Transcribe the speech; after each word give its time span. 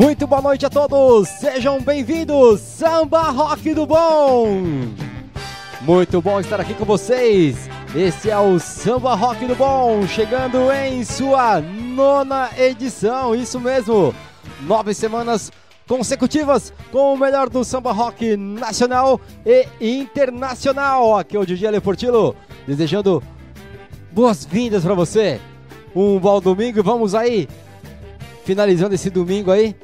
Muito 0.00 0.26
boa 0.26 0.40
noite 0.40 0.64
a 0.64 0.70
todos, 0.70 1.28
sejam 1.28 1.78
bem-vindos, 1.78 2.58
Samba 2.60 3.24
Rock 3.24 3.74
do 3.74 3.84
Bom! 3.84 4.48
Muito 5.82 6.22
bom 6.22 6.40
estar 6.40 6.58
aqui 6.58 6.72
com 6.72 6.86
vocês. 6.86 7.68
Esse 7.94 8.30
é 8.30 8.38
o 8.38 8.58
Samba 8.58 9.14
Rock 9.14 9.44
do 9.44 9.54
Bom, 9.54 10.06
chegando 10.06 10.72
em 10.72 11.04
sua 11.04 11.60
nona 11.60 12.48
edição, 12.56 13.34
isso 13.34 13.60
mesmo, 13.60 14.14
nove 14.62 14.94
semanas 14.94 15.52
consecutivas 15.86 16.72
com 16.90 17.12
o 17.12 17.18
melhor 17.18 17.50
do 17.50 17.62
samba 17.62 17.92
rock 17.92 18.38
nacional 18.38 19.20
e 19.44 19.66
internacional. 19.82 21.18
Aqui 21.18 21.36
é 21.36 21.40
o 21.40 21.44
DJ 21.44 21.72
Leportilo, 21.72 22.34
desejando 22.66 23.22
boas-vindas 24.12 24.82
para 24.82 24.94
você. 24.94 25.38
Um 25.94 26.18
bom 26.18 26.40
domingo 26.40 26.78
e 26.78 26.82
vamos 26.82 27.14
aí, 27.14 27.46
finalizando 28.46 28.94
esse 28.94 29.10
domingo 29.10 29.50
aí, 29.50 29.76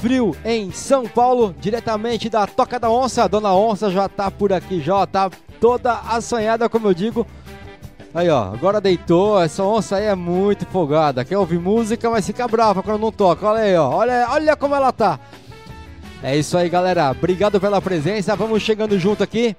frio 0.00 0.36
em 0.44 0.72
São 0.72 1.06
Paulo, 1.06 1.54
diretamente 1.60 2.28
da 2.28 2.46
Toca 2.46 2.78
da 2.78 2.90
Onça. 2.90 3.24
A 3.24 3.28
Dona 3.28 3.54
Onça 3.54 3.90
já 3.90 4.08
tá 4.08 4.30
por 4.30 4.52
aqui, 4.52 4.80
já 4.80 5.06
tá 5.06 5.30
toda 5.60 6.00
assanhada, 6.08 6.68
como 6.68 6.88
eu 6.88 6.94
digo. 6.94 7.26
Aí, 8.14 8.28
ó, 8.28 8.52
agora 8.52 8.80
deitou. 8.80 9.40
Essa 9.40 9.62
onça 9.62 9.96
aí 9.96 10.04
é 10.04 10.14
muito 10.14 10.66
folgada. 10.66 11.24
Quer 11.24 11.38
ouvir 11.38 11.58
música, 11.58 12.10
mas 12.10 12.26
fica 12.26 12.46
brava 12.46 12.82
quando 12.82 13.00
não 13.00 13.12
toca. 13.12 13.46
Olha 13.46 13.60
aí, 13.60 13.76
ó. 13.76 13.88
Olha, 13.88 14.26
olha 14.30 14.56
como 14.56 14.74
ela 14.74 14.92
tá. 14.92 15.18
É 16.22 16.36
isso 16.36 16.56
aí, 16.58 16.68
galera. 16.68 17.10
Obrigado 17.10 17.60
pela 17.60 17.80
presença. 17.80 18.36
Vamos 18.36 18.62
chegando 18.62 18.98
junto 18.98 19.22
aqui, 19.22 19.56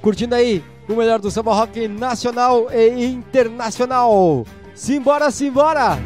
curtindo 0.00 0.34
aí 0.34 0.62
o 0.88 0.94
melhor 0.94 1.18
do 1.18 1.30
samba 1.30 1.52
rock 1.52 1.88
nacional 1.88 2.68
e 2.72 3.04
internacional. 3.04 4.46
Simbora, 4.74 5.30
simbora! 5.30 5.98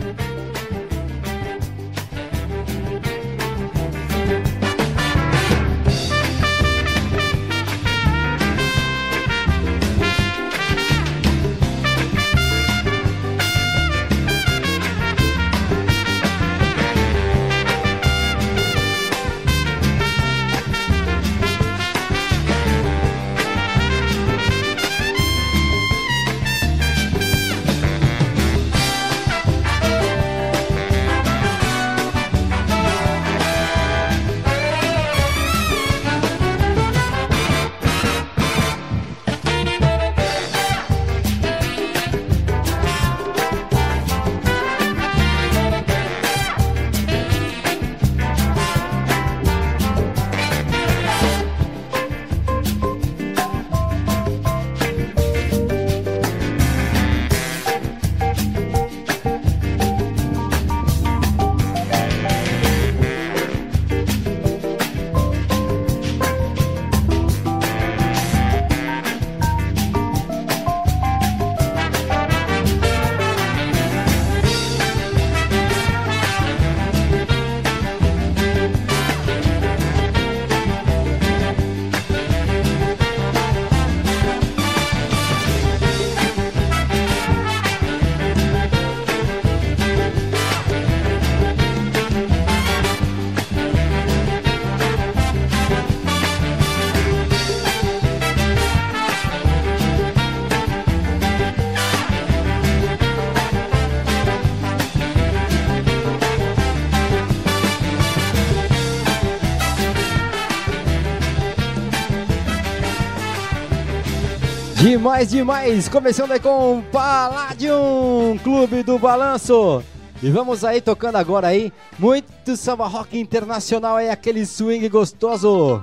Demais, 114.92 115.30
demais! 115.30 115.88
Começando 115.88 116.32
aí 116.32 116.38
com 116.38 116.82
Palladium, 116.92 118.38
Clube 118.44 118.82
do 118.82 118.98
Balanço. 118.98 119.82
E 120.22 120.28
vamos 120.28 120.66
aí 120.66 120.82
tocando 120.82 121.16
agora 121.16 121.46
aí, 121.46 121.72
muito 121.98 122.54
samba 122.58 122.86
rock 122.86 123.18
internacional 123.18 123.96
aí, 123.96 124.10
aquele 124.10 124.44
swing 124.44 124.86
gostoso. 124.90 125.82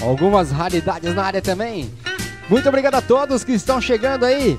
Algumas 0.00 0.50
raridades 0.50 1.14
na 1.14 1.24
área 1.24 1.42
também. 1.42 1.92
Muito 2.48 2.66
obrigado 2.70 2.94
a 2.94 3.02
todos 3.02 3.44
que 3.44 3.52
estão 3.52 3.78
chegando 3.78 4.24
aí. 4.24 4.58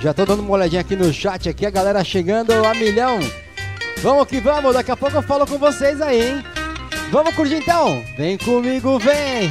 Já 0.00 0.14
tô 0.14 0.24
dando 0.24 0.40
uma 0.40 0.52
olhadinha 0.52 0.80
aqui 0.80 0.96
no 0.96 1.12
chat 1.12 1.46
aqui, 1.46 1.66
a 1.66 1.70
galera 1.70 2.02
chegando 2.02 2.52
a 2.64 2.72
milhão. 2.72 3.18
Vamos 3.98 4.26
que 4.26 4.40
vamos, 4.40 4.72
daqui 4.72 4.90
a 4.90 4.96
pouco 4.96 5.14
eu 5.14 5.22
falo 5.22 5.46
com 5.46 5.58
vocês 5.58 6.00
aí, 6.00 6.26
hein? 6.26 6.44
Vamos 7.10 7.34
curtir 7.34 7.56
então? 7.56 8.02
Vem 8.16 8.38
comigo, 8.38 8.98
vem! 8.98 9.50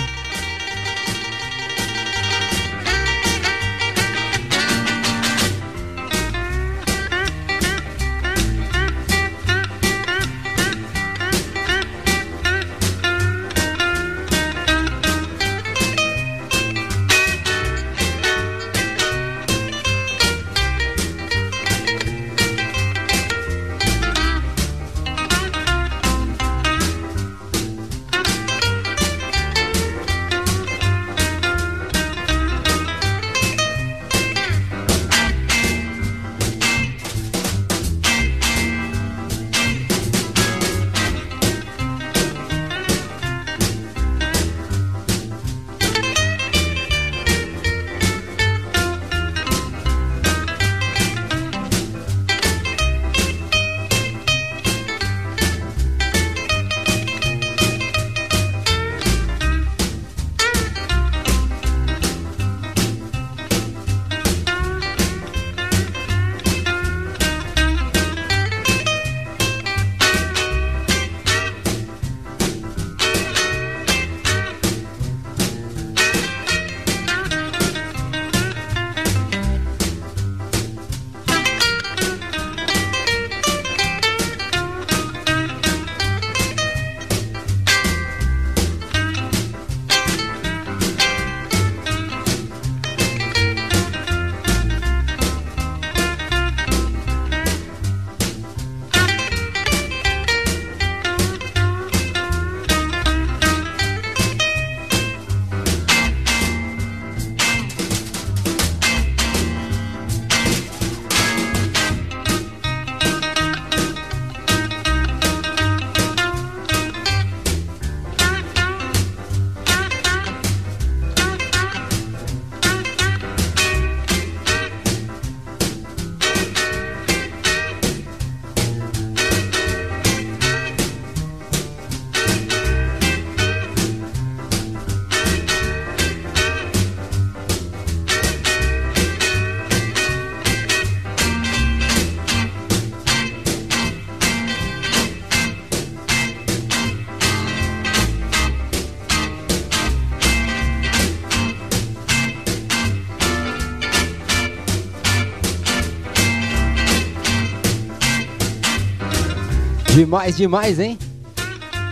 Demais, 160.04 160.36
demais, 160.36 160.80
hein? 160.82 161.00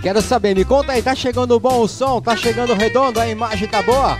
Quero 0.01 0.21
saber, 0.21 0.53
me 0.53 0.65
conta 0.65 0.91
aí, 0.91 1.01
tá 1.01 1.15
chegando 1.15 1.57
bom 1.57 1.79
o 1.79 1.87
som? 1.87 2.19
Tá 2.19 2.35
chegando 2.35 2.73
redondo? 2.73 3.21
A 3.21 3.29
imagem 3.29 3.69
tá 3.69 3.81
boa? 3.81 4.19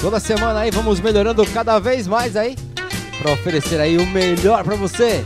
Toda 0.00 0.18
semana 0.18 0.58
aí 0.58 0.72
vamos 0.72 0.98
melhorando 0.98 1.46
cada 1.46 1.78
vez 1.78 2.08
mais 2.08 2.34
aí 2.34 2.56
para 3.22 3.30
oferecer 3.30 3.80
aí 3.80 3.96
o 3.96 4.04
melhor 4.08 4.64
para 4.64 4.74
você. 4.74 5.24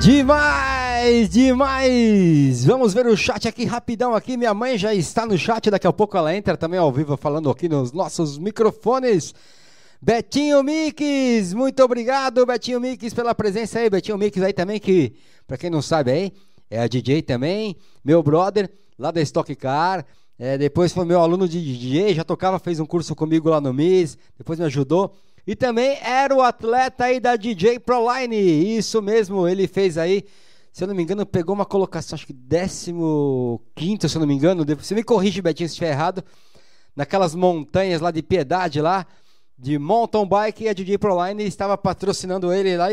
Demais, 0.00 1.28
demais! 1.28 2.64
Vamos 2.64 2.92
ver 2.94 3.06
o 3.06 3.16
chat 3.16 3.46
aqui 3.46 3.64
rapidão 3.64 4.12
aqui. 4.12 4.36
Minha 4.36 4.52
mãe 4.52 4.76
já 4.76 4.92
está 4.92 5.24
no 5.24 5.38
chat, 5.38 5.70
daqui 5.70 5.86
a 5.86 5.92
pouco 5.92 6.16
ela 6.16 6.34
entra 6.34 6.56
também 6.56 6.80
ao 6.80 6.90
vivo 6.90 7.16
falando 7.16 7.48
aqui 7.48 7.68
nos 7.68 7.92
nossos 7.92 8.38
microfones. 8.38 9.32
Betinho 10.00 10.62
Mix, 10.62 11.52
muito 11.52 11.82
obrigado, 11.82 12.46
Betinho 12.46 12.80
Mix, 12.80 13.12
pela 13.12 13.34
presença 13.34 13.80
aí. 13.80 13.90
Betinho 13.90 14.16
Mix 14.16 14.40
aí 14.40 14.52
também, 14.52 14.78
que, 14.78 15.12
para 15.44 15.58
quem 15.58 15.68
não 15.68 15.82
sabe 15.82 16.12
aí, 16.12 16.32
é 16.70 16.78
a 16.78 16.86
DJ 16.86 17.20
também, 17.20 17.76
meu 18.04 18.22
brother, 18.22 18.70
lá 18.96 19.10
da 19.10 19.20
Stock 19.20 19.52
Car. 19.56 20.06
É, 20.38 20.56
depois 20.56 20.92
foi 20.92 21.04
meu 21.04 21.20
aluno 21.20 21.48
de 21.48 21.60
DJ, 21.60 22.14
já 22.14 22.22
tocava, 22.22 22.60
fez 22.60 22.78
um 22.78 22.86
curso 22.86 23.12
comigo 23.16 23.50
lá 23.50 23.60
no 23.60 23.74
MIS, 23.74 24.16
depois 24.38 24.56
me 24.60 24.66
ajudou. 24.66 25.16
E 25.44 25.56
também 25.56 25.98
era 26.00 26.32
o 26.32 26.42
atleta 26.42 27.06
aí 27.06 27.18
da 27.18 27.34
DJ 27.34 27.80
Proline, 27.80 28.36
isso 28.76 29.02
mesmo, 29.02 29.48
ele 29.48 29.66
fez 29.66 29.98
aí, 29.98 30.24
se 30.72 30.84
eu 30.84 30.86
não 30.86 30.94
me 30.94 31.02
engano, 31.02 31.26
pegou 31.26 31.56
uma 31.56 31.66
colocação, 31.66 32.14
acho 32.14 32.24
que 32.24 32.32
15, 32.32 34.08
se 34.08 34.16
eu 34.16 34.20
não 34.20 34.28
me 34.28 34.34
engano, 34.34 34.64
você 34.64 34.94
me 34.94 35.02
corrige, 35.02 35.42
Betinho, 35.42 35.68
se 35.68 35.72
estiver 35.72 35.90
errado, 35.90 36.22
naquelas 36.94 37.34
montanhas 37.34 38.00
lá 38.00 38.12
de 38.12 38.22
Piedade 38.22 38.80
lá, 38.80 39.04
de 39.58 39.78
mountain 39.78 40.26
bike 40.26 40.64
e 40.64 40.68
a 40.68 40.72
DJ 40.72 40.98
Proline 40.98 41.44
estava 41.44 41.76
patrocinando 41.76 42.52
ele 42.52 42.76
lá 42.76 42.88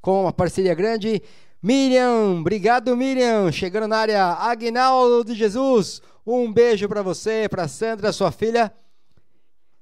com 0.00 0.22
uma 0.22 0.32
parceria 0.32 0.74
grande. 0.74 1.22
Miriam, 1.62 2.40
obrigado 2.40 2.96
Miriam, 2.96 3.52
chegando 3.52 3.86
na 3.86 3.98
área. 3.98 4.24
Agnaldo 4.24 5.24
de 5.24 5.34
Jesus, 5.34 6.02
um 6.26 6.52
beijo 6.52 6.88
para 6.88 7.02
você, 7.02 7.48
para 7.48 7.68
Sandra, 7.68 8.12
sua 8.12 8.32
filha. 8.32 8.72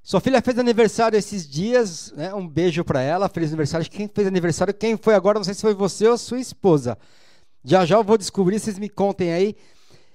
Sua 0.03 0.21
filha 0.21 0.41
fez 0.41 0.57
aniversário 0.59 1.19
esses 1.19 1.49
dias, 1.49 2.13
né? 2.17 2.33
Um 2.33 2.47
beijo 2.47 2.85
para 2.85 3.03
ela, 3.03 3.29
feliz 3.29 3.49
aniversário. 3.49 3.91
Quem 3.91 4.09
fez 4.09 4.29
aniversário, 4.29 4.73
quem 4.73 4.97
foi 4.97 5.15
agora, 5.15 5.39
não 5.39 5.45
sei 5.45 5.55
se 5.55 5.63
foi 5.63 5.75
você 5.75 6.07
ou 6.07 6.17
sua 6.17 6.39
esposa. 6.39 6.97
Já 7.65 7.85
já 7.85 7.97
eu 7.97 8.05
vou 8.05 8.17
descobrir, 8.17 8.61
vocês 8.61 8.79
me 8.79 8.89
contem 8.89 9.33
aí. 9.33 9.57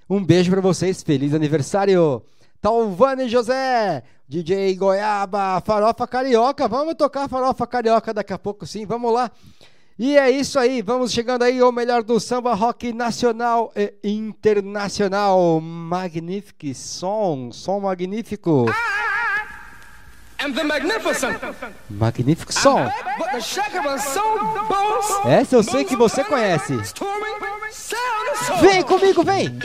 Um 0.10 0.24
beijo 0.24 0.50
para 0.50 0.62
vocês, 0.62 1.04
feliz 1.04 1.34
aniversário. 1.34 2.24
Talvane 2.62 3.28
José, 3.28 4.04
DJ 4.28 4.76
Goiaba, 4.76 5.60
Farofa 5.66 6.06
Carioca. 6.06 6.68
Vamos 6.68 6.94
tocar 6.94 7.28
Farofa 7.28 7.66
Carioca 7.66 8.14
daqui 8.14 8.34
a 8.34 8.38
pouco, 8.38 8.68
sim. 8.68 8.86
Vamos 8.86 9.12
lá. 9.12 9.32
E 9.98 10.18
é 10.18 10.30
isso 10.30 10.58
aí, 10.60 10.82
vamos 10.82 11.12
chegando 11.12 11.44
aí 11.44 11.60
ao 11.60 11.72
melhor 11.72 12.04
do 12.04 12.20
samba 12.20 12.54
rock 12.54 12.94
nacional 12.94 13.74
e 13.76 13.92
internacional. 14.04 15.60
Magnífico 15.60 16.74
som, 16.76 17.52
som 17.52 17.80
magnífico. 17.80 18.66
The 20.38 20.64
magnificent. 20.64 21.40
Magnífico 21.90 22.52
som. 22.52 22.80
Essa 25.26 25.56
eu 25.56 25.64
sei 25.64 25.84
que 25.84 25.96
você 25.96 26.24
conhece. 26.24 26.78
Vem 28.60 28.82
comigo, 28.82 29.24
vem. 29.24 29.60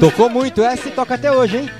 Tocou 0.00 0.28
muito 0.28 0.62
essa 0.62 0.88
e 0.88 0.92
toca 0.92 1.14
até 1.14 1.30
hoje, 1.30 1.58
hein? 1.58 1.70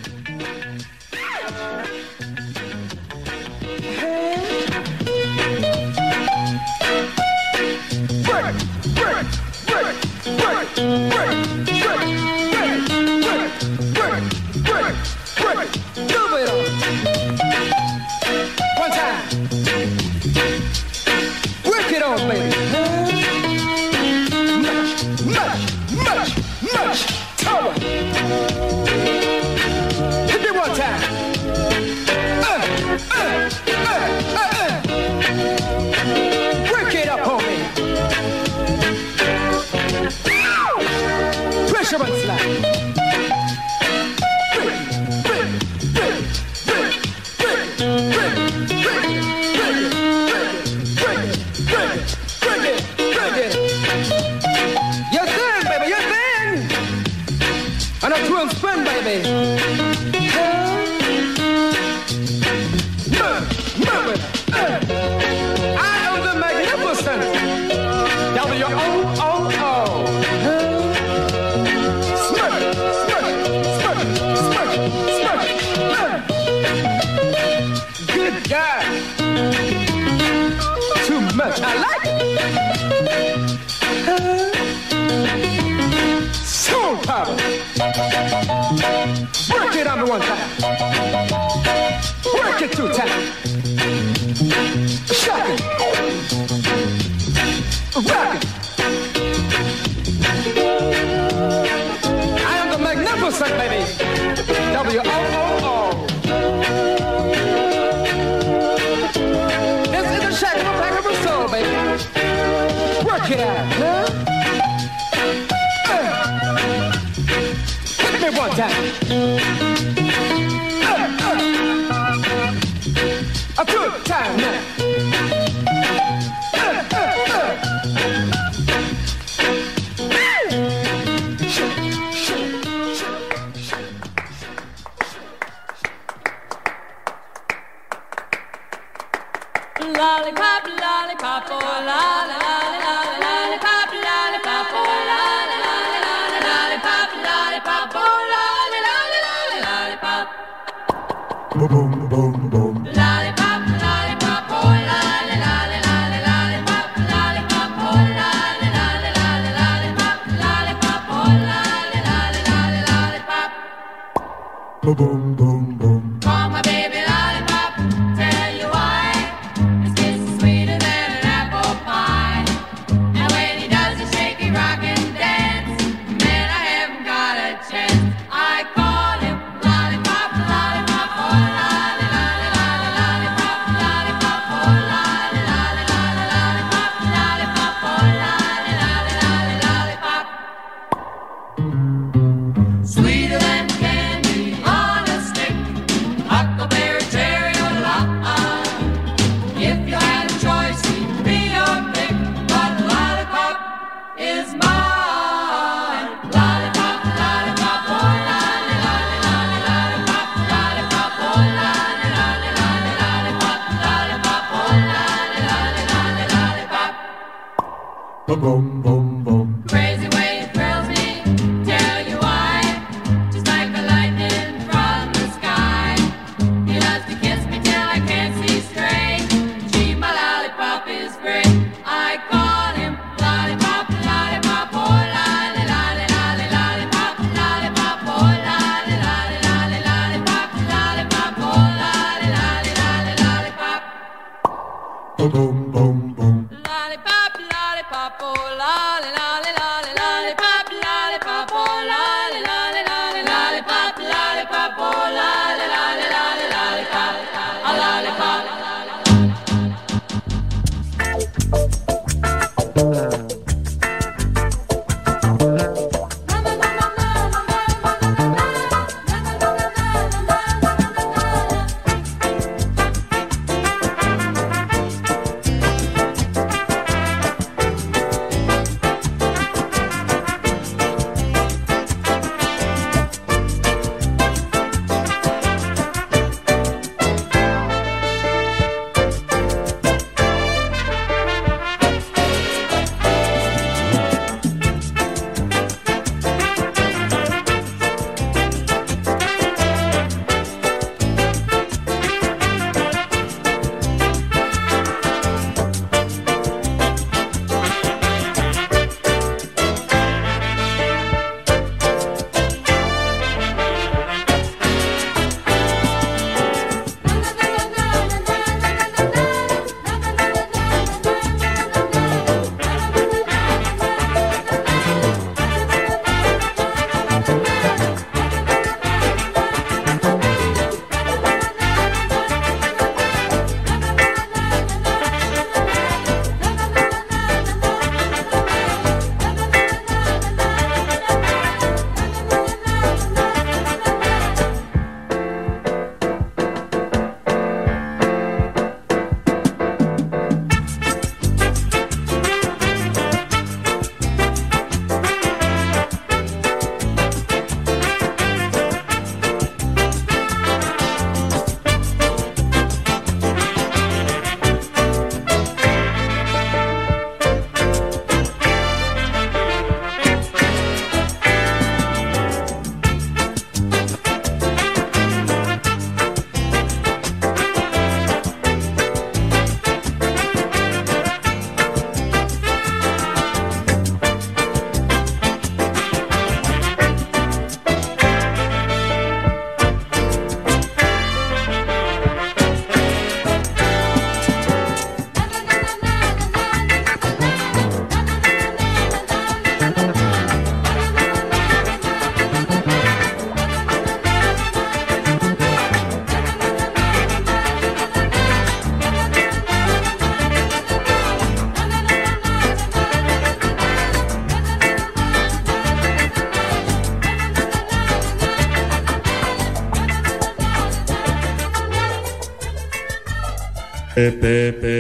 Pepe. 423.94 424.71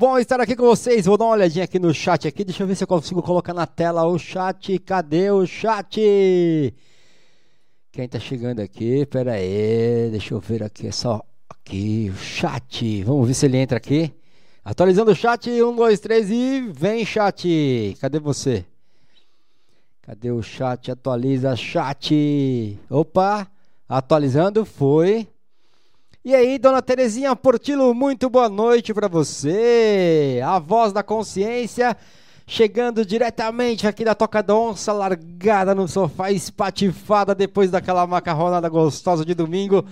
Bom 0.00 0.18
estar 0.18 0.40
aqui 0.40 0.56
com 0.56 0.64
vocês. 0.64 1.04
Vou 1.04 1.18
dar 1.18 1.26
uma 1.26 1.34
olhadinha 1.34 1.66
aqui 1.66 1.78
no 1.78 1.92
chat 1.92 2.26
aqui. 2.26 2.42
Deixa 2.42 2.62
eu 2.62 2.66
ver 2.66 2.74
se 2.74 2.82
eu 2.82 2.88
consigo 2.88 3.22
colocar 3.22 3.52
na 3.52 3.66
tela 3.66 4.06
o 4.06 4.18
chat. 4.18 4.78
Cadê 4.78 5.30
o 5.30 5.46
chat? 5.46 6.74
Quem 7.92 8.08
tá 8.08 8.18
chegando 8.18 8.60
aqui? 8.60 9.04
Pera 9.04 9.34
aí, 9.34 10.08
deixa 10.10 10.32
eu 10.32 10.40
ver 10.40 10.62
aqui, 10.62 10.86
é 10.86 10.90
só 10.90 11.22
aqui 11.50 12.10
o 12.10 12.16
chat. 12.16 13.04
Vamos 13.04 13.28
ver 13.28 13.34
se 13.34 13.44
ele 13.44 13.58
entra 13.58 13.76
aqui. 13.76 14.10
Atualizando 14.64 15.10
o 15.10 15.14
chat, 15.14 15.50
um, 15.62 15.76
dois, 15.76 16.00
três 16.00 16.30
e 16.30 16.62
vem 16.72 17.04
chat. 17.04 17.94
Cadê 18.00 18.18
você? 18.18 18.64
Cadê 20.00 20.30
o 20.30 20.42
chat? 20.42 20.90
Atualiza 20.90 21.54
chat. 21.56 22.78
Opa, 22.88 23.46
atualizando, 23.86 24.64
foi. 24.64 25.28
E 26.24 26.34
aí, 26.34 26.58
dona 26.58 26.82
Terezinha 26.82 27.34
Portilo, 27.34 27.94
muito 27.94 28.28
boa 28.28 28.48
noite 28.48 28.92
para 28.92 29.08
você. 29.08 30.40
A 30.44 30.58
voz 30.58 30.92
da 30.92 31.02
consciência 31.02 31.96
chegando 32.46 33.06
diretamente 33.06 33.86
aqui 33.86 34.04
da 34.04 34.14
Toca 34.14 34.42
da 34.42 34.54
Onça, 34.54 34.92
largada 34.92 35.74
no 35.74 35.88
sofá, 35.88 36.30
espatifada 36.30 37.34
depois 37.34 37.70
daquela 37.70 38.06
macarronada 38.06 38.68
gostosa 38.68 39.24
de 39.24 39.34
domingo. 39.34 39.84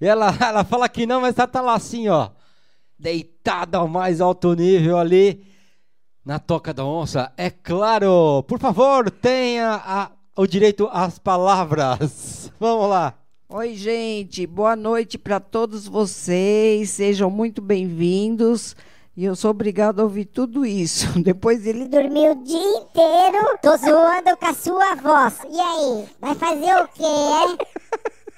E 0.00 0.06
ela, 0.06 0.34
ela 0.40 0.64
fala 0.64 0.88
que 0.88 1.06
não, 1.06 1.20
mas 1.20 1.36
ela 1.38 1.46
tá 1.48 1.60
lá 1.60 1.74
assim, 1.74 2.08
ó, 2.08 2.30
deitada 2.98 3.76
ao 3.78 3.88
mais 3.88 4.20
alto 4.22 4.54
nível 4.54 4.96
ali 4.96 5.44
na 6.24 6.38
Toca 6.38 6.72
da 6.72 6.84
Onça. 6.84 7.30
É 7.36 7.50
claro, 7.50 8.42
por 8.44 8.58
favor, 8.58 9.10
tenha 9.10 9.82
a- 9.84 10.10
o 10.34 10.46
direito 10.46 10.88
às 10.92 11.18
palavras. 11.18 12.50
Vamos 12.58 12.88
lá. 12.88 13.12
Oi, 13.48 13.74
gente, 13.74 14.46
boa 14.46 14.74
noite 14.74 15.18
para 15.18 15.38
todos 15.38 15.86
vocês, 15.86 16.90
sejam 16.90 17.30
muito 17.30 17.60
bem-vindos. 17.62 18.74
E 19.16 19.24
eu 19.24 19.36
sou 19.36 19.50
obrigada 19.52 20.02
a 20.02 20.04
ouvir 20.04 20.24
tudo 20.24 20.66
isso. 20.66 21.06
Depois 21.22 21.66
ele. 21.66 21.86
Dormiu 21.86 22.32
o 22.32 22.42
dia 22.42 22.58
inteiro, 22.58 23.58
tô 23.62 23.76
zoando 23.76 24.36
com 24.36 24.46
a 24.46 24.54
sua 24.54 24.94
voz. 24.96 25.34
E 25.50 25.60
aí, 25.60 26.04
vai 26.20 26.34
fazer 26.34 26.74
o 26.82 26.88
quê? 26.88 27.64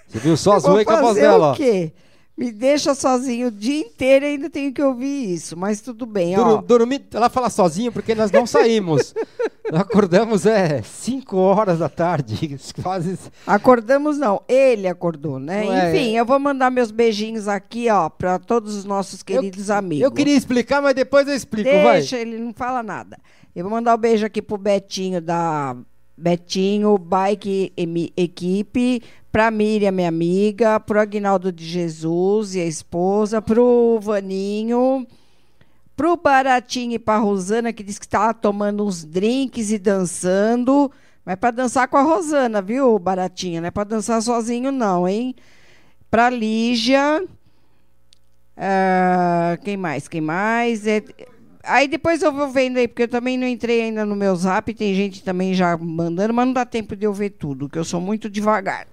Você 0.08 0.18
viu 0.18 0.36
só? 0.36 0.52
Vou 0.58 0.72
Zoei 0.72 0.84
com 0.84 0.92
a 0.92 0.96
voz 1.00 1.08
fazer 1.08 1.20
dela. 1.22 1.48
o 1.48 1.50
ó. 1.52 1.54
quê? 1.54 1.92
Me 2.38 2.52
deixa 2.52 2.94
sozinho 2.94 3.48
o 3.48 3.50
dia 3.50 3.80
inteiro 3.80 4.26
e 4.26 4.28
ainda 4.28 4.50
tenho 4.50 4.70
que 4.70 4.82
ouvir 4.82 5.32
isso. 5.32 5.56
Mas 5.56 5.80
tudo 5.80 6.04
bem, 6.04 6.38
ó. 6.38 6.56
Dur- 6.58 6.62
dormi, 6.62 7.00
ela 7.14 7.30
fala 7.30 7.48
sozinho 7.48 7.90
porque 7.90 8.14
nós 8.14 8.30
não 8.30 8.46
saímos. 8.46 9.14
Nós 9.68 9.80
acordamos 9.80 10.46
é 10.46 10.80
5 10.80 11.36
horas 11.36 11.80
da 11.80 11.88
tarde, 11.88 12.56
quase. 12.84 13.18
Acordamos 13.44 14.16
não, 14.16 14.40
ele 14.46 14.86
acordou, 14.86 15.40
né? 15.40 15.64
Não 15.64 15.72
é- 15.72 15.90
Enfim, 15.90 16.16
eu 16.16 16.24
vou 16.24 16.38
mandar 16.38 16.70
meus 16.70 16.92
beijinhos 16.92 17.48
aqui, 17.48 17.88
ó, 17.90 18.08
para 18.08 18.38
todos 18.38 18.76
os 18.76 18.84
nossos 18.84 19.24
queridos 19.24 19.68
amigos. 19.68 20.04
Eu 20.04 20.12
queria 20.12 20.36
explicar, 20.36 20.80
mas 20.80 20.94
depois 20.94 21.26
eu 21.26 21.34
explico, 21.34 21.68
Deixa, 21.68 22.16
ele 22.16 22.38
não 22.38 22.52
fala 22.54 22.80
nada. 22.80 23.18
Eu 23.56 23.64
vou 23.64 23.72
mandar 23.72 23.96
um 23.96 23.98
beijo 23.98 24.24
aqui 24.24 24.40
pro 24.40 24.56
Betinho 24.56 25.20
da 25.20 25.74
Betinho 26.16 26.96
Bike 26.96 27.72
Equipe, 28.16 29.02
pra 29.36 29.50
Miriam, 29.50 29.92
minha 29.92 30.08
amiga, 30.08 30.80
pro 30.80 30.98
Agnaldo 30.98 31.52
de 31.52 31.62
Jesus 31.62 32.54
e 32.54 32.60
a 32.62 32.64
esposa, 32.64 33.42
pro 33.42 33.98
Vaninho, 34.00 35.06
pro 35.94 36.16
Baratinho 36.16 36.94
e 36.94 36.98
pra 36.98 37.18
Rosana, 37.18 37.70
que 37.70 37.82
disse 37.82 38.00
que 38.00 38.06
estava 38.06 38.32
tomando 38.32 38.86
uns 38.86 39.04
drinks 39.04 39.70
e 39.70 39.78
dançando. 39.78 40.90
Mas 41.22 41.36
para 41.36 41.50
dançar 41.50 41.86
com 41.86 41.98
a 41.98 42.02
Rosana, 42.02 42.62
viu, 42.62 42.98
Baratinho? 42.98 43.60
Não 43.60 43.68
é 43.68 43.70
para 43.70 43.84
dançar 43.84 44.22
sozinho, 44.22 44.72
não, 44.72 45.06
hein? 45.06 45.34
Pra 46.10 46.30
Lígia. 46.30 47.22
ah, 48.56 49.58
quem 49.62 49.76
mais? 49.76 50.08
Quem 50.08 50.22
mais? 50.22 50.86
É, 50.86 51.04
aí 51.62 51.86
depois 51.86 52.22
eu 52.22 52.32
vou 52.32 52.48
vendo 52.48 52.78
aí, 52.78 52.88
porque 52.88 53.02
eu 53.02 53.08
também 53.08 53.36
não 53.36 53.46
entrei 53.46 53.82
ainda 53.82 54.06
no 54.06 54.16
meu 54.16 54.34
zap, 54.34 54.72
tem 54.72 54.94
gente 54.94 55.22
também 55.22 55.52
já 55.52 55.76
mandando, 55.76 56.32
mas 56.32 56.46
não 56.46 56.54
dá 56.54 56.64
tempo 56.64 56.96
de 56.96 57.04
eu 57.04 57.12
ver 57.12 57.28
tudo, 57.32 57.68
que 57.68 57.78
eu 57.78 57.84
sou 57.84 58.00
muito 58.00 58.30
devagar. 58.30 58.86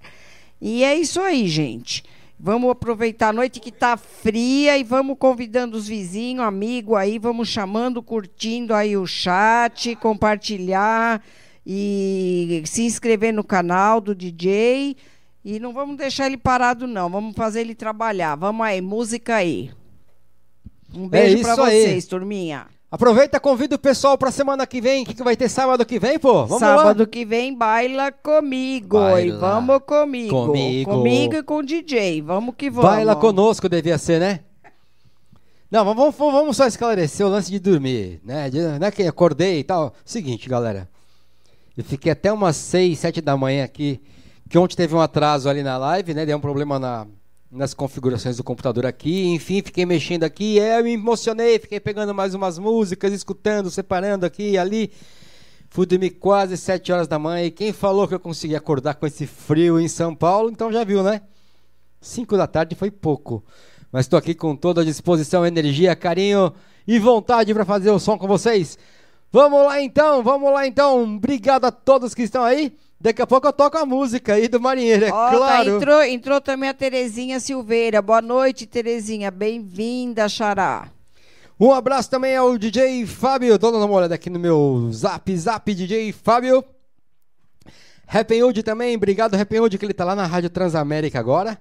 E 0.65 0.82
é 0.82 0.95
isso 0.95 1.19
aí, 1.19 1.45
gente. 1.49 2.06
Vamos 2.39 2.69
aproveitar 2.71 3.30
a 3.30 3.34
noite 3.34 3.60
que 3.60 3.69
tá 3.69 3.97
fria 3.97 4.78
e 4.78 4.84
vamos 4.84 5.17
convidando 5.19 5.76
os 5.76 5.89
vizinhos, 5.89 6.45
amigos 6.45 6.95
aí, 6.97 7.19
vamos 7.19 7.49
chamando, 7.49 8.02
curtindo 8.02 8.73
aí 8.73 8.95
o 8.95 9.06
chat, 9.06 9.93
compartilhar 9.97 11.21
e 11.67 12.63
se 12.65 12.84
inscrever 12.84 13.34
no 13.34 13.43
canal 13.43 13.99
do 13.99 14.15
DJ. 14.15 14.95
E 15.43 15.60
não 15.60 15.73
vamos 15.73 15.97
deixar 15.97 16.28
ele 16.28 16.38
parado, 16.38 16.88
não. 16.88 17.10
Vamos 17.10 17.36
fazer 17.36 17.60
ele 17.60 17.76
trabalhar. 17.76 18.36
Vamos 18.36 18.65
aí, 18.65 18.80
música 18.80 19.36
aí. 19.36 19.69
Um 20.95 21.10
beijo 21.10 21.41
pra 21.41 21.49
É 21.49 21.52
aí. 21.52 21.82
vocês, 21.84 22.06
turminha. 22.06 22.67
Aproveita, 22.93 23.39
convida 23.39 23.73
o 23.73 23.79
pessoal 23.79 24.15
pra 24.19 24.29
semana 24.29 24.67
que 24.67 24.79
vem. 24.79 25.01
O 25.01 25.06
que, 25.08 25.15
que 25.15 25.23
vai 25.23 25.36
ter 25.36 25.49
sábado 25.49 25.84
que 25.84 25.97
vem, 25.97 26.19
pô? 26.19 26.45
Vamos 26.45 26.60
Sábado 26.60 26.99
lá. 26.99 27.06
que 27.08 27.25
vem, 27.25 27.51
baila 27.51 28.12
comigo. 28.12 28.99
Baila 28.99 29.36
E 29.36 29.39
vamos 29.39 29.79
comigo. 29.84 30.45
comigo. 30.45 30.91
Comigo 30.91 31.34
e 31.38 31.41
com 31.41 31.58
o 31.58 31.63
DJ. 31.63 32.21
Vamos 32.21 32.53
que 32.56 32.69
vamos. 32.69 32.91
Baila 32.91 33.15
conosco, 33.15 33.67
devia 33.67 33.97
ser, 33.97 34.19
né? 34.19 34.41
Não, 35.71 35.84
mas 35.84 35.95
vamos, 35.95 36.15
vamos 36.15 36.56
só 36.56 36.67
esclarecer 36.67 37.25
o 37.25 37.29
lance 37.29 37.49
de 37.49 37.58
dormir, 37.58 38.21
né? 38.23 38.47
De, 38.51 38.60
não 38.62 38.86
é 38.86 38.91
que 38.91 39.01
acordei 39.08 39.62
e 39.62 39.63
tal. 39.63 39.95
Seguinte, 40.06 40.47
galera. 40.47 40.88
Eu 41.75 41.84
fiquei 41.84 42.12
até 42.12 42.32
umas 42.32 42.56
6, 42.58 42.99
7 42.99 43.21
da 43.21 43.36
manhã 43.36 43.63
aqui, 43.63 43.99
que 44.47 44.56
ontem 44.56 44.75
teve 44.75 44.93
um 44.93 45.01
atraso 45.01 45.49
ali 45.49 45.63
na 45.63 45.79
live, 45.79 46.13
né? 46.13 46.27
Deu 46.27 46.38
um 46.38 46.41
problema 46.41 46.77
na, 46.77 47.08
nas 47.53 47.73
configurações 47.73 48.37
do 48.37 48.43
computador 48.43 48.85
aqui. 48.85 49.27
Enfim, 49.27 49.61
fiquei 49.61 49.85
mexendo 49.85 50.23
aqui, 50.23 50.57
eu 50.57 50.83
me 50.83 50.93
emocionei, 50.93 51.59
fiquei 51.59 51.79
pegando 51.79 52.13
mais 52.13 52.33
umas 52.33 52.57
músicas, 52.57 53.13
escutando, 53.13 53.69
separando 53.69 54.25
aqui 54.25 54.51
e 54.51 54.57
ali. 54.57 54.91
Fui 55.69 55.85
dormir 55.85 56.11
quase 56.11 56.57
7 56.57 56.91
horas 56.91 57.07
da 57.07 57.17
manhã. 57.17 57.45
E 57.45 57.51
quem 57.51 57.71
falou 57.71 58.07
que 58.07 58.13
eu 58.13 58.19
consegui 58.19 58.55
acordar 58.55 58.95
com 58.95 59.05
esse 59.05 59.25
frio 59.25 59.79
em 59.79 59.87
São 59.87 60.15
Paulo, 60.15 60.49
então 60.49 60.71
já 60.71 60.83
viu, 60.83 61.03
né? 61.03 61.21
5 62.01 62.35
da 62.35 62.47
tarde 62.47 62.75
foi 62.75 62.91
pouco. 62.91 63.43
Mas 63.91 64.05
estou 64.05 64.17
aqui 64.17 64.33
com 64.33 64.55
toda 64.55 64.81
a 64.81 64.85
disposição, 64.85 65.45
energia, 65.45 65.95
carinho 65.95 66.51
e 66.87 66.99
vontade 66.99 67.53
para 67.53 67.65
fazer 67.65 67.91
o 67.91 67.99
som 67.99 68.17
com 68.17 68.27
vocês. 68.27 68.77
Vamos 69.31 69.63
lá 69.63 69.81
então, 69.81 70.21
vamos 70.21 70.51
lá 70.51 70.67
então. 70.67 71.15
Obrigado 71.15 71.65
a 71.65 71.71
todos 71.71 72.13
que 72.13 72.23
estão 72.23 72.43
aí. 72.43 72.75
Daqui 73.03 73.21
a 73.21 73.27
pouco 73.27 73.45
eu 73.45 73.51
toco 73.51 73.77
a 73.77 73.85
música 73.85 74.35
aí 74.35 74.47
do 74.47 74.61
Marinheiro, 74.61 75.03
é 75.03 75.11
tá, 75.11 75.29
claro. 75.29 75.75
entrou, 75.75 76.03
entrou 76.03 76.39
também 76.39 76.69
a 76.69 76.73
Terezinha 76.73 77.37
Silveira. 77.37 78.01
Boa 78.01 78.21
noite, 78.21 78.65
Terezinha. 78.65 79.29
Bem-vinda, 79.29 80.29
Xará. 80.29 80.87
Um 81.59 81.73
abraço 81.73 82.09
também 82.09 82.33
ao 82.33 82.57
DJ 82.57 83.05
Fábio. 83.05 83.59
Tô 83.59 83.71
dando 83.71 83.85
uma 83.85 83.93
olhada 83.93 84.15
aqui 84.15 84.29
no 84.29 84.39
meu 84.39 84.89
zap, 84.93 85.35
zap 85.35 85.73
DJ 85.73 86.13
Fábio. 86.13 86.63
Happy 88.07 88.41
Hood 88.41 88.63
também, 88.63 88.95
obrigado 88.95 89.35
Happy 89.35 89.59
Hood 89.59 89.77
que 89.77 89.85
ele 89.85 89.93
tá 89.93 90.05
lá 90.05 90.15
na 90.15 90.25
Rádio 90.25 90.49
Transamérica 90.49 91.19
agora. 91.19 91.59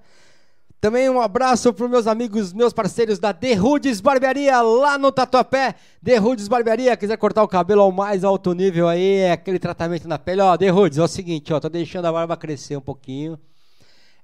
Também 0.83 1.09
um 1.09 1.21
abraço 1.21 1.71
para 1.71 1.87
meus 1.87 2.07
amigos, 2.07 2.51
meus 2.51 2.73
parceiros 2.73 3.17
da 3.17 3.33
The 3.33 3.53
Rudes 3.53 4.01
Barbearia, 4.01 4.61
lá 4.61 4.97
no 4.97 5.13
Tatuapé. 5.13 5.75
The 6.03 6.17
Rudes 6.17 6.49
Barbearia, 6.49 6.97
quiser 6.97 7.15
cortar 7.15 7.41
o 7.41 7.47
cabelo 7.47 7.83
ao 7.83 7.89
mais 7.89 8.25
alto 8.25 8.51
nível 8.51 8.89
aí, 8.89 9.19
é 9.19 9.31
aquele 9.31 9.59
tratamento 9.59 10.09
na 10.09 10.19
pele. 10.19 10.41
Ó, 10.41 10.57
The 10.57 10.67
Rudes, 10.67 10.97
é 10.97 11.01
o 11.01 11.07
seguinte, 11.07 11.53
ó, 11.53 11.59
tô 11.61 11.69
deixando 11.69 12.03
a 12.03 12.11
barba 12.11 12.35
crescer 12.35 12.75
um 12.75 12.81
pouquinho. 12.81 13.39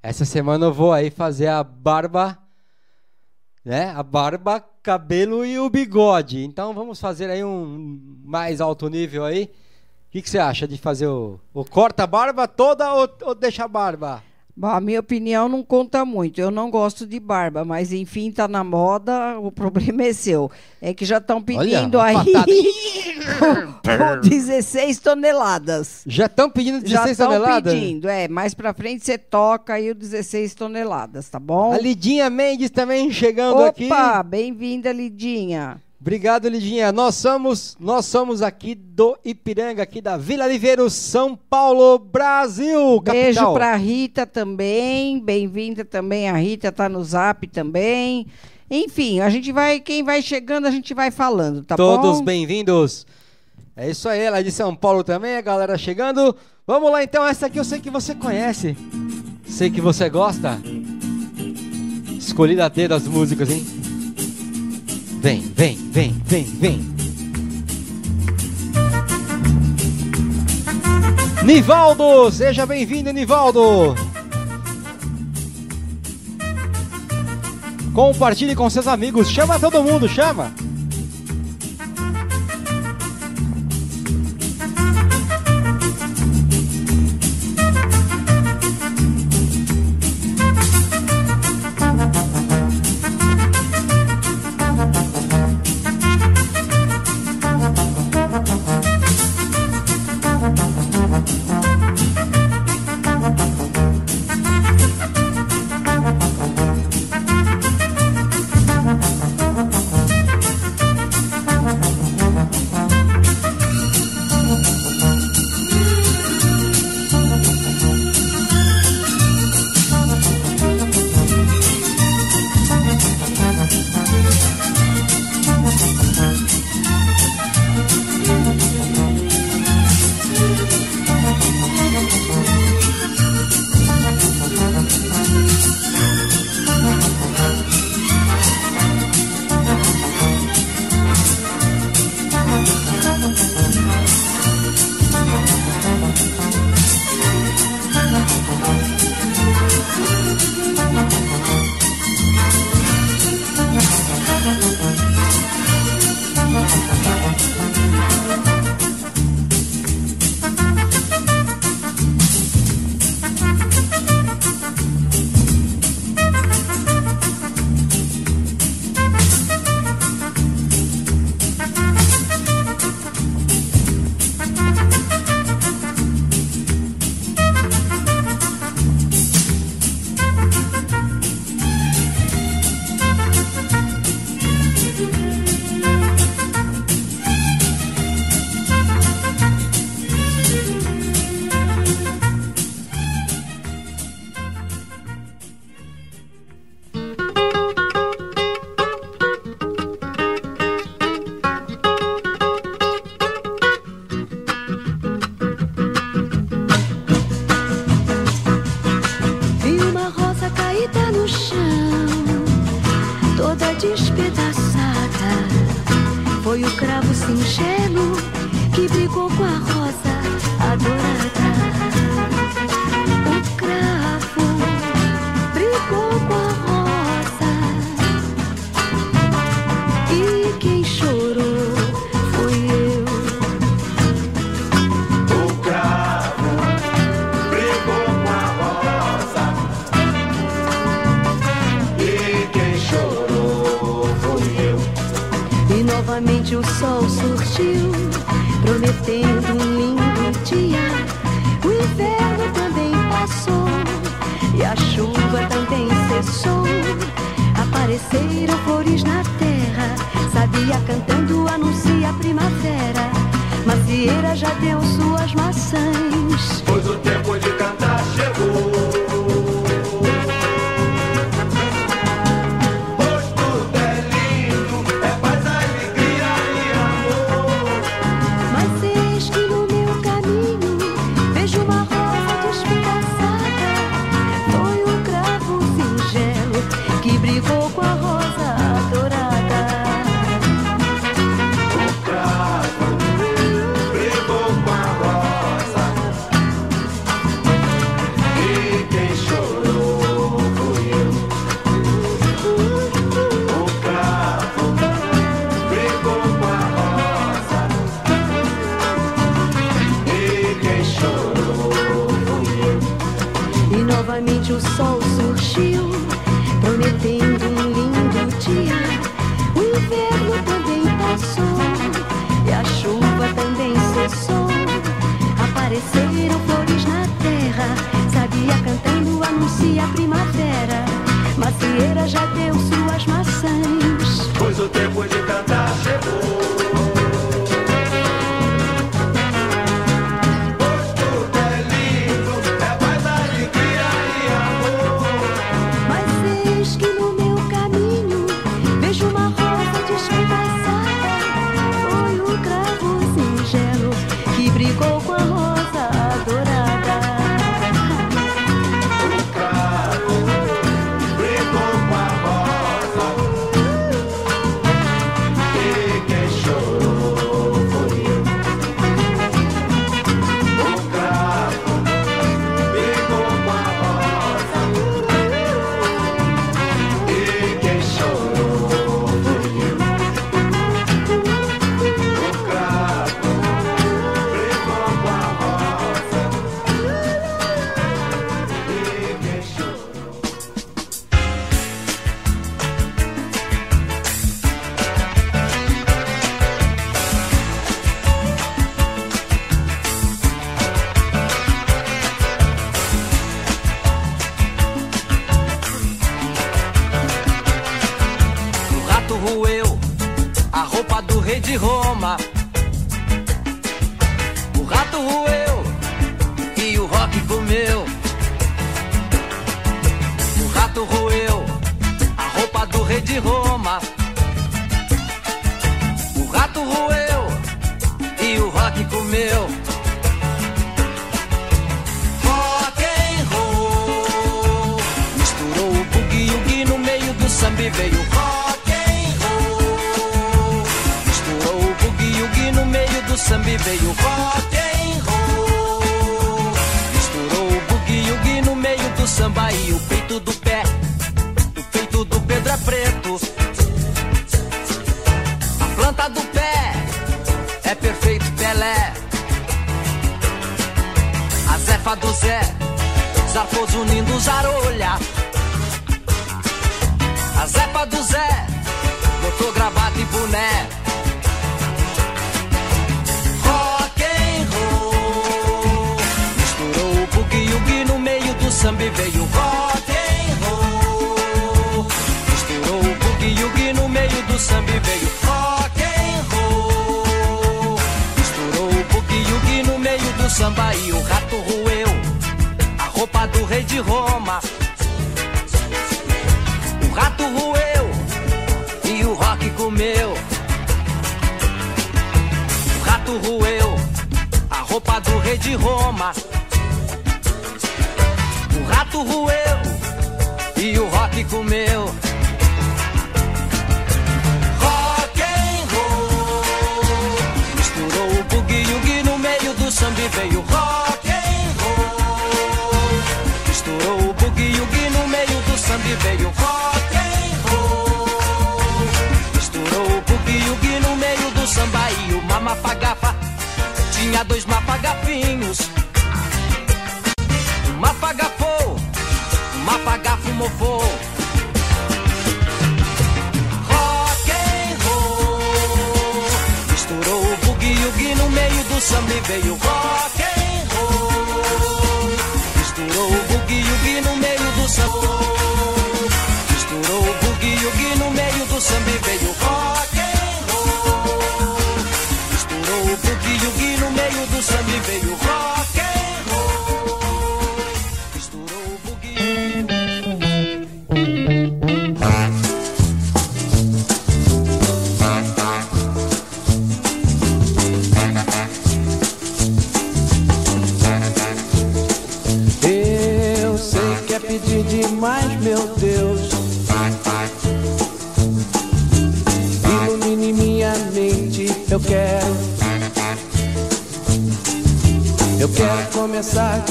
Essa 0.04 0.26
semana 0.26 0.66
eu 0.66 0.74
vou 0.74 0.92
aí 0.92 1.10
fazer 1.10 1.48
a 1.48 1.64
barba, 1.64 2.38
né? 3.64 3.94
A 3.96 4.04
barba, 4.04 4.62
cabelo 4.84 5.46
e 5.46 5.58
o 5.58 5.70
bigode. 5.70 6.44
Então 6.44 6.74
vamos 6.74 7.00
fazer 7.00 7.30
aí 7.30 7.42
um 7.42 8.20
mais 8.22 8.60
alto 8.60 8.90
nível 8.90 9.24
aí. 9.24 9.46
O 9.46 10.12
que, 10.12 10.22
que 10.22 10.30
você 10.30 10.40
acha 10.40 10.68
de 10.68 10.78
fazer 10.78 11.08
o, 11.08 11.40
o 11.54 11.64
corta 11.64 12.04
a 12.04 12.08
barba 12.08 12.50
toda 12.50 12.94
ou, 12.96 13.10
ou 13.22 13.34
deixa 13.34 13.64
a 13.64 13.68
barba? 13.70 14.22
Bom, 14.60 14.68
a 14.68 14.82
minha 14.82 15.00
opinião 15.00 15.48
não 15.48 15.64
conta 15.64 16.04
muito. 16.04 16.42
Eu 16.42 16.52
não 16.52 16.70
gosto 16.70 17.08
de 17.08 17.18
barba, 17.18 17.64
mas 17.64 17.94
enfim, 17.94 18.30
tá 18.30 18.46
na 18.46 18.62
moda, 18.62 19.40
o 19.40 19.50
problema 19.50 20.04
é 20.04 20.12
seu. 20.12 20.52
É 20.82 20.94
que 20.94 21.06
já 21.06 21.18
estão 21.18 21.42
pedindo 21.42 21.98
uma 21.98 22.04
aí 22.04 22.14
patada. 22.14 22.52
com 24.20 24.30
16 24.30 25.00
toneladas. 25.00 26.02
Já 26.06 26.26
estão 26.26 26.50
pedindo 26.50 26.86
Já 26.86 27.06
16 27.06 27.12
estão 27.12 27.28
toneladas? 27.28 27.74
pedindo, 27.74 28.10
é. 28.10 28.28
Mais 28.28 28.54
pra 28.54 28.74
frente 28.74 29.06
você 29.06 29.18
toca 29.18 29.76
aí 29.76 29.92
o 29.92 29.96
16 29.96 30.54
toneladas, 30.56 31.30
tá 31.30 31.40
bom? 31.40 31.72
A 31.72 31.78
Lidinha 31.78 32.30
Mendes 32.30 32.70
também 32.70 33.10
chegando 33.14 33.64
aqui. 33.64 33.86
Opa, 33.86 34.22
bem-vinda, 34.24 34.92
Lidinha. 34.92 35.82
Obrigado, 36.02 36.48
Lidinha. 36.48 36.94
Nós 36.94 37.16
somos, 37.16 37.76
nós 37.78 38.06
somos 38.06 38.42
aqui 38.42 38.74
do 38.74 39.18
Ipiranga, 39.24 39.84
aqui 39.84 40.00
da 40.00 40.16
Vila 40.16 40.48
Liveiro, 40.48 40.90
São 40.90 41.36
Paulo, 41.36 42.00
Brasil, 42.00 43.02
capital. 43.02 43.12
Beijo 43.12 43.54
pra 43.54 43.76
Rita 43.76 44.26
também. 44.26 45.20
Bem-vinda 45.20 45.84
também 45.84 46.30
a 46.30 46.38
Rita, 46.38 46.72
tá 46.72 46.88
no 46.88 47.04
zap 47.04 47.46
também. 47.48 48.26
Enfim, 48.72 49.20
a 49.20 49.30
gente 49.30 49.52
vai, 49.52 49.82
quem 49.82 50.02
vai 50.02 50.22
chegando, 50.22 50.68
a 50.68 50.72
gente 50.72 50.94
vai 50.94 51.12
falando, 51.12 51.64
tá 51.66 51.76
Todos 51.76 52.20
bom? 52.20 52.24
bem-vindos. 52.24 53.06
É 53.76 53.90
isso 53.90 54.08
aí, 54.08 54.22
ela 54.22 54.40
é 54.40 54.44
de 54.44 54.52
São 54.52 54.76
Paulo 54.76 55.04
também, 55.04 55.36
a 55.36 55.42
galera 55.42 55.78
chegando. 55.78 56.36
Vamos 56.66 56.92
lá 56.92 57.04
então, 57.04 57.26
essa 57.26 57.48
aqui 57.48 57.60
eu 57.60 57.64
sei 57.66 57.80
que 57.80 57.90
você 57.90 58.16
conhece. 58.16 58.78
Sei 59.46 59.70
que 59.70 59.82
você 59.82 60.10
gosta. 60.10 60.62
Escolhi 62.18 62.60
a 62.62 62.70
dedo 62.70 62.94
as 62.94 63.08
músicas, 63.08 63.50
hein? 63.50 63.79
Vem, 65.22 65.42
vem, 65.54 65.76
vem, 65.92 66.22
vem, 66.26 66.44
vem. 66.46 66.96
Nivaldo, 71.44 72.32
seja 72.32 72.66
bem-vindo, 72.66 73.12
Nivaldo. 73.12 73.96
Compartilhe 77.94 78.56
com 78.56 78.70
seus 78.70 78.88
amigos, 78.88 79.30
chama 79.30 79.60
todo 79.60 79.84
mundo, 79.84 80.08
chama. 80.08 80.54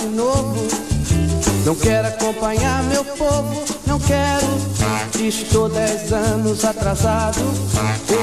De 0.00 0.06
novo. 0.08 0.68
Não 1.64 1.74
quero 1.74 2.08
acompanhar 2.08 2.82
meu 2.84 3.04
povo, 3.04 3.64
não 3.86 3.98
quero. 3.98 4.46
Estou 5.20 5.68
dez 5.68 6.12
anos 6.12 6.64
atrasado. 6.64 7.40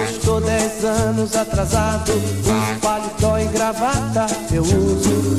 Estou 0.09 0.41
dez 0.41 0.83
anos 0.83 1.35
atrasado. 1.35 2.11
Um 2.13 2.79
paletó 2.79 3.37
e 3.37 3.45
gravata 3.45 4.25
eu 4.51 4.63
uso. 4.63 5.35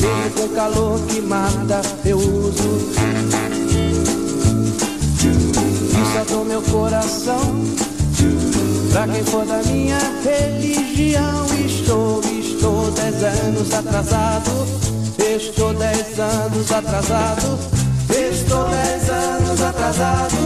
Mesmo 0.00 0.30
com 0.36 0.48
calor 0.54 1.00
que 1.06 1.20
mata, 1.20 1.80
eu 2.04 2.18
uso. 2.18 2.90
E 5.90 6.12
só 6.12 6.24
dou 6.28 6.44
meu 6.44 6.62
coração 6.62 7.40
pra 8.92 9.06
quem 9.06 9.24
for 9.24 9.46
da 9.46 9.62
minha 9.62 9.98
religião. 10.22 11.46
Estou, 11.64 12.20
estou 12.58 12.90
dez 12.90 13.22
anos 13.22 13.72
atrasado. 13.72 14.50
Estou 15.18 15.74
dez 15.74 16.18
anos 16.18 16.72
atrasado. 16.72 17.58
Estou 18.10 18.68
dez 18.68 19.10
anos 19.10 19.60
atrasado. 19.62 20.36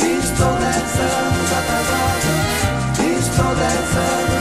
Estou 0.00 0.52
dez 0.64 0.94
anos 0.98 1.50
atrasado. 1.60 2.30
Estou 3.18 3.54
dez 3.54 3.96
anos 3.96 4.33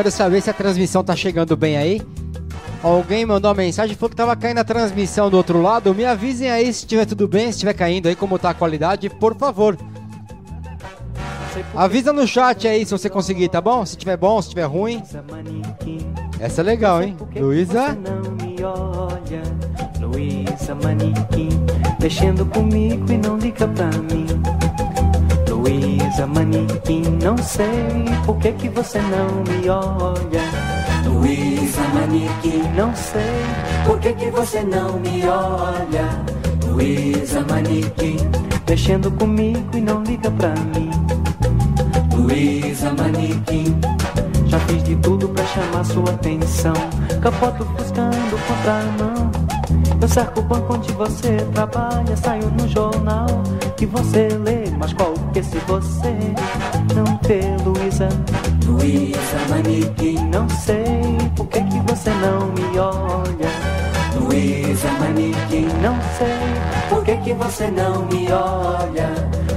quero 0.00 0.10
saber 0.10 0.40
se 0.40 0.48
a 0.48 0.54
transmissão 0.54 1.04
tá 1.04 1.14
chegando 1.14 1.54
bem 1.54 1.76
aí. 1.76 2.00
Alguém 2.82 3.26
mandou 3.26 3.50
uma 3.50 3.56
mensagem 3.56 3.94
falou 3.94 4.08
que 4.08 4.16
tava 4.16 4.34
caindo 4.34 4.56
a 4.56 4.64
transmissão 4.64 5.28
do 5.28 5.36
outro 5.36 5.60
lado. 5.60 5.94
Me 5.94 6.06
avisem 6.06 6.50
aí 6.50 6.64
se 6.72 6.80
estiver 6.80 7.04
tudo 7.04 7.28
bem, 7.28 7.44
se 7.44 7.50
estiver 7.50 7.74
caindo 7.74 8.08
aí, 8.08 8.16
como 8.16 8.38
tá 8.38 8.48
a 8.48 8.54
qualidade, 8.54 9.10
por 9.10 9.36
favor. 9.36 9.76
Avisa 11.74 12.14
no 12.14 12.26
chat 12.26 12.66
aí 12.66 12.86
se 12.86 12.92
você 12.92 13.10
conseguir, 13.10 13.50
tá 13.50 13.60
bom? 13.60 13.84
Se 13.84 13.94
tiver 13.94 14.16
bom, 14.16 14.40
se 14.40 14.48
tiver 14.48 14.64
ruim. 14.64 15.02
Essa 16.38 16.62
é 16.62 16.64
legal, 16.64 17.02
hein? 17.02 17.14
Luísa. 17.36 17.98
Luísa 20.00 20.74
Manequim, 20.76 21.50
mexendo 22.00 22.46
comigo 22.46 23.12
e 23.12 23.18
não 23.18 23.36
liga 23.36 23.68
pra 23.68 23.88
mim. 23.88 24.69
Luísa 25.70 26.26
Manequim, 26.26 27.02
não 27.22 27.38
sei 27.38 28.04
por 28.26 28.36
que 28.38 28.50
que 28.54 28.68
você 28.70 28.98
não 29.02 29.28
me 29.44 29.68
olha. 29.68 30.42
Luísa 31.06 31.82
Manequim, 31.94 32.62
não 32.74 32.92
sei 32.96 33.44
por 33.86 34.00
que 34.00 34.12
que 34.14 34.30
você 34.32 34.62
não 34.62 34.98
me 34.98 35.24
olha. 35.28 36.08
Luísa 36.66 37.46
Manequim, 37.48 38.16
mexendo 38.68 39.12
comigo 39.12 39.70
e 39.72 39.80
não 39.80 40.02
liga 40.02 40.28
pra 40.32 40.52
mim. 40.74 40.90
Luísa 42.16 42.92
Manequim, 42.92 43.72
já 44.46 44.58
fiz 44.58 44.82
de 44.82 44.96
tudo 44.96 45.28
pra 45.28 45.44
chamar 45.46 45.84
sua 45.84 46.10
atenção. 46.10 46.74
Capoto 47.22 47.64
buscando 47.64 48.46
contramão. 48.48 49.30
Eu 50.02 50.08
cerco 50.08 50.40
o 50.40 50.42
banco 50.42 50.74
onde 50.74 50.90
você 50.94 51.36
trabalha, 51.54 52.16
saio 52.16 52.50
no 52.50 52.66
jornal 52.68 53.28
que 53.80 53.86
você 53.86 54.28
lê. 54.44 54.70
Mas 54.78 54.92
qual 54.92 55.14
que 55.32 55.42
se 55.42 55.56
você 55.60 56.14
não 56.94 57.16
ter, 57.18 57.56
Luísa? 57.64 58.08
Luísa 58.66 59.38
Manequim, 59.48 60.18
não 60.26 60.46
sei 60.50 61.16
por 61.34 61.46
que 61.46 61.62
que 61.62 61.80
você 61.88 62.10
não 62.10 62.48
me 62.52 62.78
olha. 62.78 63.48
Luísa 64.20 64.88
Manequim, 65.00 65.66
não 65.82 65.96
sei 66.18 66.90
por 66.90 67.02
que 67.02 67.16
que 67.16 67.32
você 67.32 67.70
não 67.70 68.04
me 68.04 68.30
olha. 68.30 69.08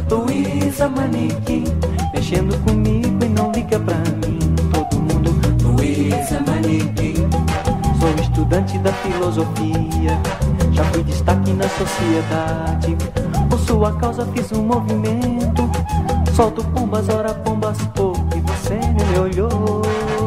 Luísa 0.09 0.87
Manequim, 0.87 1.65
mexendo 2.13 2.57
comigo 2.63 3.25
e 3.25 3.27
não 3.27 3.51
liga 3.51 3.77
pra 3.77 3.97
mim. 3.97 4.39
Todo 4.71 5.01
mundo, 5.01 5.31
Luísa 5.63 6.39
Manequim, 6.47 7.27
estudante 8.21 8.77
da 8.77 8.93
filosofia. 8.93 10.17
Já 10.73 10.83
fui 10.85 11.03
destaque 11.03 11.53
na 11.53 11.69
sociedade. 11.69 12.97
Por 13.49 13.59
sua 13.59 13.91
causa 13.93 14.25
fiz 14.33 14.51
um 14.51 14.63
movimento. 14.63 15.69
Solto 16.35 16.63
pombas, 16.65 17.07
ora 17.09 17.33
pombas 17.33 17.77
pouco. 17.93 18.19
E 18.35 18.41
você 18.41 18.73
nem 18.73 19.07
me 19.07 19.19
olhou, 19.19 19.81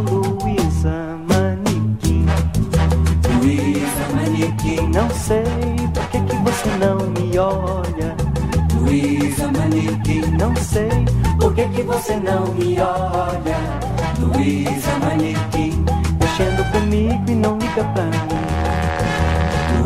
Luísa 0.09 1.19
Manequim. 1.29 2.27
Luísa 3.41 4.15
Manequim. 4.15 4.89
Não 4.95 5.11
sei 5.11 5.43
por 5.93 6.07
que, 6.11 6.21
que 6.21 6.37
você 6.37 6.69
não 6.79 6.97
me 7.11 7.39
olha. 7.39 8.17
Luísa 8.75 9.49
Manequim. 9.49 10.21
Não 10.39 10.55
sei 10.55 11.07
por 11.41 11.53
que, 11.55 11.69
que 11.69 11.83
você 11.83 12.17
não 12.17 12.47
me 12.55 12.79
olha. 12.81 13.57
Luísa 14.21 14.97
Manequim. 15.01 15.85
Mexendo 16.21 16.71
comigo 16.71 17.25
e 17.29 17.35
não 17.35 17.59
liga 17.59 17.83
pra 17.95 18.05
mim. 18.05 18.66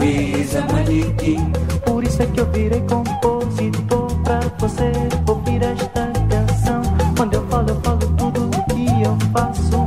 Luísa 0.01 0.63
Manequim. 0.73 1.53
Por 1.85 2.03
isso 2.03 2.23
é 2.23 2.27
que 2.27 2.41
eu 2.41 2.47
virei 2.47 2.81
compositor 2.89 4.11
pra 4.25 4.41
você 4.59 4.91
ouvir 5.27 5.63
esta 5.63 6.11
canção. 6.31 6.81
Quando 7.15 7.35
eu 7.35 7.47
falo, 7.49 7.69
eu 7.69 7.81
falo 7.83 7.99
tudo 8.17 8.47
o 8.47 8.65
que 8.75 9.03
eu 9.03 9.15
faço 9.31 9.85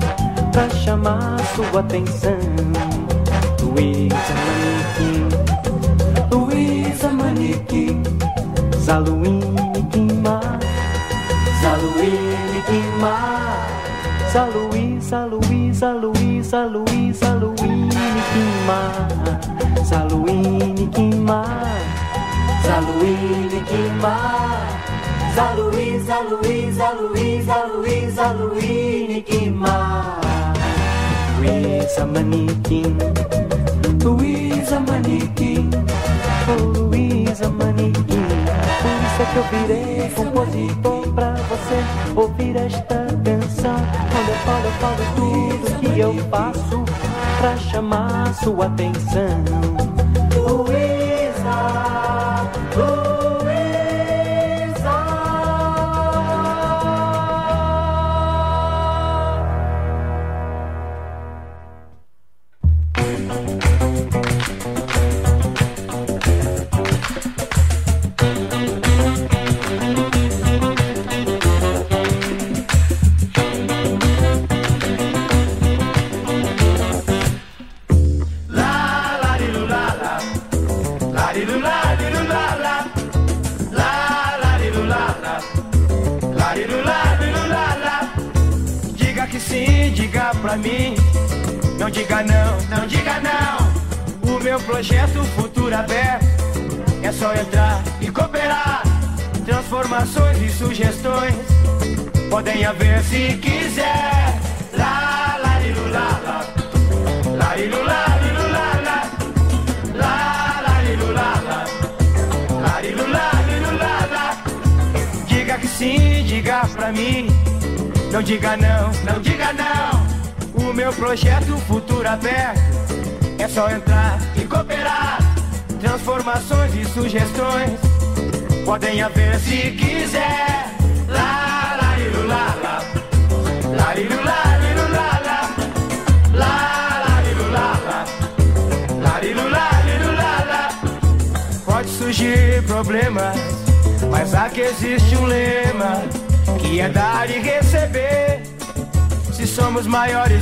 pra 0.52 0.70
chamar 0.70 1.40
sua 1.56 1.80
atenção. 1.80 2.38
Luísa 3.60 4.36
Manequim. 4.46 5.30
Luísa 6.32 7.10
Manequim. 7.10 8.04
Zaluíne 8.78 9.84
Quimar. 9.92 10.60
Zaluíne 11.60 12.62
Quimar. 12.68 13.68
Zaluí, 14.32 15.00
Zaluí, 15.02 15.74
Zaluí, 15.74 16.44
Zaluí, 16.44 17.14
Zaluíne 17.14 17.90
Quimar. 18.32 19.43
Zaluíne 20.44 20.88
Quimar. 20.88 21.80
Zaluíne 22.66 23.64
Quimar. 23.66 24.68
Zaluí, 25.34 26.00
Zaluí, 26.06 26.72
Zaluí, 26.74 27.42
Zaluí, 27.42 28.12
Zaluíne 28.12 29.22
Quimar. 29.22 30.20
Luísa 31.40 32.06
Manequim. 32.06 32.98
Luísa 34.04 34.80
Manequim. 34.82 35.70
Oh, 36.50 36.78
Luísa 36.78 37.50
Manequim. 37.50 38.28
Por 38.82 38.96
isso 39.06 39.22
é 39.22 39.26
que 39.32 39.38
eu 39.38 39.44
virei 39.50 40.10
compositor 40.10 41.14
pra 41.14 41.36
você 41.36 41.80
ouvir 42.20 42.58
esta 42.58 43.08
canção. 43.24 43.78
Quando 44.12 44.30
eu 44.30 44.36
falo, 44.46 44.66
eu 44.66 44.72
falo 44.82 45.04
tudo 45.16 45.80
que 45.80 46.00
eu 46.00 46.14
faço 46.30 46.84
pra 47.40 47.56
chamar 47.58 48.34
sua 48.36 48.66
atenção. 48.66 49.93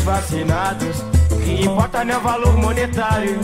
Vacinados, 0.02 1.04
o 1.30 1.38
que 1.38 1.64
importa 1.64 2.04
não 2.04 2.16
é 2.16 2.18
o 2.18 2.22
valor 2.22 2.58
monetário. 2.58 3.40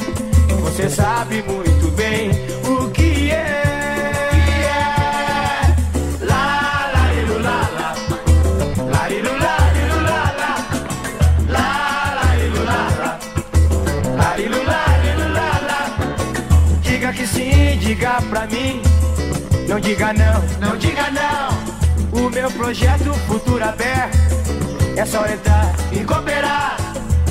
Você 0.62 0.90
sabe 0.90 1.44
muito 1.44 1.92
bem 1.96 2.32
o 2.66 2.90
que 2.90 3.32
é. 3.32 3.64
Diga 16.82 17.14
que 17.14 17.28
sim, 17.28 17.78
diga 17.80 18.22
pra 18.30 18.48
mim. 18.48 18.82
Não 19.68 19.80
diga 19.80 20.14
não, 20.14 20.42
não 20.60 20.78
diga 20.78 21.06
não. 21.12 22.26
O 22.26 22.30
meu 22.30 22.50
projeto 22.52 23.14
futuro 23.28 23.64
aberto 23.64 24.27
é 24.98 25.06
só 25.06 25.24
entrar 25.28 25.76
e 25.92 26.04
cooperar. 26.04 26.76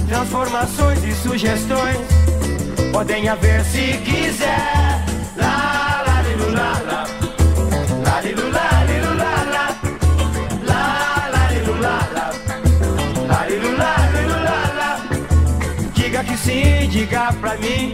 Transformações 0.09 1.03
e 1.03 1.13
sugestões 1.15 1.99
podem 2.93 3.29
haver 3.29 3.65
se 3.65 3.99
quiser. 4.05 5.05
Lá, 5.37 6.05
lá, 6.07 6.23
lilu, 6.23 6.53
lá, 6.53 6.83
lá. 6.87 7.07
Lá. 14.75 15.01
Diga 15.93 16.23
que 16.23 16.37
sim, 16.37 16.89
diga 16.89 17.33
pra 17.41 17.57
mim. 17.57 17.93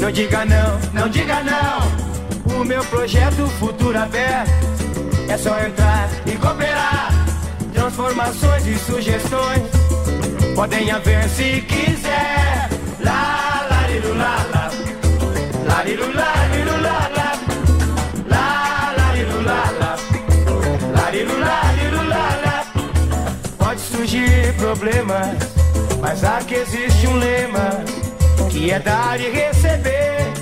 Não 0.00 0.10
diga 0.10 0.44
não, 0.46 0.80
não 0.94 1.08
diga 1.10 1.42
não. 1.42 2.58
O 2.58 2.64
meu 2.64 2.82
projeto 2.84 3.46
futuro 3.58 3.98
aberto 3.98 4.50
é 5.28 5.36
só 5.36 5.58
entrar 5.60 6.08
e 6.26 6.32
cooperar. 6.36 7.17
Transformações 7.98 8.64
e 8.64 8.78
sugestões 8.78 9.62
podem 10.54 10.88
haver 10.88 11.28
se 11.30 11.60
quiser. 11.62 12.70
Lá, 13.00 13.66
lá, 13.68 13.86
lilu, 13.88 14.16
lá, 14.16 14.46
lá, 14.54 14.70
lá. 22.46 22.66
Pode 23.58 23.80
surgir 23.80 24.54
problemas, 24.58 25.36
mas 26.00 26.22
aqui 26.22 26.54
existe 26.54 27.08
um 27.08 27.16
lema 27.16 27.82
que 28.48 28.70
é 28.70 28.78
dar 28.78 29.20
e 29.20 29.28
receber. 29.28 30.32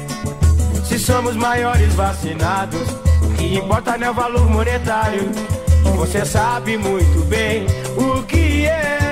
Se 0.85 0.99
somos 0.99 1.35
maiores 1.35 1.95
vacinados, 1.95 2.87
que 3.39 3.57
importa 3.57 3.97
não 3.97 4.09
é 4.09 4.11
o 4.11 4.15
valor 4.15 4.45
monetário. 4.51 5.56
Você 5.95 6.25
sabe 6.25 6.77
muito 6.77 7.25
bem 7.27 7.67
o 7.97 8.23
que 8.25 8.67
é. 8.67 9.06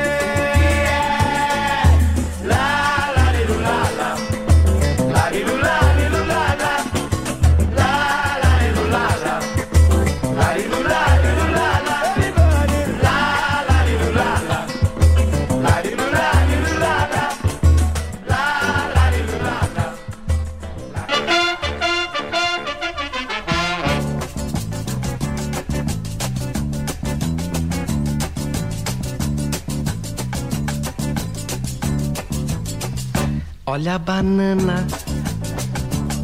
Olha 33.74 33.96
a 33.96 33.98
banana, 33.98 34.86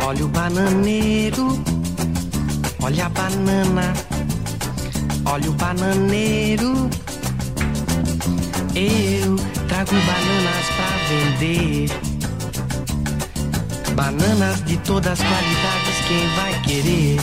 olha 0.07 0.25
o 0.25 0.29
bananeiro. 0.29 1.61
Olha 2.81 3.07
a 3.07 3.09
banana, 3.09 3.93
olha 5.25 5.51
o 5.51 5.53
bananeiro. 5.55 6.89
Eu 8.73 9.35
trago 9.67 9.91
bananas 9.91 10.67
pra 10.77 10.91
vender. 11.09 11.91
Bananas 13.97 14.65
de 14.65 14.77
todas 14.77 15.19
as 15.19 15.19
qualidades, 15.19 16.07
quem 16.07 16.29
vai 16.37 16.63
querer? 16.63 17.21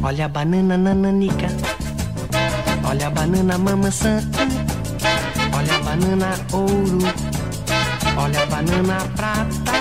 Olha 0.00 0.26
a 0.26 0.28
banana 0.28 0.78
nananica, 0.78 1.48
olha 2.84 3.08
a 3.08 3.10
banana 3.10 3.58
mamaçã, 3.58 4.20
olha 5.52 5.74
a 5.74 5.82
banana 5.82 6.38
ouro, 6.52 6.98
olha 8.28 8.42
a 8.42 8.46
banana 8.46 8.98
prata, 9.16 9.72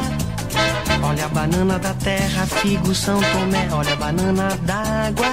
olha 1.04 1.26
a 1.26 1.28
banana 1.28 1.80
da 1.80 1.93
terra, 1.95 2.45
figo 2.45 2.95
São 2.95 3.20
Tomé, 3.20 3.68
olha 3.74 3.91
a 3.91 3.95
banana 3.98 4.58
d'água. 4.64 5.28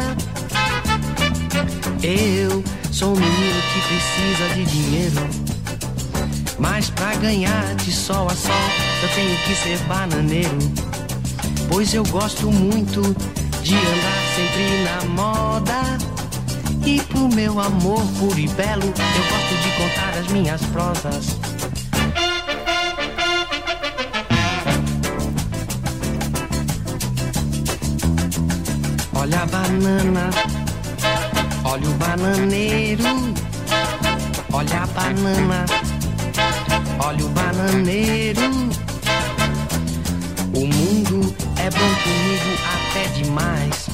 Eu 2.02 2.64
sou 2.92 3.12
um 3.12 3.16
menino 3.16 3.62
que 3.72 3.80
precisa 3.88 4.54
de 4.54 4.64
dinheiro. 4.64 5.28
Mas 6.58 6.90
pra 6.90 7.14
ganhar 7.16 7.74
de 7.76 7.92
sol 7.92 8.26
a 8.28 8.34
sol, 8.34 8.52
eu 9.02 9.08
tenho 9.14 9.36
que 9.38 9.54
ser 9.54 9.78
bananeiro. 9.86 10.58
Pois 11.68 11.94
eu 11.94 12.04
gosto 12.06 12.50
muito 12.50 13.00
de 13.62 13.74
andar 13.76 14.22
sempre 14.34 14.84
na 14.84 15.22
moda. 15.22 15.82
E 16.84 17.00
pro 17.00 17.28
meu 17.28 17.60
amor 17.60 18.02
puro 18.18 18.38
e 18.38 18.48
belo, 18.48 18.82
eu 18.82 18.92
gosto 18.92 19.62
de 19.62 19.70
contar 19.76 20.18
as 20.18 20.26
minhas 20.28 20.60
prosas. 20.66 21.43
Banana, 29.74 30.30
olha 31.64 31.88
o 31.88 31.94
bananeiro, 31.94 33.34
olha 34.52 34.82
a 34.82 34.86
banana, 34.86 35.64
olha 37.00 37.24
o 37.24 37.28
bananeiro. 37.30 38.42
O 40.54 40.66
mundo 40.66 41.34
é 41.56 41.70
bom 41.70 41.94
comigo 42.04 42.50
até 42.74 43.08
demais, 43.20 43.86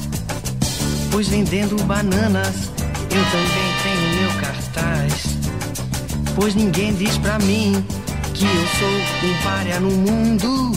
pois 1.11 1.27
vendendo 1.27 1.81
bananas 1.85 2.69
eu 3.09 3.25
também 3.31 3.71
tenho 3.83 4.21
meu 4.21 4.41
cartaz. 4.41 5.37
Pois 6.35 6.53
ninguém 6.53 6.93
diz 6.93 7.17
pra 7.17 7.39
mim 7.39 7.83
que 8.35 8.45
eu 8.45 8.67
sou 8.77 9.29
um 9.29 9.43
párea 9.43 9.79
no 9.79 9.89
mundo. 9.89 10.71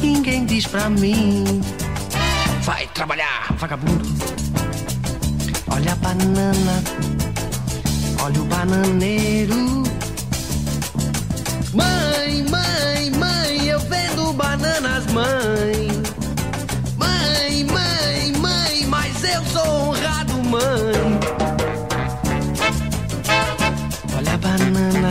Ninguém 0.00 0.46
diz 0.46 0.66
pra 0.66 0.88
mim. 0.88 1.62
Vagabundo. 3.64 4.04
Olha 5.72 5.92
a 5.92 5.96
banana, 5.96 6.84
olha 8.22 8.42
o 8.42 8.44
bananeiro. 8.44 9.84
Mãe, 11.72 12.44
mãe, 12.50 13.10
mãe, 13.12 13.66
eu 13.66 13.80
vendo 13.80 14.34
bananas, 14.34 15.06
mãe. 15.14 15.88
Mãe, 16.98 17.64
mãe, 17.64 18.32
mãe, 18.38 18.86
mas 18.86 19.24
eu 19.24 19.42
sou 19.46 19.66
honrado, 19.66 20.34
mãe. 20.42 21.20
Olha 24.14 24.34
a 24.34 24.36
banana, 24.36 25.03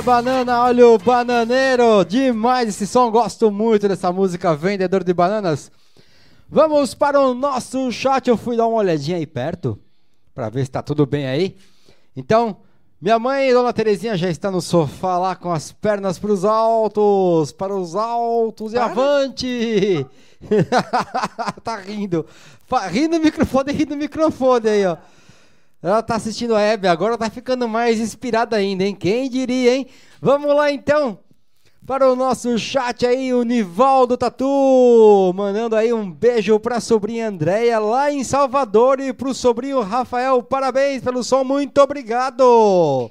Olha 0.00 0.16
a 0.16 0.22
banana, 0.22 0.62
olha 0.62 0.88
o 0.88 0.98
bananeiro. 0.98 2.06
Demais 2.06 2.70
esse 2.70 2.86
som, 2.86 3.10
gosto 3.10 3.50
muito 3.50 3.86
dessa 3.86 4.10
música 4.10 4.56
Vendedor 4.56 5.04
de 5.04 5.12
Bananas. 5.12 5.70
Vamos 6.48 6.94
para 6.94 7.20
o 7.20 7.34
nosso 7.34 7.92
chat. 7.92 8.26
Eu 8.26 8.38
fui 8.38 8.56
dar 8.56 8.66
uma 8.66 8.78
olhadinha 8.78 9.18
aí 9.18 9.26
perto 9.26 9.78
para 10.34 10.48
ver 10.48 10.64
se 10.64 10.70
tá 10.70 10.82
tudo 10.82 11.04
bem 11.04 11.26
aí. 11.26 11.54
Então, 12.16 12.56
minha 12.98 13.18
mãe, 13.18 13.52
Dona 13.52 13.74
Terezinha, 13.74 14.16
já 14.16 14.30
está 14.30 14.50
no 14.50 14.62
sofá 14.62 15.18
lá 15.18 15.36
com 15.36 15.52
as 15.52 15.70
pernas 15.70 16.18
para 16.18 16.32
os 16.32 16.46
altos, 16.46 17.52
para 17.52 17.76
os 17.76 17.94
altos 17.94 18.72
e 18.72 18.78
avante. 18.78 20.06
tá 21.62 21.76
rindo. 21.76 22.24
Rindo 22.90 23.18
no 23.18 23.24
microfone, 23.24 23.72
rindo 23.72 23.94
no 23.94 24.00
microfone 24.00 24.66
aí, 24.66 24.86
ó. 24.86 24.96
Ela 25.82 26.02
tá 26.02 26.16
assistindo 26.16 26.54
a 26.54 26.60
Hebe, 26.60 26.88
agora 26.88 27.16
tá 27.16 27.30
ficando 27.30 27.66
mais 27.68 27.98
inspirada 27.98 28.56
ainda, 28.56 28.84
hein? 28.84 28.94
Quem 28.94 29.30
diria, 29.30 29.76
hein? 29.76 29.86
Vamos 30.20 30.54
lá 30.54 30.70
então 30.70 31.18
para 31.86 32.08
o 32.08 32.14
nosso 32.14 32.56
chat 32.58 33.06
aí, 33.06 33.32
o 33.32 33.42
Nivaldo 33.42 34.16
Tatu, 34.16 35.32
mandando 35.34 35.74
aí 35.74 35.92
um 35.92 36.08
beijo 36.08 36.60
pra 36.60 36.78
sobrinha 36.78 37.28
Andréia 37.28 37.78
lá 37.78 38.12
em 38.12 38.22
Salvador 38.22 39.00
e 39.00 39.12
pro 39.12 39.34
sobrinho 39.34 39.80
Rafael, 39.80 40.42
parabéns 40.42 41.02
pelo 41.02 41.24
som, 41.24 41.42
muito 41.42 41.80
obrigado. 41.80 43.10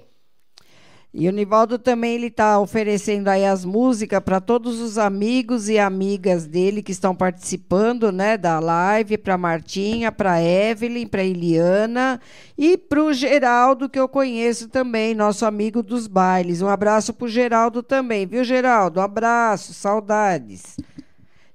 E 1.12 1.28
o 1.28 1.32
Nivaldo 1.32 1.80
também 1.80 2.14
ele 2.14 2.28
está 2.28 2.60
oferecendo 2.60 3.30
aí 3.30 3.44
as 3.44 3.66
músicas 3.66 4.20
para 4.20 4.40
todos 4.40 4.80
os 4.80 5.00
amigos 5.00 5.68
e 5.68 5.80
amigas 5.80 6.46
dele 6.46 6.84
que 6.84 6.92
estão 6.92 7.16
participando, 7.16 8.12
né, 8.12 8.38
da 8.38 8.60
live, 8.60 9.18
para 9.18 9.36
Martinha, 9.36 10.12
para 10.12 10.40
Evelyn, 10.40 11.08
para 11.08 11.24
Eliana 11.24 12.22
e 12.56 12.78
para 12.78 13.04
o 13.04 13.12
Geraldo 13.12 13.90
que 13.90 14.00
eu 14.00 14.08
conheço 14.08 14.70
também, 14.70 15.16
nosso 15.16 15.48
amigo 15.48 15.82
dos 15.82 16.06
bailes. 16.06 16.62
Um 16.62 16.70
abraço 16.70 17.12
para 17.12 17.26
o 17.26 17.30
Geraldo 17.30 17.82
também, 17.82 18.28
viu, 18.28 18.44
Geraldo? 18.44 19.00
Um 19.00 19.04
abraço, 19.04 19.74
saudades. 19.74 20.78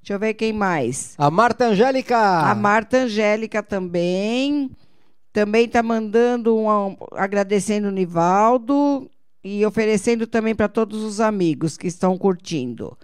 Deixa 0.03 0.15
eu 0.15 0.19
ver 0.19 0.35
quem 0.35 0.53
mais. 0.53 1.15
A 1.17 1.31
Marta 1.31 1.67
Angélica. 1.67 2.19
A 2.19 2.55
Marta 2.57 2.99
Angélica 2.99 3.63
também. 3.63 4.69
Também 5.33 5.65
está 5.65 5.83
mandando 5.83 6.57
um 6.57 6.97
agradecendo 7.13 7.89
o 7.89 7.93
Nivaldo 7.93 9.09
e 9.45 9.65
oferecendo 9.67 10.27
também 10.27 10.55
para 10.55 10.69
todos 10.69 11.03
os 11.03 11.21
amigos 11.21 11.77
que 11.77 11.87
estão 11.87 12.17
curtindo. 12.17 12.97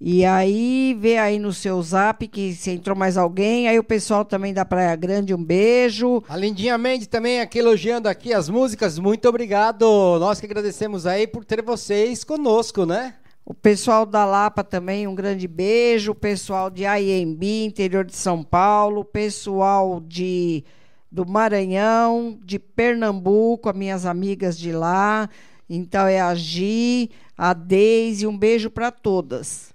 E 0.00 0.24
aí, 0.24 0.96
vê 0.98 1.18
aí 1.18 1.40
no 1.40 1.52
seu 1.52 1.82
zap 1.82 2.26
que 2.28 2.52
se 2.54 2.70
entrou 2.70 2.96
mais 2.96 3.16
alguém. 3.16 3.68
Aí 3.68 3.78
o 3.78 3.84
pessoal 3.84 4.24
também 4.24 4.54
da 4.54 4.64
Praia 4.64 4.94
Grande, 4.94 5.34
um 5.34 5.42
beijo. 5.42 6.22
A 6.28 6.36
Lindinha 6.36 6.78
Mendes 6.78 7.08
também 7.08 7.40
aqui 7.40 7.58
elogiando 7.58 8.08
aqui 8.08 8.32
as 8.32 8.48
músicas, 8.48 8.96
muito 8.98 9.28
obrigado. 9.28 9.84
Nós 10.20 10.38
que 10.38 10.46
agradecemos 10.46 11.04
aí 11.04 11.26
por 11.26 11.44
ter 11.44 11.62
vocês 11.62 12.22
conosco, 12.22 12.86
né? 12.86 13.14
O 13.44 13.54
pessoal 13.54 14.04
da 14.04 14.24
Lapa 14.24 14.62
também, 14.62 15.08
um 15.08 15.14
grande 15.14 15.48
beijo. 15.48 16.12
O 16.12 16.14
pessoal 16.14 16.70
de 16.70 16.84
Aiembi, 16.84 17.64
interior 17.64 18.04
de 18.04 18.14
São 18.14 18.42
Paulo. 18.42 19.00
O 19.00 19.04
pessoal 19.04 20.00
de, 20.06 20.64
do 21.10 21.26
Maranhão, 21.26 22.38
de 22.44 22.58
Pernambuco, 22.58 23.68
as 23.68 23.74
minhas 23.74 24.06
amigas 24.06 24.56
de 24.56 24.70
lá. 24.70 25.28
Então 25.68 26.06
é 26.06 26.20
a 26.20 26.34
Gi, 26.34 27.10
a 27.36 27.52
Deise, 27.52 28.26
um 28.26 28.36
beijo 28.36 28.70
para 28.70 28.90
todas. 28.90 29.74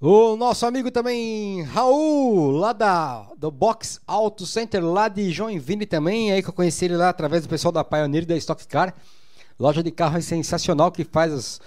O 0.00 0.34
nosso 0.34 0.66
amigo 0.66 0.90
também, 0.90 1.62
Raul, 1.62 2.50
lá 2.50 2.72
da, 2.72 3.28
do 3.38 3.50
Box 3.50 4.00
Auto 4.06 4.44
Center, 4.44 4.84
lá 4.84 5.06
de 5.06 5.30
Joinville 5.30 5.86
também, 5.86 6.32
aí 6.32 6.42
que 6.42 6.48
eu 6.48 6.52
conheci 6.52 6.86
ele 6.86 6.96
lá 6.96 7.08
através 7.08 7.44
do 7.44 7.48
pessoal 7.48 7.70
da 7.70 7.84
Pioneer 7.84 8.26
da 8.26 8.36
Stock 8.36 8.66
Car. 8.66 8.94
Loja 9.58 9.80
de 9.80 9.92
carros 9.92 10.24
sensacional 10.24 10.90
que 10.90 11.04
faz 11.04 11.32
as 11.32 11.60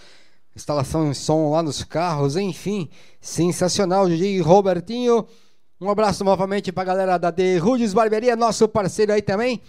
instalações 0.53 1.17
de 1.17 1.23
som 1.23 1.51
lá 1.51 1.63
nos 1.63 1.83
carros, 1.83 2.35
enfim, 2.35 2.89
sensacional. 3.21 4.07
DJ 4.07 4.41
Robertinho, 4.41 5.25
um 5.79 5.89
abraço 5.89 6.23
novamente 6.23 6.73
pra 6.73 6.83
galera 6.83 7.17
da 7.17 7.31
The 7.31 7.57
Rudes 7.57 7.93
Barbearia, 7.93 8.35
nosso 8.35 8.67
parceiro 8.67 9.13
aí 9.13 9.21
também. 9.21 9.61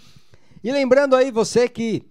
E 0.61 0.71
lembrando 0.73 1.15
aí 1.15 1.31
você 1.31 1.69
que 1.69 2.03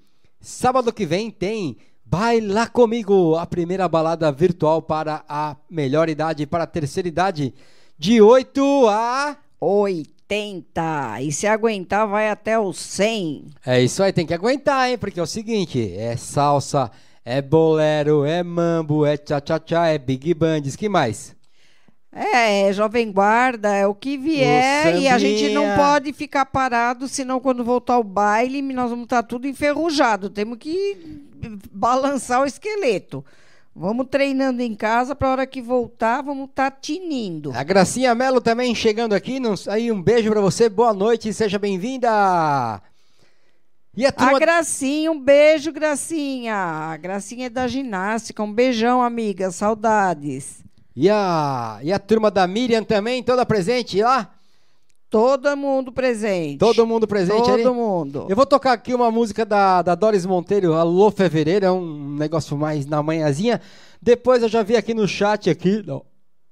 sábado 0.47 0.93
que 0.93 1.05
vem 1.05 1.29
tem 1.29 1.77
Baila 2.05 2.69
Comigo, 2.69 3.35
a 3.35 3.45
primeira 3.45 3.89
balada 3.89 4.31
virtual 4.31 4.81
para 4.81 5.25
a 5.29 5.57
melhor 5.69 6.09
idade, 6.09 6.47
para 6.47 6.63
a 6.63 6.69
terceira 6.69 7.09
idade, 7.09 7.53
de 7.99 8.23
8 8.23 8.89
a 8.89 9.37
80. 9.61 11.21
E 11.21 11.33
se 11.33 11.49
aguentar, 11.49 12.07
vai 12.07 12.31
até 12.31 12.59
os 12.59 12.79
100. 12.79 13.47
É 13.67 13.83
isso 13.83 14.03
aí, 14.03 14.13
tem 14.13 14.25
que 14.25 14.35
aguentar, 14.35 14.89
hein? 14.89 14.97
Porque 14.97 15.19
é 15.19 15.23
o 15.23 15.27
seguinte: 15.27 15.93
é 15.97 16.17
salsa, 16.17 16.93
é 17.25 17.43
bolero, 17.43 18.25
é 18.25 18.43
mambo, 18.45 19.05
é 19.05 19.17
tchá-tchá-tchá, 19.17 19.89
é 19.89 19.99
big 19.99 20.33
bands, 20.33 20.77
que 20.77 20.89
mais? 20.89 21.36
É, 22.19 22.69
é 22.69 22.73
Jovem 22.73 23.13
Guarda, 23.13 23.75
é 23.75 23.87
o 23.87 23.95
que 23.95 24.17
vier. 24.17 24.97
E 24.97 25.07
a 25.07 25.19
gente 25.19 25.51
não 25.53 25.77
pode 25.77 26.13
ficar 26.15 26.47
parado, 26.47 27.07
senão 27.07 27.39
quando 27.39 27.63
voltar 27.63 27.99
o 27.99 28.03
baile, 28.05 28.63
nós 28.63 28.89
vamos 28.89 29.05
estar 29.05 29.23
tudo 29.23 29.47
enferrujado. 29.47 30.31
Temos 30.31 30.57
que 30.59 30.97
balançar 31.71 32.41
o 32.41 32.47
esqueleto. 32.47 33.25
Vamos 33.79 34.07
treinando 34.11 34.63
em 34.63 34.75
casa 34.75 35.15
para 35.15 35.29
a 35.29 35.33
hora 35.33 35.47
que 35.47 35.61
voltar, 35.61 36.23
vamos 36.23 36.49
estar 36.49 36.71
tinindo. 36.71 37.53
A 37.55 37.63
Gracinha 37.63 38.15
Melo 38.15 38.41
também 38.41 38.75
chegando 38.75 39.13
aqui. 39.13 39.39
não- 39.39 39.55
Aí 39.69 39.93
um 39.93 40.01
beijo 40.03 40.31
pra 40.31 40.41
você, 40.41 40.71
boa 40.71 40.95
noite, 40.95 41.31
seja 41.35 41.59
bem-vinda. 41.59 42.81
E 43.95 44.07
a 44.07 44.09
A 44.09 44.13
turma 44.13 44.39
Gracinha, 44.39 45.13
um 45.13 45.21
beijo, 45.21 45.71
Gracinha. 45.73 46.55
A 46.55 46.97
Gracinha 46.97 47.47
é 47.47 47.51
da 47.51 47.69
ginástica. 47.69 48.43
Um 48.43 48.53
beijão, 48.53 49.03
amiga. 49.03 49.51
Saudades. 49.51 50.65
E 50.97 51.11
a, 51.11 51.79
e 51.83 51.93
a 51.93 51.99
turma 51.99 52.31
da 52.31 52.47
Miriam 52.47 52.83
também, 52.83 53.23
toda 53.23 53.45
presente 53.45 54.01
lá? 54.01 54.33
Todo 55.11 55.55
mundo 55.57 55.93
presente. 55.93 56.59
Todo 56.59 56.87
mundo 56.87 57.07
presente 57.07 57.43
Todo 57.43 57.53
ali? 57.53 57.65
mundo. 57.65 58.27
Eu 58.29 58.35
vou 58.35 58.47
tocar 58.47 58.73
aqui 58.73 58.95
uma 58.95 59.11
música 59.11 59.45
da, 59.45 59.83
da 59.83 59.95
Doris 59.95 60.25
Monteiro, 60.25 60.73
Alô 60.73 61.11
Fevereiro, 61.11 61.67
é 61.67 61.71
um 61.71 62.17
negócio 62.17 62.57
mais 62.57 62.87
na 62.87 63.03
manhãzinha. 63.03 63.61
Depois 64.01 64.43
eu 64.43 64.49
já 64.49 64.63
vi 64.63 64.75
aqui 64.75 64.95
no 64.95 65.07
chat, 65.07 65.49
aqui, 65.51 65.83
não, 65.87 66.03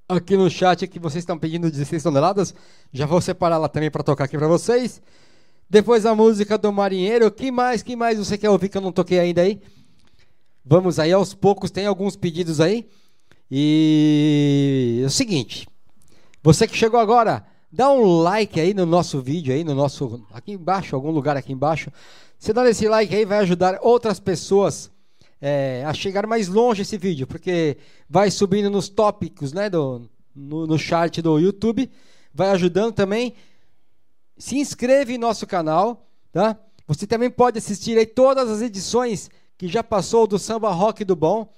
aqui 0.09 0.37
no 0.37 0.49
chat 0.51 0.87
que 0.87 0.99
vocês 0.99 1.23
estão 1.23 1.39
pedindo 1.39 1.71
16 1.71 2.03
toneladas. 2.03 2.55
Já 2.93 3.07
vou 3.07 3.21
separar 3.21 3.57
ela 3.57 3.69
também 3.69 3.91
para 3.91 4.05
tocar 4.05 4.25
aqui 4.25 4.37
para 4.37 4.47
vocês. 4.47 5.01
Depois 5.69 6.05
a 6.05 6.15
música 6.15 6.59
do 6.59 6.71
Marinheiro. 6.73 7.31
Que 7.31 7.51
mais, 7.51 7.83
que 7.83 7.97
mais 7.97 8.19
você 8.19 8.37
quer 8.39 8.51
ouvir 8.51 8.69
que 8.69 8.77
eu 8.77 8.83
não 8.83 8.93
toquei 8.93 9.19
ainda 9.19 9.43
aí? 9.43 9.61
Vamos 10.65 10.99
aí 10.99 11.13
aos 11.13 11.35
poucos, 11.35 11.71
tem 11.71 11.87
alguns 11.87 12.15
pedidos 12.15 12.61
aí. 12.61 12.87
E 13.51 15.01
é 15.03 15.07
o 15.07 15.11
seguinte, 15.11 15.69
você 16.43 16.67
que 16.67 16.77
chegou 16.77 16.99
agora, 16.99 17.45
dá 17.71 17.91
um 17.91 18.05
like 18.23 18.61
aí 18.61 18.73
no 18.73 18.87
nosso 18.87 19.21
vídeo 19.21 19.55
aí, 19.55 19.65
no 19.65 19.75
nosso 19.75 20.25
aqui 20.33 20.53
embaixo, 20.53 20.95
algum 20.95 21.11
lugar 21.11 21.37
aqui 21.37 21.53
embaixo. 21.53 21.91
Você 22.39 22.53
dando 22.53 22.69
esse 22.69 22.89
like 22.89 23.15
aí 23.15 23.25
vai 23.25 23.39
ajudar 23.39 23.79
outras 23.83 24.21
pessoas 24.21 24.91
é, 25.41 25.85
a 25.87 25.93
chegar 25.93 26.27
mais 26.27 26.49
longe 26.49 26.83
esse 26.83 26.97
vídeo, 26.97 27.27
porque 27.27 27.77
vai 28.09 28.31
subindo 28.31 28.71
nos 28.71 28.89
tópicos, 28.89 29.53
né, 29.53 29.69
do, 29.69 30.09
no, 30.35 30.67
no 30.67 30.79
chart 30.79 31.19
do 31.21 31.39
YouTube, 31.39 31.91
vai 32.33 32.51
ajudando 32.51 32.93
também. 32.93 33.35
Se 34.37 34.59
inscreve 34.59 35.15
em 35.15 35.19
nosso 35.19 35.47
canal, 35.47 36.09
tá? 36.33 36.59
Você 36.87 37.07
também 37.07 37.31
pode 37.31 37.59
assistir 37.59 37.97
aí 37.97 38.07
todas 38.07 38.51
as 38.51 38.61
edições 38.61 39.31
que 39.57 39.69
já 39.69 39.83
passou 39.83 40.27
do 40.27 40.39
Samba 40.39 40.71
Rock 40.71 41.05
do 41.05 41.15
Bom 41.15 41.49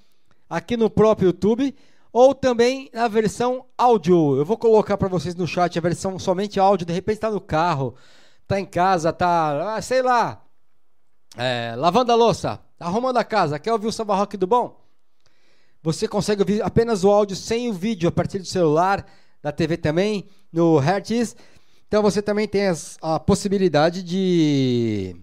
aqui 0.49 0.77
no 0.77 0.89
próprio 0.89 1.27
YouTube 1.27 1.75
ou 2.11 2.33
também 2.33 2.89
na 2.93 3.07
versão 3.07 3.65
áudio. 3.77 4.37
Eu 4.37 4.45
vou 4.45 4.57
colocar 4.57 4.97
para 4.97 5.07
vocês 5.07 5.35
no 5.35 5.47
chat 5.47 5.77
a 5.77 5.81
versão 5.81 6.17
somente 6.17 6.59
áudio. 6.59 6.85
De 6.85 6.93
repente 6.93 7.17
está 7.17 7.29
no 7.29 7.41
carro, 7.41 7.95
tá 8.47 8.59
em 8.59 8.65
casa, 8.65 9.11
tá, 9.13 9.75
ah, 9.75 9.81
sei 9.81 10.01
lá, 10.01 10.43
é, 11.35 11.75
lavando 11.77 12.11
a 12.11 12.15
louça, 12.15 12.59
arrumando 12.79 13.17
a 13.17 13.23
casa. 13.23 13.59
Quer 13.59 13.73
ouvir 13.73 13.87
o 13.87 13.91
Samba 13.91 14.15
Rock 14.15 14.37
do 14.37 14.47
Bom? 14.47 14.83
Você 15.83 16.07
consegue 16.07 16.41
ouvir 16.41 16.61
apenas 16.61 17.03
o 17.03 17.09
áudio 17.11 17.35
sem 17.35 17.69
o 17.69 17.73
vídeo 17.73 18.09
a 18.09 18.11
partir 18.11 18.39
do 18.39 18.45
celular, 18.45 19.05
da 19.41 19.51
TV 19.51 19.77
também, 19.77 20.27
no 20.51 20.79
Hertz. 20.79 21.35
Então 21.87 22.01
você 22.01 22.21
também 22.21 22.47
tem 22.47 22.67
as- 22.67 22.97
a 23.01 23.19
possibilidade 23.19 24.03
de, 24.03 25.15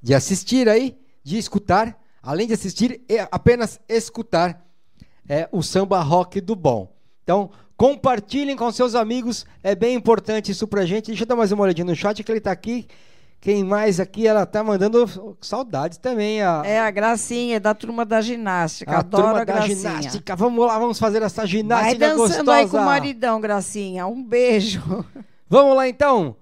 de 0.00 0.14
assistir 0.14 0.68
aí, 0.68 0.96
de 1.22 1.36
escutar, 1.36 1.98
além 2.26 2.46
de 2.46 2.52
assistir, 2.54 3.00
é 3.08 3.26
apenas 3.30 3.80
escutar 3.88 4.62
é, 5.28 5.48
o 5.52 5.62
samba 5.62 6.00
rock 6.02 6.40
do 6.40 6.54
bom. 6.56 6.92
Então 7.22 7.50
compartilhem 7.76 8.56
com 8.56 8.70
seus 8.72 8.94
amigos, 8.94 9.44
é 9.62 9.74
bem 9.74 9.94
importante 9.94 10.50
isso 10.50 10.66
pra 10.66 10.84
gente. 10.84 11.06
Deixa 11.06 11.22
eu 11.24 11.26
dar 11.26 11.36
mais 11.36 11.52
uma 11.52 11.62
olhadinha 11.62 11.84
no 11.84 11.94
chat 11.94 12.22
que 12.24 12.30
ele 12.32 12.40
tá 12.40 12.50
aqui. 12.50 12.86
Quem 13.38 13.62
mais 13.62 14.00
aqui? 14.00 14.26
Ela 14.26 14.46
tá 14.46 14.64
mandando 14.64 15.36
saudades 15.42 15.98
também. 15.98 16.40
A, 16.42 16.62
É 16.64 16.80
a 16.80 16.90
Gracinha, 16.90 17.60
da 17.60 17.74
turma 17.74 18.04
da 18.04 18.20
ginástica. 18.20 18.90
a 18.92 18.98
Adoro 19.00 19.24
turma 19.24 19.40
a 19.42 19.44
da 19.44 19.52
Gracinha. 19.52 19.76
ginástica. 19.76 20.34
Vamos 20.34 20.66
lá, 20.66 20.78
vamos 20.78 20.98
fazer 20.98 21.22
essa 21.22 21.42
Vai 21.42 21.46
ginástica 21.46 22.08
dançando 22.08 22.46
gostosa. 22.46 22.52
aí 22.54 22.68
com 22.68 22.78
o 22.78 22.84
maridão, 22.84 23.40
Gracinha. 23.40 24.06
Um 24.06 24.24
beijo. 24.24 24.82
Vamos 25.48 25.76
lá 25.76 25.86
então. 25.86 26.34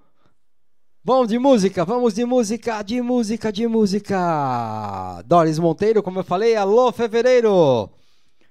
Vamos 1.07 1.29
de 1.29 1.39
música, 1.39 1.85
vamos 1.85 2.15
de 2.15 2.25
música, 2.25 2.81
de 2.81 3.03
música, 3.03 3.53
de 3.53 3.67
música. 3.67 5.23
Doris 5.27 5.59
Monteiro, 5.59 6.03
como 6.03 6.21
eu 6.21 6.25
falei, 6.25 6.57
alô 6.57 6.91
fevereiro. 6.93 7.91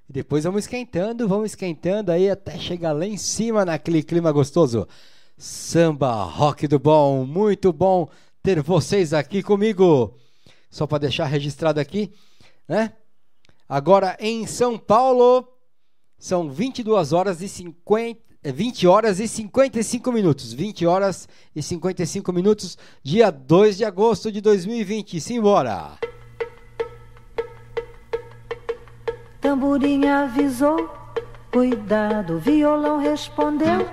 Depois 0.08 0.44
vamos 0.44 0.66
esquentando, 0.66 1.28
vamos 1.28 1.48
esquentando 1.48 2.12
aí 2.12 2.30
até 2.30 2.56
chegar 2.60 2.92
lá 2.92 3.08
em 3.08 3.18
cima 3.18 3.66
naquele 3.66 4.04
clima 4.04 4.32
gostoso. 4.32 4.88
Samba 5.36 6.26
rock 6.26 6.68
do 6.68 6.78
bom, 6.78 7.26
muito 7.26 7.74
bom 7.74 8.08
ter 8.44 8.62
vocês 8.62 9.16
aqui 9.16 9.42
comigo. 9.42 10.16
Só 10.70 10.86
para 10.86 11.00
deixar 11.00 11.26
registrado 11.26 11.80
aqui, 11.80 12.14
né? 12.68 12.94
Agora 13.68 14.16
em 14.20 14.46
São 14.46 14.78
Paulo 14.78 15.48
são 16.20 16.52
22 16.52 17.14
horas 17.14 17.42
e 17.42 17.50
50 17.50 18.22
é 18.30 18.33
20 18.52 18.88
horas 18.88 19.20
e 19.20 19.28
55 19.28 20.12
minutos. 20.12 20.54
20 20.54 20.86
horas 20.86 21.30
e 21.56 21.62
55 21.62 22.34
minutos, 22.34 22.78
dia 23.02 23.32
2 23.32 23.78
de 23.78 23.86
agosto 23.86 24.32
de 24.32 24.42
2020. 24.42 25.20
Simbora! 25.22 25.92
Tamborim 29.40 30.06
avisou, 30.06 30.90
cuidado, 31.52 32.40
violão 32.40 32.98
respondeu. 32.98 33.88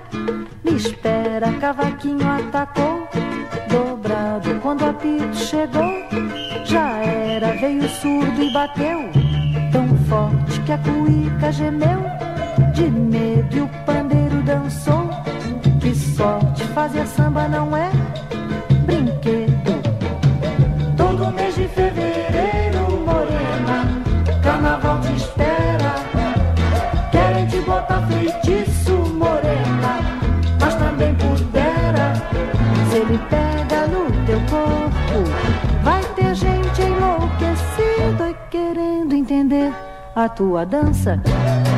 Me 0.63 0.75
espera, 0.75 1.51
cavaquinho 1.59 2.25
atacou. 2.25 3.07
Dobrado 3.69 4.59
quando 4.61 4.83
o 4.83 4.89
apito 4.89 5.35
chegou, 5.35 5.91
já 6.63 6.99
era, 6.99 7.53
veio 7.57 7.87
surdo 7.89 8.41
e 8.41 8.51
bateu. 8.53 8.99
Tão 9.71 9.87
forte 10.07 10.61
que 10.61 10.71
a 10.71 10.77
cuíca 10.77 11.51
gemeu, 11.51 12.01
de 12.73 12.89
medo 12.89 13.57
e 13.57 13.61
o 13.61 13.67
pandeiro 13.85 14.10
dançou. 14.51 15.09
Que 15.79 15.95
sorte, 15.95 16.63
fazer 16.75 17.07
samba 17.07 17.47
não 17.47 17.75
é 17.75 17.89
brinquedo. 18.85 19.73
Todo 20.97 21.31
mês 21.33 21.55
de 21.55 21.67
fevereiro, 21.69 22.83
morena, 23.05 23.77
carnaval 24.43 24.99
te 25.01 25.13
espera. 25.15 25.93
Querem 27.11 27.47
te 27.47 27.59
botar 27.61 28.01
feitiço, 28.07 28.93
morena, 29.23 29.93
mas 30.59 30.75
também 30.75 31.15
pudera. 31.15 32.13
Se 32.89 32.97
ele 32.97 33.19
pega 33.29 33.87
no 33.87 34.03
teu 34.25 34.39
corpo, 34.49 35.19
vai 35.83 36.03
ter 36.15 36.35
gente 36.35 36.81
enlouquecida 36.81 38.29
e 38.29 38.35
querendo 38.49 39.13
entender 39.13 39.90
a 40.15 40.27
tua 40.27 40.65
dança, 40.65 41.19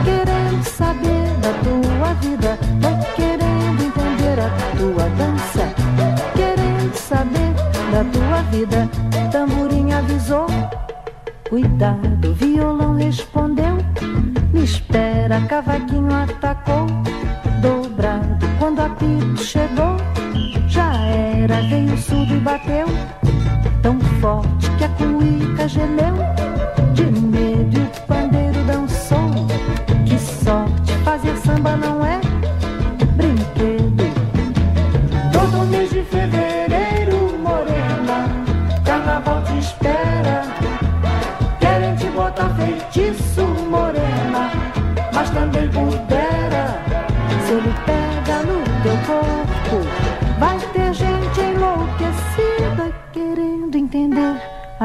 querendo 0.03 0.63
saber 0.63 1.29
da 1.39 1.53
tua 1.63 2.13
vida, 2.15 2.57
vai 2.79 2.99
querendo 3.15 3.83
entender 3.83 4.39
a 4.39 4.49
tua 4.77 5.09
dança, 5.09 5.73
querendo 6.35 6.95
saber 6.95 7.53
da 7.91 8.03
tua 8.11 8.41
vida. 8.49 8.89
Tamborim 9.31 9.91
avisou, 9.91 10.47
cuidado, 11.47 12.33
violão 12.33 12.95
respondeu. 12.95 13.77
Me 14.51 14.63
espera, 14.63 15.39
cavaquinho 15.41 16.13
atacou, 16.13 16.87
dobrado. 17.61 18.45
Quando 18.57 18.79
apito 18.79 19.43
chegou, 19.43 19.97
já 20.67 20.91
era, 21.05 21.61
veio 21.61 21.95
surdo 21.97 22.33
e 22.33 22.39
bateu, 22.39 22.87
tão 23.83 23.99
forte 24.19 24.71
que 24.77 24.85
a 24.85 24.89
cuíca 24.89 25.67
gemeu, 25.67 26.15
de 26.93 27.03
medo 27.03 27.42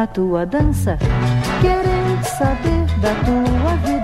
a 0.03 0.07
tua 0.07 0.47
dança, 0.47 0.97
querendo 1.61 2.25
saber 2.25 2.87
da 3.01 3.13
tua 3.25 3.75
vida, 3.85 3.98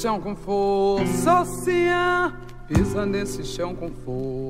chão 0.00 0.18
com 0.18 0.34
força, 0.34 1.42
ocean. 1.42 2.32
Pisa 2.66 3.04
nesse 3.04 3.44
chão 3.44 3.74
com 3.74 3.90
força. 3.90 4.49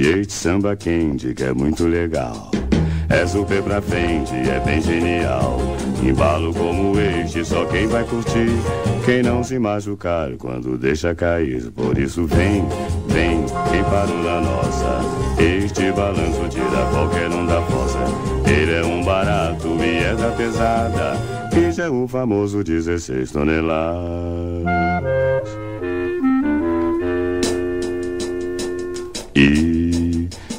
este 0.00 0.32
samba 0.32 0.76
quente 0.76 1.34
que 1.34 1.44
é 1.44 1.52
muito 1.52 1.86
legal. 1.86 2.50
É 3.08 3.26
super 3.26 3.62
pra 3.62 3.80
frente, 3.80 4.34
é 4.34 4.60
bem 4.64 4.82
genial. 4.82 5.58
Embalo 6.02 6.52
como 6.52 6.98
este, 7.00 7.42
só 7.44 7.64
quem 7.64 7.86
vai 7.86 8.04
curtir. 8.04 8.50
Quem 9.04 9.22
não 9.22 9.42
se 9.42 9.58
machucar 9.58 10.30
quando 10.36 10.76
deixa 10.76 11.14
cair. 11.14 11.70
Por 11.70 11.96
isso 11.96 12.26
vem, 12.26 12.66
vem, 13.08 13.46
quem 13.70 13.82
parou 13.84 14.22
na 14.22 14.40
nossa. 14.42 15.00
Este 15.42 15.90
balanço 15.92 16.48
tira 16.50 16.86
qualquer 16.90 17.30
um 17.30 17.46
da 17.46 17.62
fossa. 17.62 17.98
Ele 18.46 18.74
é 18.74 18.84
um 18.84 19.02
barato 19.02 19.68
e 19.80 19.98
é 20.04 20.14
da 20.14 20.30
pesada. 20.32 21.16
Que 21.50 21.80
é 21.80 21.88
o 21.88 22.06
famoso 22.06 22.62
16 22.62 23.30
toneladas. 23.32 24.57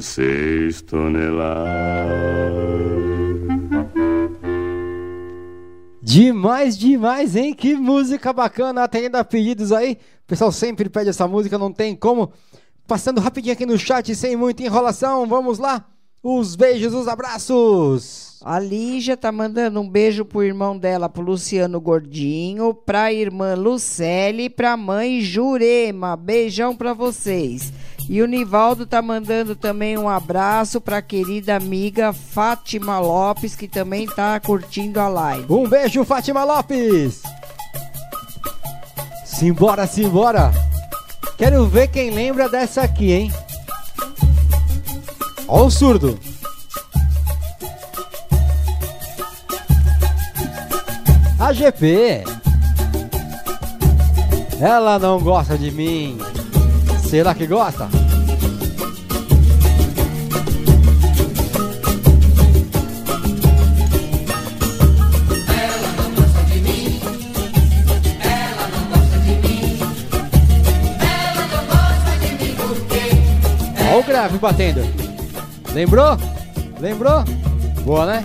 16 0.00 0.82
toneladas. 0.82 1.66
Demais, 6.02 6.78
demais, 6.78 7.34
hein? 7.34 7.54
Que 7.54 7.74
música 7.74 8.32
bacana, 8.32 8.84
atendendo 8.84 9.16
a 9.16 9.24
pedidos 9.24 9.72
aí. 9.72 9.98
O 10.24 10.26
pessoal 10.26 10.52
sempre 10.52 10.88
pede 10.88 11.10
essa 11.10 11.26
música, 11.26 11.58
não 11.58 11.72
tem 11.72 11.96
como. 11.96 12.30
Passando 12.86 13.20
rapidinho 13.20 13.54
aqui 13.54 13.66
no 13.66 13.78
chat, 13.78 14.14
sem 14.14 14.36
muita 14.36 14.62
enrolação, 14.62 15.26
vamos 15.26 15.58
lá. 15.58 15.86
Os 16.22 16.54
beijos, 16.54 16.92
os 16.94 17.08
abraços. 17.08 18.38
A 18.44 18.60
Lígia 18.60 19.16
tá 19.16 19.32
mandando 19.32 19.80
um 19.80 19.88
beijo 19.88 20.24
pro 20.24 20.42
irmão 20.42 20.78
dela, 20.78 21.08
pro 21.08 21.22
Luciano 21.22 21.80
Gordinho, 21.80 22.72
pra 22.74 23.12
irmã 23.12 23.54
Lucele 23.54 24.44
e 24.44 24.50
pra 24.50 24.76
mãe 24.76 25.20
Jurema. 25.20 26.16
Beijão 26.16 26.76
pra 26.76 26.92
vocês. 26.92 27.72
E 28.08 28.22
o 28.22 28.26
Nivaldo 28.26 28.86
tá 28.86 29.02
mandando 29.02 29.56
também 29.56 29.98
um 29.98 30.08
abraço 30.08 30.80
pra 30.80 31.02
querida 31.02 31.56
amiga 31.56 32.12
Fátima 32.12 33.00
Lopes, 33.00 33.56
que 33.56 33.66
também 33.66 34.06
tá 34.06 34.38
curtindo 34.38 35.00
a 35.00 35.08
live. 35.08 35.52
Um 35.52 35.68
beijo, 35.68 36.04
Fátima 36.04 36.44
Lopes. 36.44 37.22
Simbora, 39.24 39.86
simbora. 39.86 40.52
Quero 41.36 41.66
ver 41.66 41.88
quem 41.88 42.10
lembra 42.10 42.48
dessa 42.48 42.82
aqui, 42.82 43.12
hein? 43.12 43.32
Ó 45.48 45.64
o 45.64 45.70
surdo. 45.70 46.18
A 51.38 51.52
GP. 51.52 52.24
Ela 54.60 54.98
não 54.98 55.20
gosta 55.20 55.58
de 55.58 55.70
mim. 55.70 56.16
Será 57.08 57.34
que 57.34 57.46
gosta? 57.46 57.88
O 73.96 74.02
grave 74.02 74.36
batendo. 74.38 74.80
Lembrou? 75.72 76.18
Lembrou? 76.80 77.24
Boa, 77.84 78.04
né? 78.04 78.24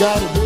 got 0.00 0.22
it. 0.22 0.39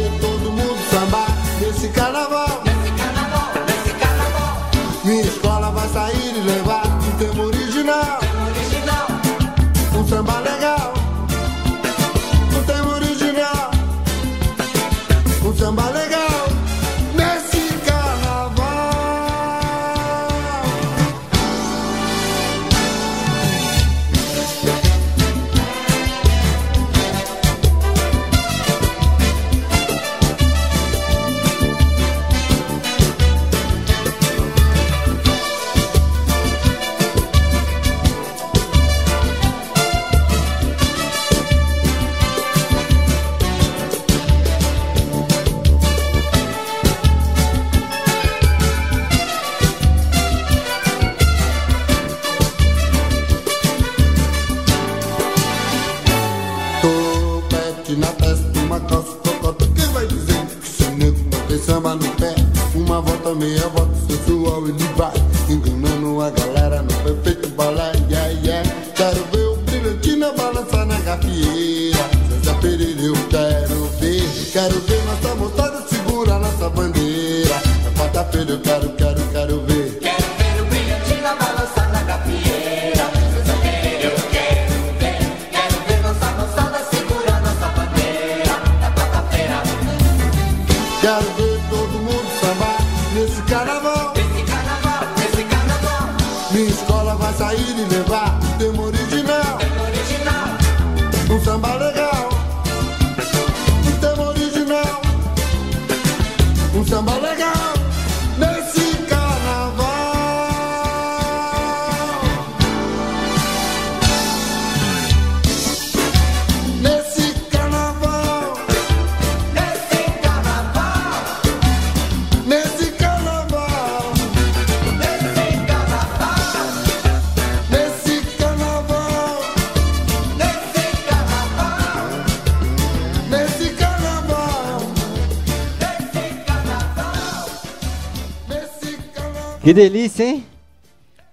Que 139.64 139.72
delícia, 139.72 140.24
hein? 140.24 140.46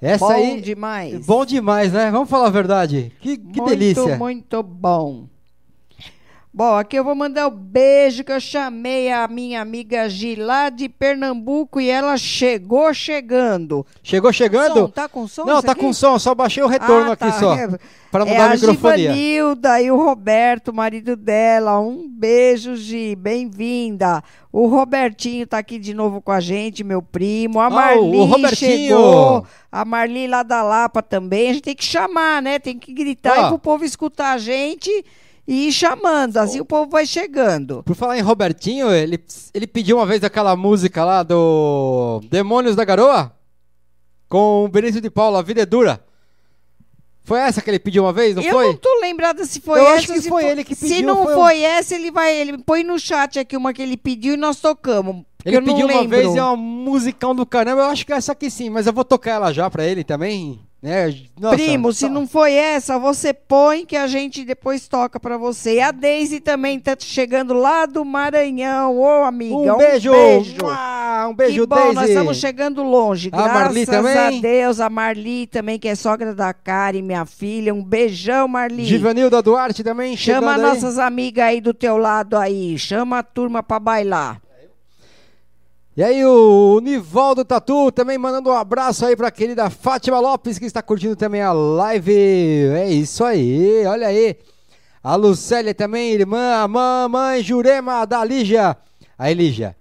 Essa 0.02 0.26
Bom 0.26 0.32
aí. 0.32 0.62
demais. 0.62 1.26
Bom 1.26 1.46
demais, 1.46 1.92
né? 1.92 2.10
Vamos 2.10 2.30
falar 2.30 2.48
a 2.48 2.50
verdade. 2.50 3.12
Que, 3.20 3.36
que 3.36 3.60
muito, 3.60 3.66
delícia. 3.66 4.18
Muito 4.18 4.64
bom. 4.64 5.26
Bom, 6.54 6.76
aqui 6.76 6.98
eu 6.98 7.04
vou 7.04 7.14
mandar 7.14 7.48
o 7.48 7.52
beijo 7.72 8.24
que 8.26 8.32
eu 8.32 8.40
chamei 8.42 9.12
a 9.12 9.28
minha 9.30 9.62
amiga 9.62 10.10
Gilá 10.10 10.70
de 10.70 10.90
Pernambuco 10.90 11.80
e 11.80 11.90
ela 11.90 12.18
chegou 12.18 12.94
chegando. 12.94 13.86
Chegou 14.04 14.34
chegando? 14.34 14.74
Som, 14.82 14.88
tá 14.90 15.08
com 15.08 15.26
som 15.28 15.46
Não, 15.46 15.62
tá 15.62 15.72
aqui? 15.72 15.82
com 15.82 15.94
som, 15.94 16.20
só 16.20 16.36
baixei 16.36 16.62
o 16.62 16.68
retorno 16.68 17.12
Ah, 17.12 17.14
aqui 17.14 17.26
tá. 17.26 17.32
só. 17.34 17.56
Pra 18.12 18.24
é 18.24 18.30
mudar 18.30 18.44
a 18.44 18.52
a 18.52 18.54
microfonia. 18.56 18.98
Givanilda 19.14 19.82
e 19.82 19.90
o 19.90 19.96
Roberto, 19.96 20.74
marido 20.74 21.16
dela. 21.16 21.80
Um 21.80 22.10
beijo, 22.10 22.76
Gi. 22.76 23.16
Bem-vinda. 23.16 24.22
O 24.52 24.68
Robertinho 24.68 25.48
tá 25.48 25.58
aqui 25.60 25.80
de 25.80 25.94
novo 25.94 26.20
com 26.22 26.32
a 26.34 26.42
gente, 26.42 26.84
meu 26.84 27.02
primo. 27.02 27.62
A 27.62 27.66
Ah, 27.66 27.70
o- 27.70 27.72
Marli 27.72 28.18
o 28.18 28.24
Robertinho. 28.26 28.58
chegou. 28.98 29.46
A 29.72 29.86
Marli 29.86 30.28
lá 30.28 30.44
da 30.44 30.62
Lapa 30.62 31.02
também. 31.02 31.52
A 31.52 31.54
gente 31.54 31.64
tem 31.64 31.76
que 31.76 31.86
chamar, 31.86 32.42
né? 32.42 32.60
Tem 32.60 32.78
que 32.78 32.92
gritar 32.92 33.40
Ó. 33.40 33.46
e 33.46 33.48
pro 33.48 33.60
povo 33.60 33.86
escutar 33.86 34.34
a 34.34 34.38
gente 34.38 35.06
e 35.48 35.68
ir 35.68 35.72
chamando. 35.72 36.38
Assim 36.38 36.60
o 36.60 36.66
povo 36.66 36.90
vai 36.90 37.06
chegando. 37.06 37.84
Por 37.84 37.96
falar 37.96 38.18
em 38.18 38.22
Robertinho, 38.22 38.90
ele, 38.92 39.20
ele 39.54 39.68
pediu 39.68 39.98
uma 39.98 40.06
vez 40.06 40.24
aquela 40.24 40.56
música 40.56 41.04
lá 41.04 41.24
do 41.24 42.22
Demônios 42.30 42.76
da 42.76 42.86
Garoa 42.86 43.36
com 44.30 44.64
o 44.66 44.68
Benício 44.70 45.02
de 45.02 45.10
Paula, 45.10 45.40
A 45.40 45.44
Vida 45.44 45.62
é 45.62 45.66
Dura. 45.66 46.04
Foi 47.24 47.40
essa 47.40 47.62
que 47.62 47.70
ele 47.70 47.78
pediu 47.80 48.04
uma 48.04 48.12
vez, 48.12 48.36
não 48.36 48.42
eu 48.42 48.52
foi? 48.52 48.66
não 48.68 48.76
tô 48.78 49.00
lembrada 49.00 49.46
se 49.46 49.62
foi 49.62 49.80
Eu 49.80 49.86
essa. 49.88 49.94
acho 49.96 50.08
que 50.14 50.22
se 50.22 50.30
foi 50.30 50.44
ele 50.46 50.64
que 50.64 50.74
Se 50.74 50.88
pediu, 50.88 51.06
não 51.08 51.24
foi 51.24 51.34
foi, 51.36 51.62
essa, 51.62 51.94
ele 51.94 52.10
vai. 52.12 52.36
Ele 52.36 52.58
põe 52.58 52.84
no 52.84 52.98
chat 52.98 53.38
aqui 53.38 53.56
uma 53.56 53.72
que 53.74 53.82
ele 53.82 53.96
pediu 53.96 54.34
e 54.34 54.38
nós 54.38 54.60
tocamos. 54.60 55.24
Ele 55.46 55.58
eu 55.58 55.62
pediu 55.64 55.86
uma 55.86 56.02
lembro. 56.02 56.10
vez 56.18 56.34
e 56.34 56.38
é 56.40 56.44
uma 56.44 56.56
musicão 56.58 57.36
do 57.36 57.46
caramba. 57.46 57.82
Eu 57.84 57.86
acho 57.90 58.06
que 58.06 58.12
é 58.14 58.16
essa 58.16 58.32
aqui 58.32 58.50
sim, 58.50 58.70
mas 58.72 58.88
eu 58.88 58.94
vou 58.94 59.06
tocar 59.06 59.32
ela 59.34 59.54
já 59.54 59.70
pra 59.70 59.86
ele 59.86 60.04
também. 60.04 60.60
Né? 60.82 61.16
Nossa, 61.40 61.56
Primo, 61.58 61.94
se 61.94 62.10
não 62.10 62.28
foi 62.28 62.54
essa, 62.54 62.98
você 62.98 63.32
põe 63.34 63.86
que 63.86 63.96
a 63.96 64.08
gente 64.08 64.44
depois 64.44 64.88
toca 64.88 65.20
pra 65.20 65.38
você. 65.38 65.76
E 65.76 65.80
a 65.80 65.92
Daisy 65.92 66.40
também 66.40 66.80
tá 66.80 66.96
chegando 67.00 67.54
lá 67.54 67.86
do 67.86 68.04
Maranhão. 68.04 68.98
Ô, 68.98 69.24
amiga, 69.24 69.56
Um 69.76 69.78
beijo! 69.78 70.12
Mua, 70.60 71.28
Um 71.28 71.36
beijo, 71.36 71.62
que 71.62 71.68
bom, 71.68 71.76
Daisy! 71.76 71.94
nós 71.94 72.10
estamos 72.10 72.38
chegando 72.38 72.82
longe. 72.82 73.30
A 73.32 73.38
Graças 73.44 73.54
Marli 73.62 73.86
também? 73.86 74.18
a 74.40 74.42
Deus, 74.42 74.80
a 74.80 74.90
Marli 74.90 75.46
também, 75.46 75.78
que 75.78 75.88
é 75.88 75.94
sogra 75.94 76.34
da 76.34 76.52
Karen, 76.52 77.04
minha 77.04 77.26
filha. 77.28 77.74
Um 77.76 77.84
beijão, 77.84 78.48
Marli. 78.48 78.84
Givanilda 78.86 79.40
Duarte 79.40 79.84
também 79.84 80.18
Chama 80.18 80.48
chegando 80.54 80.66
aí. 80.66 80.74
nossas 80.74 80.98
amigas 80.98 81.46
aí 81.46 81.62
do 81.62 81.76
teu 81.76 81.96
lado 81.98 82.36
aí. 82.36 82.76
Chama 82.80 83.20
a 83.20 83.24
turma 83.24 83.62
pra 83.62 83.80
bailar. 83.80 84.42
E 85.96 86.02
aí 86.02 86.24
o 86.26 86.80
Nivaldo 86.80 87.44
Tatu 87.44 87.92
também 87.92 88.18
mandando 88.18 88.50
um 88.50 88.54
abraço 88.54 89.06
aí 89.06 89.14
pra 89.14 89.30
querida 89.30 89.70
Fátima 89.70 90.22
Lopes 90.22 90.58
que 90.58 90.64
está 90.64 90.82
curtindo 90.82 91.18
também 91.18 91.42
a 91.42 91.52
live. 91.52 92.14
É 92.14 92.90
isso 92.90 93.26
aí, 93.26 93.86
olha 93.86 94.08
aí. 94.08 94.38
A 95.04 95.16
Lucélia 95.16 95.76
também, 95.76 96.14
irmã, 96.14 96.62
a 96.62 96.68
mamãe 96.68 97.44
Jurema 97.44 98.06
da 98.06 98.24
Lígia. 98.24 98.78
Aí 99.18 99.34
Lígia, 99.34 99.76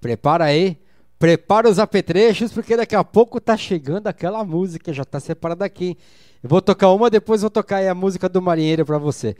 prepara 0.00 0.44
aí, 0.44 0.78
prepara 1.18 1.68
os 1.68 1.80
apetrechos 1.80 2.52
porque 2.52 2.76
daqui 2.76 2.94
a 2.94 3.02
pouco 3.02 3.40
tá 3.40 3.56
chegando 3.56 4.06
aquela 4.06 4.44
música, 4.44 4.92
já 4.92 5.04
tá 5.04 5.18
separada 5.18 5.64
aqui. 5.64 5.98
Eu 6.40 6.48
vou 6.48 6.62
tocar 6.62 6.90
uma, 6.90 7.10
depois 7.10 7.40
vou 7.40 7.50
tocar 7.50 7.78
aí 7.78 7.88
a 7.88 7.94
música 7.96 8.28
do 8.28 8.40
marinheiro 8.40 8.86
pra 8.86 8.96
você. 8.96 9.34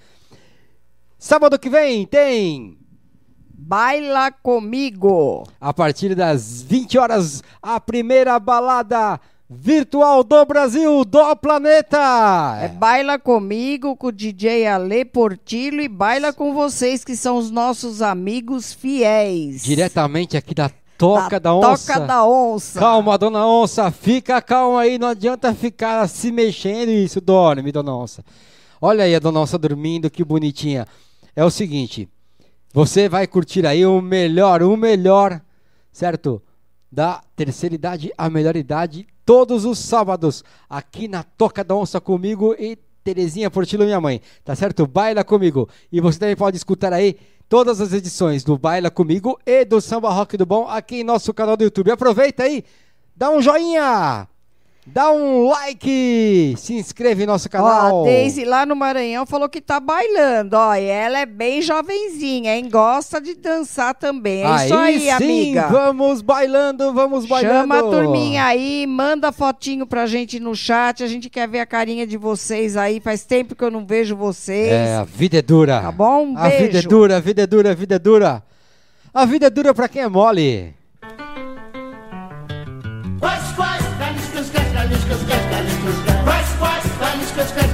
Sábado 1.16 1.61
que 1.61 1.70
vem 1.70 2.05
tem 2.05 2.81
Baila 3.64 4.32
comigo. 4.32 5.44
a 5.60 5.72
partir 5.72 6.16
das 6.16 6.62
20 6.62 6.98
horas, 6.98 7.44
a 7.62 7.78
primeira 7.78 8.36
balada 8.40 9.20
virtual 9.48 10.24
do 10.24 10.44
Brasil, 10.44 11.05
do 11.05 11.36
planeta. 11.36 12.59
É 12.60 12.66
Baila 12.66 13.20
comigo 13.20 13.97
com 13.97 14.09
o 14.09 14.12
DJ 14.12 14.66
Ale 14.66 15.05
Portillo 15.05 15.80
e 15.80 15.86
baila 15.86 16.32
com 16.32 16.52
vocês 16.52 17.05
que 17.05 17.14
são 17.14 17.36
os 17.36 17.52
nossos 17.52 18.02
amigos 18.02 18.72
fiéis. 18.72 19.62
Diretamente 19.62 20.36
aqui 20.36 20.55
da 20.55 20.68
Toca 20.98 21.39
da, 21.39 21.55
Onça. 21.55 21.94
Toca 21.94 22.06
da 22.06 22.26
Onça. 22.26 22.80
Calma, 22.80 23.16
dona 23.16 23.47
Onça, 23.47 23.93
fica 23.93 24.43
calma 24.43 24.80
aí, 24.80 24.98
não 24.98 25.09
adianta 25.09 25.55
ficar 25.55 26.09
se 26.09 26.32
mexendo 26.32 26.90
isso, 26.90 27.20
dorme, 27.20 27.70
dona 27.70 27.97
Onça. 27.97 28.24
Olha 28.80 29.05
aí 29.05 29.14
a 29.14 29.20
dona 29.20 29.40
Onça 29.40 29.56
dormindo, 29.56 30.10
que 30.10 30.24
bonitinha. 30.24 30.84
É 31.34 31.44
o 31.44 31.51
seguinte, 31.51 32.09
você 32.73 33.09
vai 33.09 33.27
curtir 33.27 33.66
aí 33.66 33.85
o 33.85 34.01
melhor, 34.01 34.62
o 34.62 34.77
melhor, 34.77 35.40
certo? 35.93 36.43
Da 36.90 37.23
terceira 37.36 37.74
idade 37.74 38.11
à 38.16 38.31
melhor 38.31 38.57
idade, 38.57 39.07
todos 39.27 39.65
os 39.65 39.78
sábados, 39.78 40.43
aqui 40.69 41.07
na 41.07 41.23
Toca 41.23 41.62
da 41.62 41.74
Onça 41.74 42.01
comigo 42.01 42.55
e 42.59 42.77
Terezinha 43.05 43.51
Portillo, 43.51 43.85
minha 43.85 44.01
mãe, 44.01 44.20
tá 44.44 44.55
certo? 44.55 44.86
Baila 44.86 45.24
comigo. 45.24 45.69
E 45.90 46.01
você 46.01 46.19
também 46.19 46.36
pode 46.36 46.57
escutar 46.57 46.93
aí 46.93 47.16
todas 47.49 47.81
as 47.81 47.93
edições 47.93 48.44
do 48.44 48.57
Baila 48.57 48.90
Comigo 48.90 49.39
e 49.44 49.65
do 49.65 49.81
Samba 49.81 50.11
Rock 50.11 50.36
do 50.36 50.47
Bom 50.47 50.66
aqui 50.66 51.01
em 51.01 51.05
nosso 51.05 51.35
canal 51.35 51.57
do 51.57 51.65
YouTube. 51.65 51.90
Aproveita 51.90 52.44
aí, 52.44 52.65
dá 53.15 53.31
um 53.31 53.43
joinha, 53.43 54.27
Dá 54.84 55.12
um 55.12 55.46
like, 55.46 56.54
se 56.59 56.74
inscreve 56.74 57.22
em 57.22 57.26
nosso 57.26 57.46
Ó, 57.46 57.50
canal. 57.50 58.00
a 58.00 58.04
Daisy 58.04 58.44
lá 58.44 58.66
no 58.66 58.74
Maranhão 58.74 59.24
falou 59.24 59.48
que 59.48 59.60
tá 59.60 59.78
bailando, 59.78 60.56
ó, 60.56 60.74
e 60.74 60.84
ela 60.86 61.20
é 61.20 61.26
bem 61.26 61.62
jovenzinha, 61.62 62.56
hein? 62.56 62.68
Gosta 62.68 63.20
de 63.20 63.36
dançar 63.36 63.94
também. 63.94 64.42
É 64.44 64.64
isso 64.66 64.74
aí, 64.74 64.98
sim, 64.98 65.10
amiga. 65.10 65.68
vamos 65.68 66.20
bailando, 66.20 66.92
vamos 66.92 67.26
bailando. 67.26 67.60
Chama 67.60 67.78
a 67.78 67.82
turminha 67.82 68.44
aí, 68.44 68.84
manda 68.88 69.30
fotinho 69.30 69.86
pra 69.86 70.04
gente 70.06 70.40
no 70.40 70.52
chat. 70.52 71.04
A 71.04 71.06
gente 71.06 71.30
quer 71.30 71.46
ver 71.46 71.60
a 71.60 71.66
carinha 71.66 72.04
de 72.04 72.16
vocês 72.16 72.76
aí. 72.76 72.98
Faz 72.98 73.24
tempo 73.24 73.54
que 73.54 73.62
eu 73.62 73.70
não 73.70 73.86
vejo 73.86 74.16
vocês. 74.16 74.68
É, 74.72 74.96
a 74.96 75.04
vida 75.04 75.38
é 75.38 75.42
dura. 75.42 75.80
Tá 75.80 75.92
bom? 75.92 76.26
Um 76.32 76.36
a 76.36 76.48
vida 76.48 76.80
é 76.80 76.82
dura, 76.82 77.16
a 77.18 77.20
vida 77.20 77.42
é 77.42 77.46
dura, 77.46 77.70
a 77.70 77.74
vida 77.74 77.94
é 77.94 77.98
dura. 78.00 78.42
A 79.14 79.24
vida 79.26 79.46
é 79.46 79.50
dura 79.50 79.72
pra 79.72 79.88
quem 79.88 80.02
é 80.02 80.09
mole. 80.09 80.74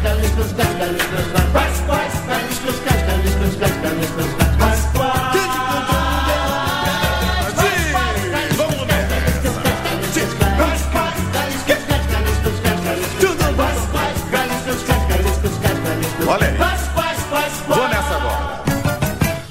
Galinhas, 0.02 0.52
galinhas, 0.52 1.02
quais, 1.52 1.80
quais, 1.86 2.14
galinhas, 2.26 2.80
galinhas, 2.84 3.82
galinhas, 3.82 4.14
quais, 4.58 4.82
quais. 4.92 5.28
Olha 16.26 16.46
aí. 16.46 16.58
Vou 17.66 17.88
nessa 17.88 18.14
agora. 18.16 18.62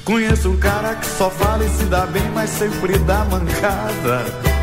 Conheço 0.06 0.52
um 0.52 0.58
cara 0.58 0.96
que 0.96 1.08
só 1.08 1.30
fala 1.30 1.66
e 1.66 1.70
se 1.70 1.86
dá 1.86 2.06
bem, 2.06 2.30
mas 2.34 2.52
sempre 2.52 2.98
dá 3.00 3.26
mancada. 3.26 4.57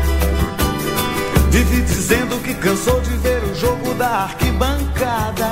Vive 1.55 1.83
dizendo 1.83 2.37
que 2.43 2.53
cansou 2.55 2.99
de 2.99 3.11
ver 3.11 3.41
o 3.45 3.55
jogo 3.55 3.93
da 3.93 4.23
arquibancada. 4.23 5.47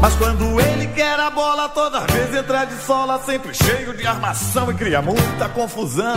Mas 0.00 0.16
quando 0.16 0.60
ele 0.60 0.88
quer 0.88 1.20
a 1.20 1.30
bola, 1.30 1.68
toda 1.68 2.00
vez 2.00 2.34
entra 2.34 2.64
de 2.64 2.74
sola, 2.82 3.22
sempre 3.24 3.54
cheio 3.54 3.96
de 3.96 4.04
armação 4.04 4.68
e 4.72 4.74
cria 4.74 5.00
muita 5.00 5.48
confusão. 5.50 6.16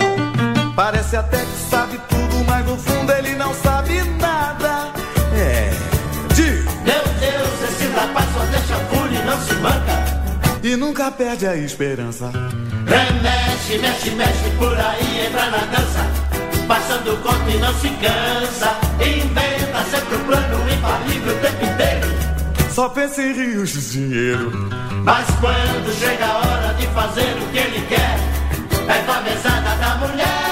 Parece 0.75 1.17
até 1.17 1.37
que 1.37 1.69
sabe 1.69 2.01
tudo, 2.09 2.43
mas 2.47 2.65
no 2.65 2.77
fundo 2.77 3.11
ele 3.11 3.35
não 3.35 3.53
sabe 3.53 4.01
nada. 4.19 4.91
É. 5.35 5.69
De... 6.33 6.49
Meu 6.81 7.03
Deus, 7.19 7.69
esse 7.69 7.87
rapaz 7.93 8.25
só 8.33 8.43
deixa 8.45 8.75
furo 8.85 9.13
e 9.13 9.23
não 9.23 9.39
se 9.39 9.53
manca. 9.53 10.61
E 10.63 10.75
nunca 10.75 11.11
perde 11.11 11.45
a 11.45 11.55
esperança. 11.55 12.31
Remexe, 12.87 13.77
mexe, 13.77 14.09
mexe 14.15 14.49
por 14.57 14.75
aí, 14.75 15.27
entra 15.27 15.51
na 15.51 15.59
dança. 15.59 16.36
Passando 16.67 17.13
o 17.13 17.17
conto 17.17 17.49
e 17.49 17.57
não 17.59 17.73
se 17.75 17.89
cansa. 17.89 18.77
Inventa 18.99 19.83
sempre 19.89 20.15
o 20.15 20.19
plano 20.25 20.69
infalível 20.69 21.33
o 21.33 21.39
tempo 21.39 21.65
inteiro. 21.65 22.07
Só 22.71 22.89
pensa 22.89 23.21
em 23.21 23.33
rios 23.33 23.69
de 23.69 23.91
dinheiro. 23.91 24.51
Mas 25.03 25.25
quando 25.39 25.97
chega 25.97 26.25
a 26.25 26.37
hora 26.37 26.73
de 26.73 26.85
fazer 26.87 27.37
o 27.41 27.47
que 27.51 27.57
ele 27.57 27.87
quer, 27.87 28.19
é 28.89 29.01
com 29.05 29.11
a 29.13 29.21
mesada 29.21 29.75
da 29.77 29.95
mulher. 29.95 30.46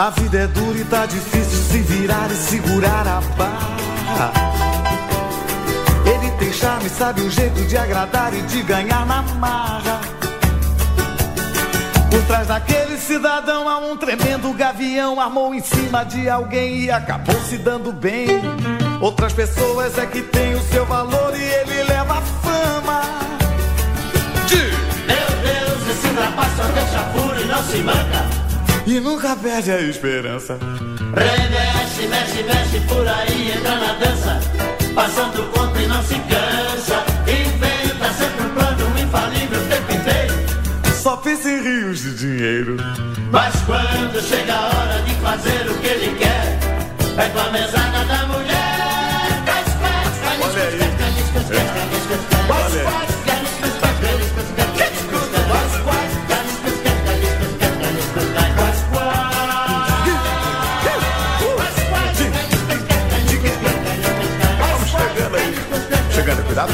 A 0.00 0.08
vida 0.08 0.38
é 0.38 0.46
dura 0.46 0.78
e 0.78 0.84
tá 0.86 1.04
difícil 1.04 1.58
se 1.58 1.78
virar 1.82 2.30
e 2.30 2.34
segurar 2.34 3.06
a 3.06 3.20
barra. 3.36 4.32
Ele 6.06 6.30
tem 6.38 6.50
charme, 6.54 6.88
sabe 6.88 7.20
um 7.20 7.28
jeito 7.28 7.60
de 7.66 7.76
agradar 7.76 8.32
e 8.32 8.40
de 8.40 8.62
ganhar 8.62 9.04
na 9.04 9.20
marra. 9.20 10.00
Por 12.10 12.22
trás 12.22 12.48
daquele 12.48 12.96
cidadão 12.96 13.68
há 13.68 13.76
um 13.76 13.94
tremendo 13.94 14.50
gavião, 14.54 15.20
armou 15.20 15.54
em 15.54 15.60
cima 15.60 16.02
de 16.04 16.30
alguém 16.30 16.84
e 16.84 16.90
acabou 16.90 17.38
se 17.42 17.58
dando 17.58 17.92
bem. 17.92 18.40
Outras 19.02 19.34
pessoas 19.34 19.98
é 19.98 20.06
que 20.06 20.22
tem 20.22 20.54
o 20.54 20.62
seu 20.62 20.86
valor 20.86 21.34
e 21.36 21.42
ele 21.42 21.82
leva 21.82 22.14
a 22.14 22.22
fama. 22.22 23.02
Meu 25.06 25.28
Deus, 25.42 25.90
esse 25.90 26.08
rapaz 26.14 26.56
só 26.56 26.62
deixa 26.72 27.00
furo 27.12 27.38
e 27.38 27.44
não 27.44 27.62
se 27.64 27.82
manca. 27.82 28.39
E 28.90 28.98
nunca 28.98 29.36
perde 29.36 29.70
a 29.70 29.80
esperança. 29.80 30.58
Remexe, 31.14 32.08
mexe, 32.08 32.42
mexe 32.42 32.80
por 32.88 33.06
aí, 33.06 33.52
entra 33.52 33.76
na 33.76 33.92
dança. 33.92 34.40
Passando 34.92 35.42
o 35.42 35.46
conto 35.50 35.78
e 35.78 35.86
não 35.86 36.02
se 36.02 36.14
cansa. 36.14 37.04
Inventa 37.22 38.12
sempre 38.14 38.46
um 38.46 38.50
plano 38.52 38.98
infalível 38.98 39.60
o 39.60 39.68
tempo 39.68 39.92
inteiro. 39.92 40.34
Só 41.00 41.16
pensa 41.18 41.48
em 41.48 41.62
rios 41.62 42.02
de 42.02 42.16
dinheiro. 42.16 42.78
Mas 43.30 43.54
quando 43.62 44.20
chega 44.20 44.54
a 44.54 44.66
hora 44.66 45.02
de 45.02 45.14
fazer 45.20 45.70
o 45.70 45.74
que 45.78 45.86
ele 45.86 46.18
quer, 46.18 46.58
é 47.16 47.28
com 47.28 47.38
a 47.38 47.50
mesada 47.52 47.79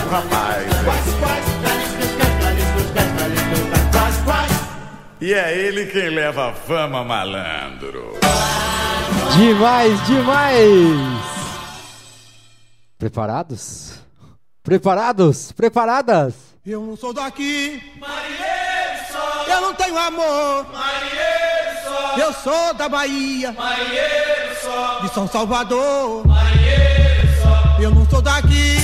rapaz. 0.07 0.67
E 5.21 5.33
é 5.33 5.59
ele 5.59 5.87
quem 5.87 6.11
leva 6.11 6.51
a 6.51 6.53
fama, 6.53 7.03
malandro. 7.03 8.19
Demais, 9.37 10.07
demais! 10.07 11.27
Preparados? 12.99 13.95
Preparados? 14.63 15.53
Preparadas? 15.53 16.35
Eu 16.65 16.81
não 16.83 16.97
sou 16.97 17.13
daqui. 17.13 17.83
Eu 19.49 19.61
não 19.61 19.75
tenho 19.75 19.99
amor. 19.99 20.67
Eu 22.19 22.33
sou 22.33 22.75
da 22.75 22.89
Bahia. 22.89 23.55
De 25.03 25.09
São 25.15 25.29
Salvador. 25.29 26.25
Eu 27.81 27.91
não 27.91 28.09
sou 28.09 28.21
daqui. 28.21 28.76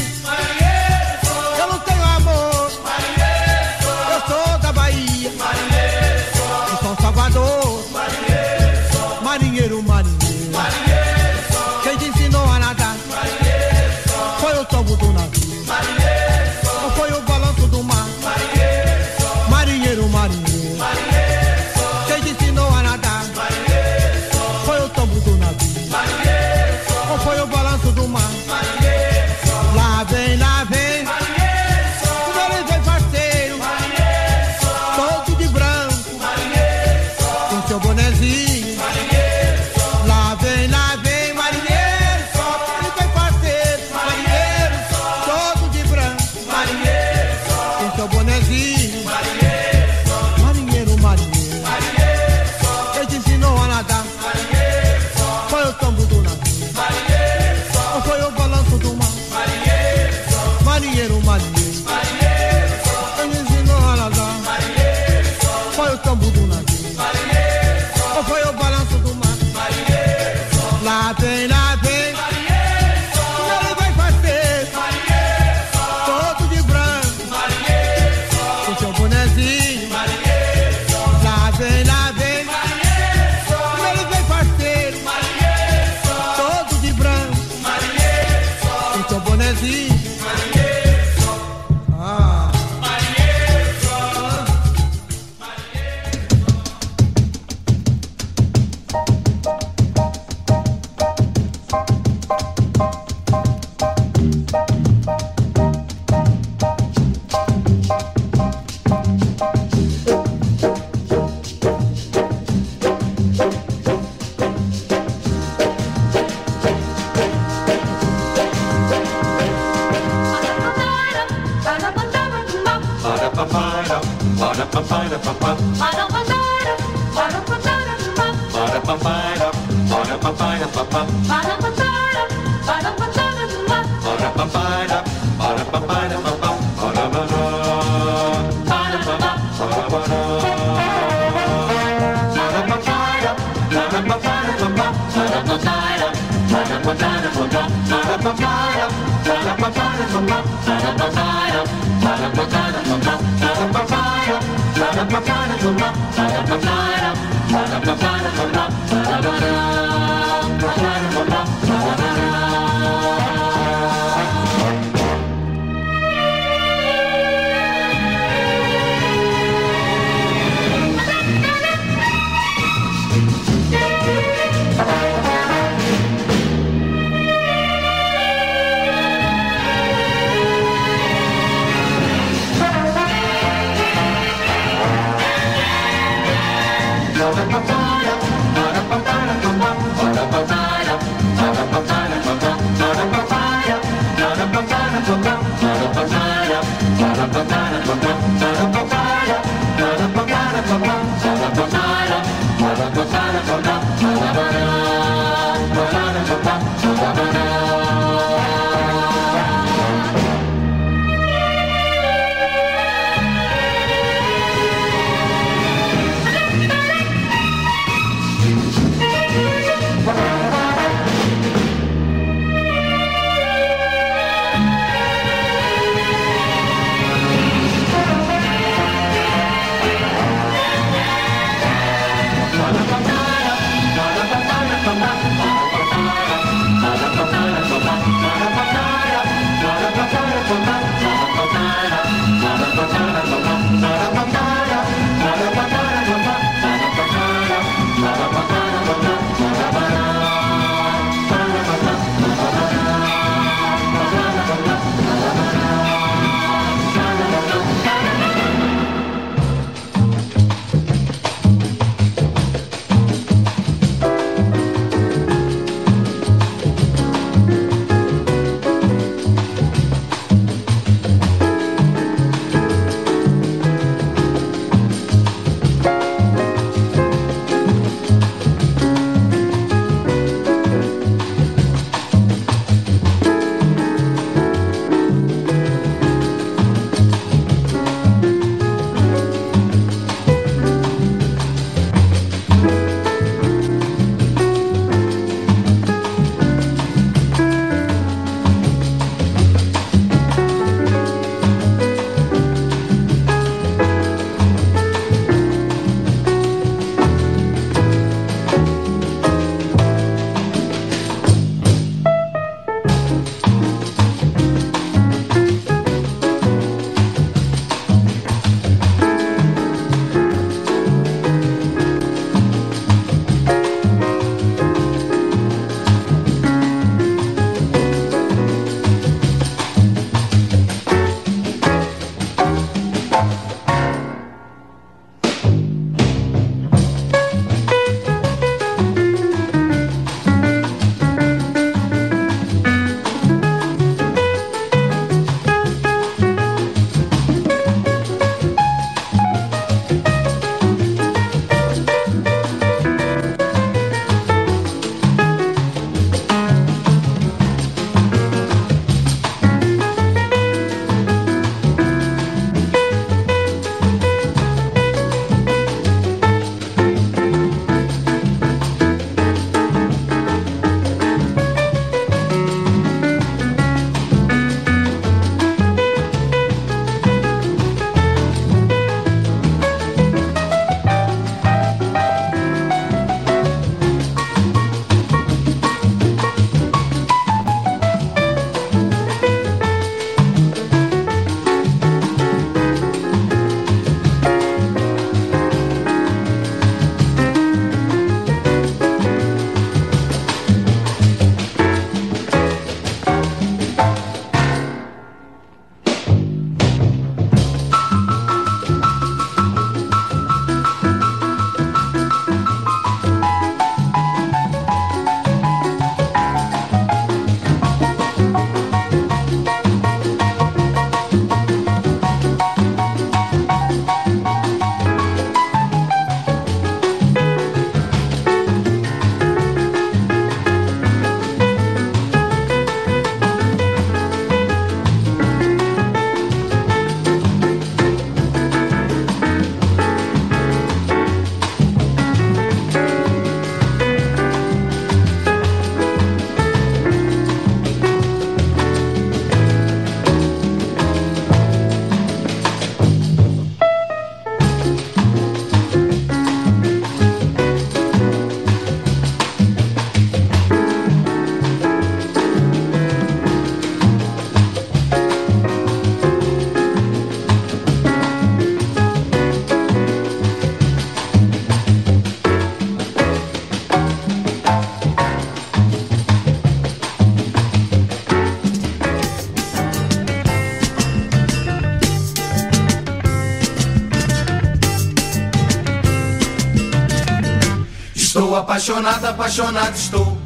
Apaixonado, 488.52 489.06
apaixonado 489.06 489.74
estou. 489.74 490.18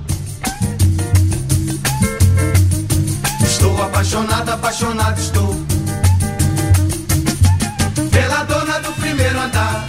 Estou 3.45 3.83
apaixonado, 3.85 4.51
apaixonado 4.51 5.21
estou. 5.21 5.55
Pela 8.11 8.43
dona 8.43 8.81
do 8.81 8.93
primeiro 8.95 9.39
andar. 9.39 9.87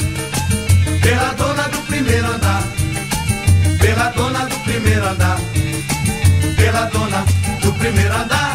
Pela 1.02 1.34
dona 1.34 1.64
do 1.64 1.78
primeiro 1.88 2.28
andar. 2.28 2.64
Pela 3.80 4.10
dona 4.12 4.46
do 4.46 4.56
primeiro 4.66 5.08
andar. 5.08 5.40
Pela 6.58 6.86
dona 6.86 7.26
do 7.64 7.74
primeiro 7.74 8.16
andar. 8.16 8.47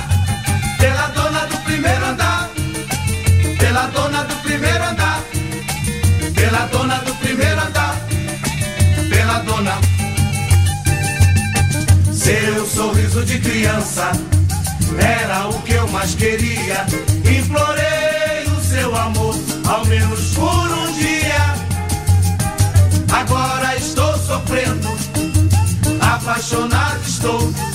Criança 13.62 14.10
era 14.98 15.46
o 15.48 15.62
que 15.62 15.74
eu 15.74 15.86
mais 15.88 16.16
queria. 16.16 16.84
Implorei 17.18 18.44
o 18.58 18.60
seu 18.60 18.94
amor, 18.96 19.36
ao 19.68 19.84
menos 19.86 20.34
por 20.34 20.44
um 20.44 20.92
dia. 20.94 21.54
Agora 23.12 23.76
estou 23.76 24.18
sofrendo, 24.18 24.88
apaixonado 26.00 27.00
estou 27.06 27.71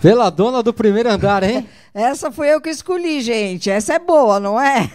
Pela 0.00 0.30
dona 0.30 0.62
do 0.62 0.72
primeiro 0.72 1.10
andar, 1.10 1.42
hein? 1.42 1.68
Essa 1.92 2.30
foi 2.30 2.48
eu 2.48 2.60
que 2.60 2.70
escolhi, 2.70 3.20
gente. 3.20 3.68
Essa 3.70 3.94
é 3.94 3.98
boa, 3.98 4.38
não 4.40 4.60
é? 4.60 4.90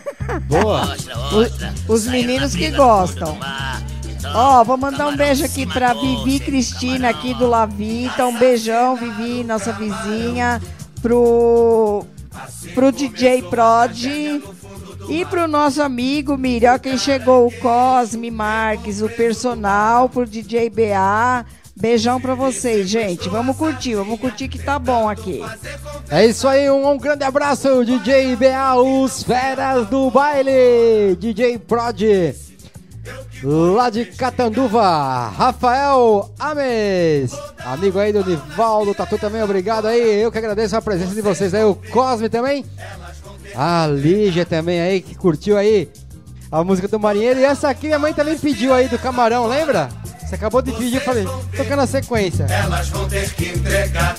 Boa. 0.47 0.95
O- 1.87 1.93
os 1.93 2.07
meninos 2.07 2.55
que 2.55 2.71
gostam. 2.71 3.37
Ó, 4.33 4.63
vou 4.63 4.77
mandar 4.77 5.07
um 5.07 5.15
beijo 5.15 5.45
aqui 5.45 5.65
pra 5.67 5.93
Vivi 5.93 6.39
Cristina 6.39 7.09
aqui 7.09 7.33
do 7.35 7.47
Lavita. 7.47 8.25
Um 8.25 8.37
beijão, 8.37 8.95
Vivi, 8.95 9.43
nossa 9.43 9.71
vizinha. 9.73 10.61
Pro, 11.01 12.03
pro 12.73 12.91
DJ 12.91 13.43
Prod. 13.43 14.03
E 15.07 15.23
pro 15.29 15.47
nosso 15.47 15.83
amigo 15.83 16.35
Miriam, 16.35 16.79
quem 16.79 16.97
chegou, 16.97 17.45
o 17.45 17.51
Cosme 17.59 18.31
Marques, 18.31 19.03
o 19.03 19.09
personal, 19.09 20.09
pro 20.09 20.25
DJ 20.25 20.67
BA. 20.71 21.45
Beijão 21.77 22.21
pra 22.21 22.33
vocês, 22.35 22.87
gente. 22.87 23.27
Vamos 23.27 23.57
curtir, 23.57 23.95
vamos 23.95 24.17
curtir 24.19 24.47
que 24.47 24.57
tá 24.57 24.79
bom 24.79 25.09
aqui. 25.09 25.41
É 26.09 26.25
isso 26.25 26.47
aí, 26.47 26.69
um, 26.69 26.89
um 26.89 26.97
grande 26.97 27.25
abraço, 27.25 27.83
DJ 27.83 28.35
BA, 28.37 28.75
os 28.75 29.21
feras 29.23 29.85
do 29.87 30.09
baile, 30.09 31.15
DJ 31.19 31.59
Prod, 31.59 32.01
lá 33.43 33.89
de 33.89 34.05
Catanduva, 34.05 35.27
Rafael 35.29 36.31
Ames, 36.39 37.33
amigo 37.59 37.99
aí 37.99 38.13
do 38.13 38.25
Nivaldo 38.25 38.95
Tatu 38.95 39.17
também, 39.17 39.43
obrigado 39.43 39.87
aí, 39.87 40.21
eu 40.21 40.31
que 40.31 40.37
agradeço 40.37 40.77
a 40.77 40.81
presença 40.81 41.13
de 41.13 41.21
vocês 41.21 41.53
aí, 41.53 41.63
o 41.63 41.75
Cosme 41.75 42.29
também, 42.29 42.63
a 43.53 43.87
Lígia 43.87 44.45
também 44.45 44.79
aí, 44.79 45.01
que 45.01 45.13
curtiu 45.13 45.57
aí 45.57 45.89
a 46.51 46.63
música 46.63 46.87
do 46.87 46.99
Marinheiro, 46.99 47.39
e 47.39 47.43
essa 47.43 47.67
aqui 47.67 47.87
minha 47.87 47.99
mãe 47.99 48.13
também 48.13 48.37
pediu 48.37 48.73
aí, 48.73 48.87
do 48.87 48.97
Camarão, 48.97 49.47
lembra? 49.47 49.89
Você 50.25 50.35
acabou 50.35 50.61
de 50.61 50.71
pedir, 50.71 50.95
eu 50.95 51.01
falei, 51.01 51.25
tocando 51.55 51.81
a 51.81 51.87
sequência. 51.87 52.45
Elas 52.49 52.89
vão 52.89 53.07
ter 53.07 53.31
que 53.33 53.49
entregar. 53.49 54.15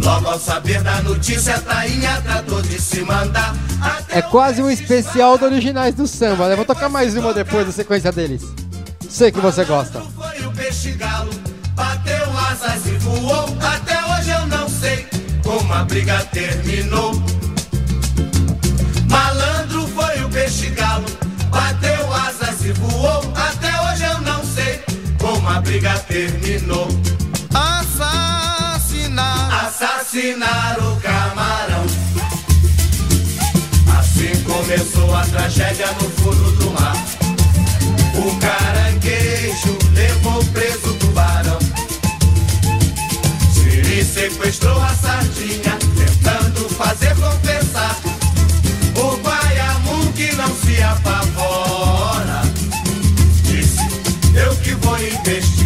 Logo 0.00 0.28
ao 0.28 0.38
saber 0.38 0.80
da 0.82 1.02
notícia, 1.02 1.58
Tainha 1.58 2.22
tratou 2.22 2.62
de 2.62 2.80
se 2.80 3.00
mandar. 3.00 3.56
É 4.08 4.22
quase 4.22 4.62
um 4.62 4.70
especial 4.70 5.36
do 5.36 5.46
Originais 5.46 5.96
do 5.96 6.06
Samba, 6.06 6.48
né? 6.48 6.54
Vou 6.54 6.64
tocar 6.64 6.88
mais 6.88 7.16
uma 7.16 7.34
depois 7.34 7.66
da 7.66 7.72
sequência 7.72 8.12
deles. 8.12 8.42
Sei 9.10 9.32
que 9.32 9.40
você 9.40 9.64
gosta. 9.64 10.00
Foi 10.14 10.46
o 10.46 10.52
peixe 10.52 10.92
galo, 10.92 11.30
bateu 11.74 12.38
asas 12.38 12.86
e 12.86 12.96
voou. 12.98 13.46
Até 13.60 13.98
hoje 14.04 14.30
eu 14.30 14.46
não 14.46 14.68
sei 14.68 15.06
como 15.42 15.72
a 15.72 15.84
briga 15.84 16.24
terminou. 16.32 17.35
Como 25.46 25.50
a 25.50 25.60
briga 25.60 25.96
terminou. 26.08 26.88
Assassinar, 27.54 29.14
assassinar 29.66 30.76
o 30.80 31.00
camarão. 31.00 31.86
Assim 33.98 34.42
começou 34.42 35.14
a 35.14 35.22
tragédia 35.26 35.86
no 35.92 36.10
fundo 36.10 36.50
do 36.58 36.70
mar. 36.72 36.96
O 38.16 38.36
caranguejo 38.40 39.78
levou 39.92 40.44
preso 40.46 40.90
o 40.90 40.94
tubarão. 40.94 41.58
Siri 43.52 44.04
sequestrou 44.04 44.82
a 44.82 44.88
sardinha, 44.94 45.78
tentando 45.96 46.68
fazer 46.70 47.14
confessar. 47.14 47.96
O 48.96 49.16
Guaiamu 49.18 50.12
que 50.12 50.34
não 50.34 50.52
se 50.56 50.82
apavora. 50.82 51.75
baby. 55.24 55.65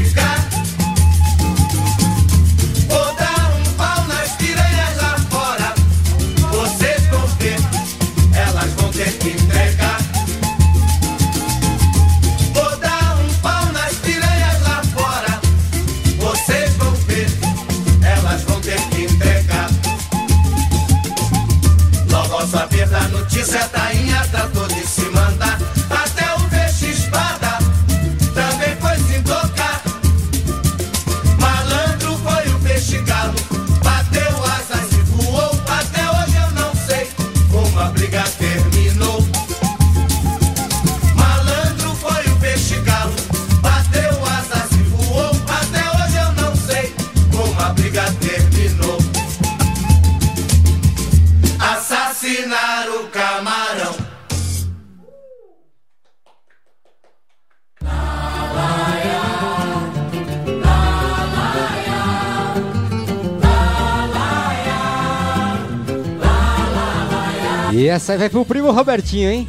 essa 67.91 68.17
vai 68.17 68.29
pro 68.29 68.45
primo 68.45 68.71
Robertinho, 68.71 69.31
hein? 69.31 69.49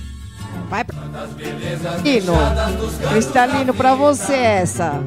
Vai 0.70 0.84
pra... 0.84 0.96
Cristalino. 2.02 2.34
Cristalino, 3.10 3.74
pra 3.74 3.96
você 3.96 4.34
essa. 4.34 5.02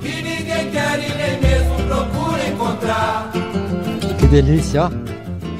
Que 0.00 0.22
ninguém 0.22 0.70
quer 0.70 0.98
e 0.98 1.14
nem 1.14 1.40
mesmo 1.40 1.76
procura 1.86 2.48
encontrar. 2.48 3.30
Que 4.18 4.26
delícia, 4.26 4.84
ó. 4.84 4.90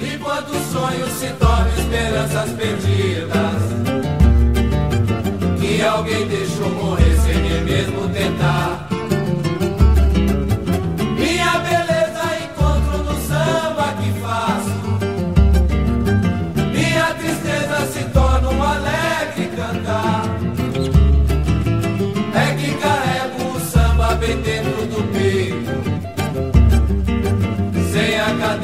E 0.03 0.19
quando 0.19 0.49
o 0.51 0.73
sonho 0.73 1.07
se 1.11 1.29
torna 1.35 1.69
esperanças 1.79 2.51
perdidas. 2.51 3.65
Que 5.61 5.83
alguém 5.83 6.27
deixou 6.27 6.71
morrer 6.71 7.17
sem 7.19 7.35
nem 7.37 7.65
mesmo 7.65 8.09
tentar. 8.09 8.74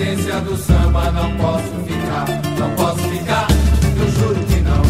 cadência 0.01 0.41
do 0.41 0.57
samba 0.57 1.11
não 1.13 1.37
posso 1.37 1.75
ficar, 1.87 2.25
não 2.59 2.71
posso 2.75 3.03
ficar, 3.11 3.47
eu 3.99 4.11
juro 4.11 4.41
que 4.47 4.61
não, 4.63 4.83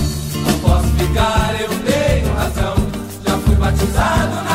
não 0.45 0.59
posso 0.61 0.87
ficar, 0.95 1.61
eu 1.61 1.69
tenho 1.81 2.33
razão, 2.35 2.75
já 3.27 3.37
fui 3.39 3.57
batizado 3.57 4.45
na 4.45 4.50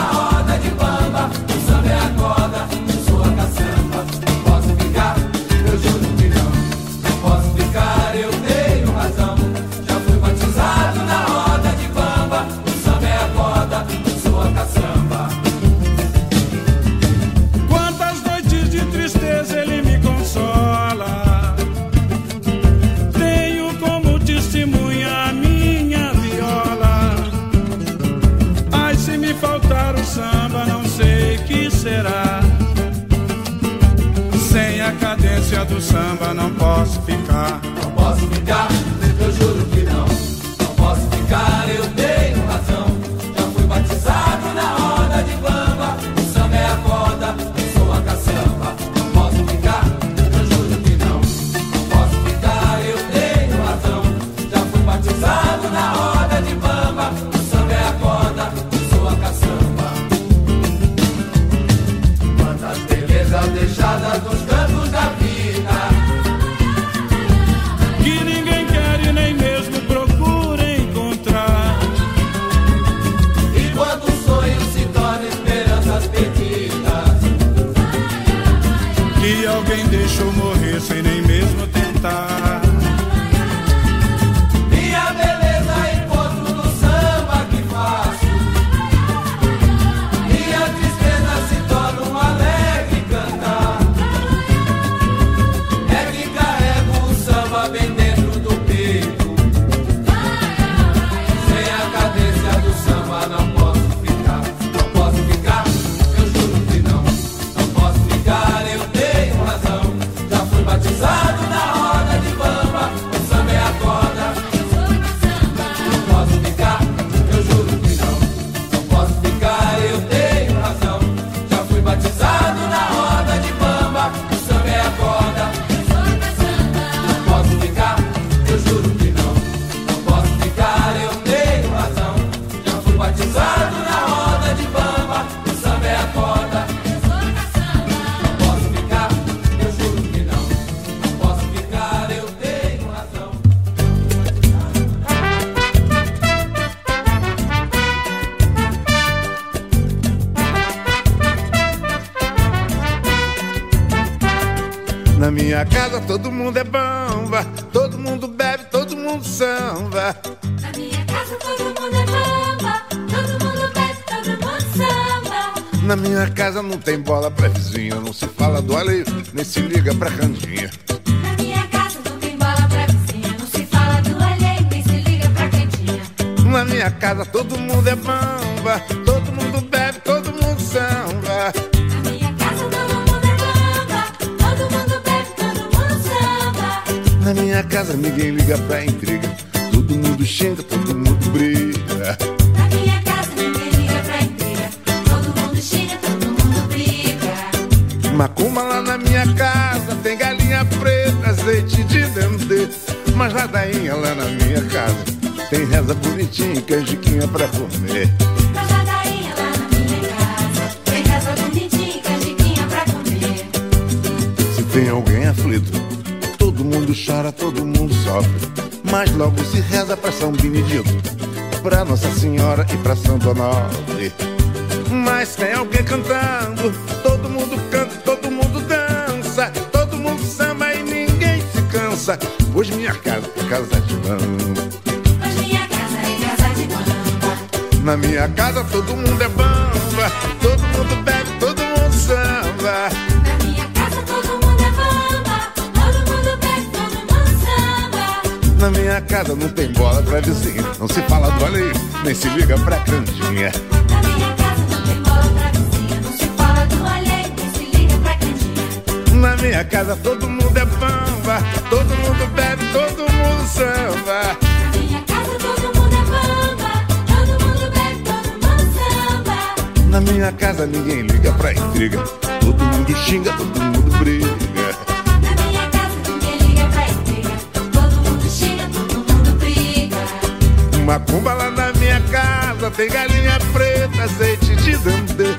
Macumba 280.85 281.33
lá 281.33 281.49
na 281.49 281.73
minha 281.73 281.99
casa 282.11 282.69
tem 282.69 282.87
galinha 282.87 283.39
preta, 283.51 284.03
azeite 284.03 284.55
de 284.55 284.77
dendê. 284.77 285.35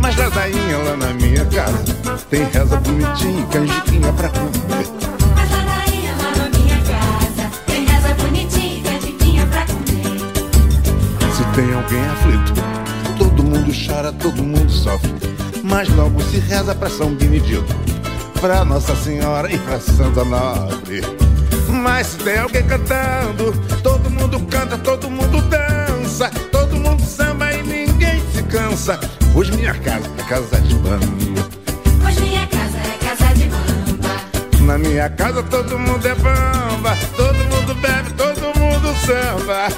Mas 0.00 0.16
ladainha 0.16 0.78
lá 0.78 0.96
na 0.96 1.14
minha 1.14 1.46
casa 1.46 1.94
tem 2.28 2.42
reza 2.42 2.76
bonitinha, 2.78 3.46
canjiquinha 3.46 4.12
pra 4.12 4.28
comer. 4.28 4.84
Se 11.32 11.44
tem 11.54 11.72
alguém 11.74 12.04
aflito, 12.08 12.52
todo 13.18 13.44
mundo 13.44 13.72
chora, 13.72 14.12
todo 14.12 14.42
mundo 14.42 14.68
sofre. 14.68 15.14
Mas 15.62 15.88
logo 15.90 16.20
se 16.24 16.38
reza 16.38 16.74
pra 16.74 16.90
São 16.90 17.14
Benedito, 17.14 17.72
pra 18.40 18.64
Nossa 18.64 18.96
Senhora 18.96 19.48
e 19.52 19.58
pra 19.58 19.78
Santa 19.78 20.24
Nobre. 20.24 21.17
Mas 21.68 22.08
se 22.08 22.18
tem 22.18 22.38
alguém 22.38 22.66
cantando, 22.66 23.52
todo 23.82 24.10
mundo 24.10 24.40
canta, 24.50 24.78
todo 24.78 25.10
mundo 25.10 25.40
dança, 25.42 26.30
todo 26.50 26.76
mundo 26.76 27.02
samba 27.02 27.52
e 27.52 27.62
ninguém 27.62 28.22
se 28.32 28.42
cansa. 28.44 28.98
Hoje 29.34 29.52
minha 29.52 29.74
casa 29.74 30.08
é 30.18 30.22
casa 30.22 30.60
de 30.60 30.74
banda. 30.76 31.58
Na 34.60 34.76
minha 34.76 35.08
casa 35.08 35.42
todo 35.44 35.78
mundo 35.78 36.06
é 36.06 36.14
bamba, 36.14 36.96
todo 37.16 37.36
mundo 37.36 37.74
bebe, 37.76 38.12
todo 38.12 38.58
mundo 38.58 38.94
samba. 39.06 39.68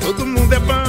Todo 0.00 0.26
mundo 0.26 0.52
é 0.52 0.58
bamba, 0.58 0.83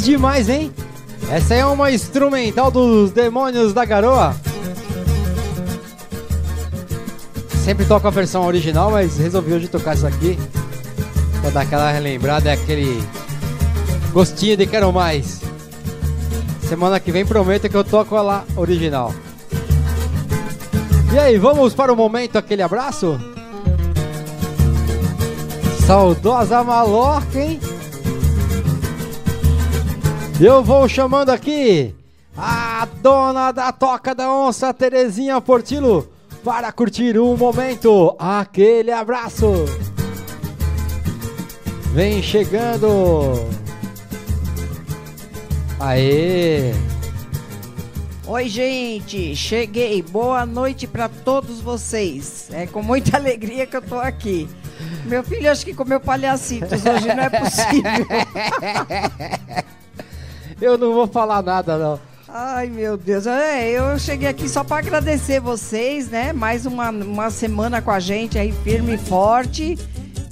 Demais, 0.00 0.46
demais, 0.46 0.48
hein? 0.48 0.72
Essa 1.30 1.54
é 1.54 1.66
uma 1.66 1.90
instrumental 1.90 2.70
dos 2.70 3.10
Demônios 3.10 3.72
da 3.72 3.84
Garoa. 3.84 4.34
Sempre 7.64 7.84
toco 7.84 8.06
a 8.06 8.10
versão 8.10 8.46
original, 8.46 8.90
mas 8.90 9.18
resolvi 9.18 9.52
hoje 9.52 9.68
tocar 9.68 9.94
isso 9.94 10.06
aqui. 10.06 10.38
Pra 11.40 11.50
dar 11.50 11.60
aquela 11.62 11.90
relembrada, 11.90 12.50
é 12.50 12.54
aquele 12.54 13.02
gostinho 14.12 14.56
de 14.56 14.66
quero 14.66 14.92
mais. 14.92 15.40
Semana 16.66 16.98
que 16.98 17.12
vem 17.12 17.26
prometo 17.26 17.68
que 17.68 17.76
eu 17.76 17.84
toco 17.84 18.16
ela 18.16 18.44
original. 18.56 19.14
E 21.12 21.18
aí, 21.18 21.36
vamos 21.36 21.74
para 21.74 21.92
o 21.92 21.96
momento 21.96 22.36
aquele 22.36 22.62
abraço? 22.62 23.20
Saudosa 25.86 26.64
maloca, 26.64 27.38
hein? 27.38 27.60
Eu 30.42 30.64
vou 30.64 30.88
chamando 30.88 31.28
aqui 31.28 31.94
a 32.34 32.88
dona 33.02 33.52
da 33.52 33.70
Toca 33.72 34.14
da 34.14 34.32
Onça, 34.32 34.72
Terezinha 34.72 35.38
Portilo, 35.38 36.10
para 36.42 36.72
curtir 36.72 37.18
um 37.18 37.36
momento. 37.36 38.16
Aquele 38.18 38.90
abraço. 38.90 39.66
Vem 41.92 42.22
chegando. 42.22 42.88
Aê. 45.78 46.72
Oi, 48.26 48.48
gente, 48.48 49.36
cheguei. 49.36 50.00
Boa 50.00 50.46
noite 50.46 50.86
para 50.86 51.10
todos 51.10 51.60
vocês. 51.60 52.48
É 52.50 52.66
com 52.66 52.82
muita 52.82 53.18
alegria 53.20 53.66
que 53.66 53.76
eu 53.76 53.82
tô 53.82 53.98
aqui. 53.98 54.48
Meu 55.04 55.22
filho 55.22 55.50
acho 55.50 55.66
que 55.66 55.74
comeu 55.74 56.00
palhacitos 56.00 56.82
hoje, 56.86 57.08
não 57.08 57.24
é 57.24 57.28
possível. 57.28 58.06
Eu 60.60 60.76
não 60.76 60.92
vou 60.92 61.06
falar 61.06 61.42
nada, 61.42 61.78
não. 61.78 62.00
Ai, 62.28 62.68
meu 62.68 62.96
Deus. 62.96 63.26
É, 63.26 63.70
eu 63.70 63.98
cheguei 63.98 64.28
aqui 64.28 64.48
só 64.48 64.62
para 64.62 64.78
agradecer 64.78 65.40
vocês, 65.40 66.08
né? 66.08 66.32
Mais 66.32 66.64
uma, 66.66 66.90
uma 66.90 67.30
semana 67.30 67.82
com 67.82 67.90
a 67.90 67.98
gente 67.98 68.38
aí, 68.38 68.52
firme 68.62 68.94
e 68.94 68.98
forte. 68.98 69.76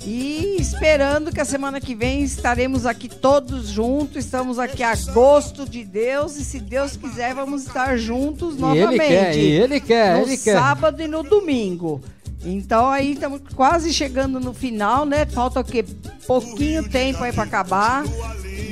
E 0.04 0.56
esperando 0.60 1.32
que 1.32 1.40
a 1.40 1.44
semana 1.44 1.80
que 1.80 1.94
vem 1.94 2.22
estaremos 2.22 2.86
aqui 2.86 3.08
todos 3.08 3.68
juntos. 3.68 4.24
Estamos 4.24 4.58
aqui 4.58 4.82
a 4.82 4.94
gosto 5.12 5.68
de 5.68 5.84
Deus. 5.84 6.36
E 6.36 6.44
se 6.44 6.60
Deus 6.60 6.96
quiser, 6.96 7.34
vamos 7.34 7.66
estar 7.66 7.96
juntos 7.96 8.56
E 8.56 8.60
novamente. 8.60 8.92
ele 8.94 8.98
quer, 9.08 9.36
e 9.36 9.50
ele 9.50 9.80
quer, 9.80 10.16
no 10.16 10.22
ele 10.22 10.36
quer. 10.36 10.56
sábado 10.56 11.02
e 11.02 11.08
no 11.08 11.22
domingo. 11.22 12.00
Então 12.44 12.88
aí 12.88 13.14
estamos 13.14 13.40
quase 13.56 13.92
chegando 13.92 14.38
no 14.38 14.54
final, 14.54 15.04
né? 15.04 15.26
Falta 15.26 15.58
o 15.60 15.64
quê? 15.64 15.84
Pouquinho 16.26 16.88
tempo 16.88 17.22
aí 17.24 17.32
para 17.32 17.42
acabar. 17.42 18.04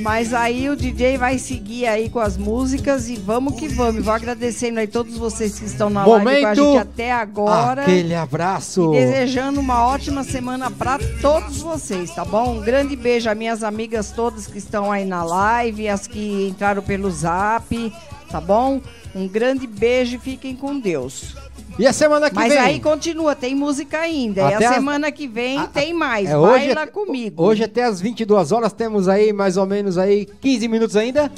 Mas 0.07 0.33
aí 0.33 0.69
o 0.69 0.75
DJ 0.77 1.17
vai 1.17 1.37
seguir 1.37 1.85
aí 1.85 2.09
com 2.09 2.19
as 2.19 2.37
músicas 2.37 3.09
e 3.09 3.17
vamos 3.17 3.59
que 3.59 3.67
vamos. 3.67 4.05
Vou 4.05 4.13
agradecendo 4.13 4.79
aí 4.79 4.87
todos 4.87 5.17
vocês 5.17 5.59
que 5.59 5.65
estão 5.65 5.89
na 5.89 6.05
live 6.05 6.23
com 6.23 6.29
a 6.29 6.33
Momento. 6.33 6.63
gente 6.63 6.77
até 6.77 7.11
agora. 7.11 7.81
Aquele 7.81 8.15
abraço. 8.15 8.93
E 8.93 8.99
desejando 8.99 9.59
uma 9.59 9.85
ótima 9.85 10.23
semana 10.23 10.71
para 10.71 10.97
todos 11.19 11.61
vocês, 11.61 12.09
tá 12.15 12.23
bom? 12.23 12.55
Um 12.55 12.61
grande 12.61 12.95
beijo 12.95 13.29
a 13.29 13.35
minhas 13.35 13.63
amigas 13.63 14.09
todas 14.09 14.47
que 14.47 14.59
estão 14.59 14.89
aí 14.89 15.03
na 15.03 15.25
live, 15.25 15.89
as 15.89 16.07
que 16.07 16.47
entraram 16.47 16.81
pelo 16.81 17.11
zap, 17.11 17.93
tá 18.31 18.39
bom? 18.39 18.79
Um 19.13 19.27
grande 19.27 19.67
beijo 19.67 20.15
e 20.15 20.19
fiquem 20.19 20.55
com 20.55 20.79
Deus. 20.79 21.35
E 21.79 21.85
a 21.85 21.93
semana 21.93 22.29
que 22.29 22.35
Mas 22.35 22.49
vem? 22.51 22.57
aí 22.61 22.79
continua, 22.79 23.35
tem 23.35 23.53
música 23.53 23.99
ainda. 23.99 24.41
e 24.41 24.53
Até 24.55 24.65
a 24.65 24.69
a- 24.69 24.73
semana 24.73 25.11
que 25.11 25.27
vem 25.27 25.63
tem 25.67 25.93
mais. 25.93 26.27
É, 26.27 26.35
hoje, 26.37 26.65
Baila 26.73 26.87
comigo. 26.87 27.43
hoje 27.43 27.63
até 27.63 27.83
as 27.83 28.01
22 28.01 28.51
horas 28.51 28.73
temos 28.73 29.07
aí 29.07 29.31
mais 29.31 29.57
ou 29.57 29.65
menos 29.67 29.97
aí 29.97 30.25
15 30.41 30.67
minutos 30.67 30.95
ainda. 30.95 31.31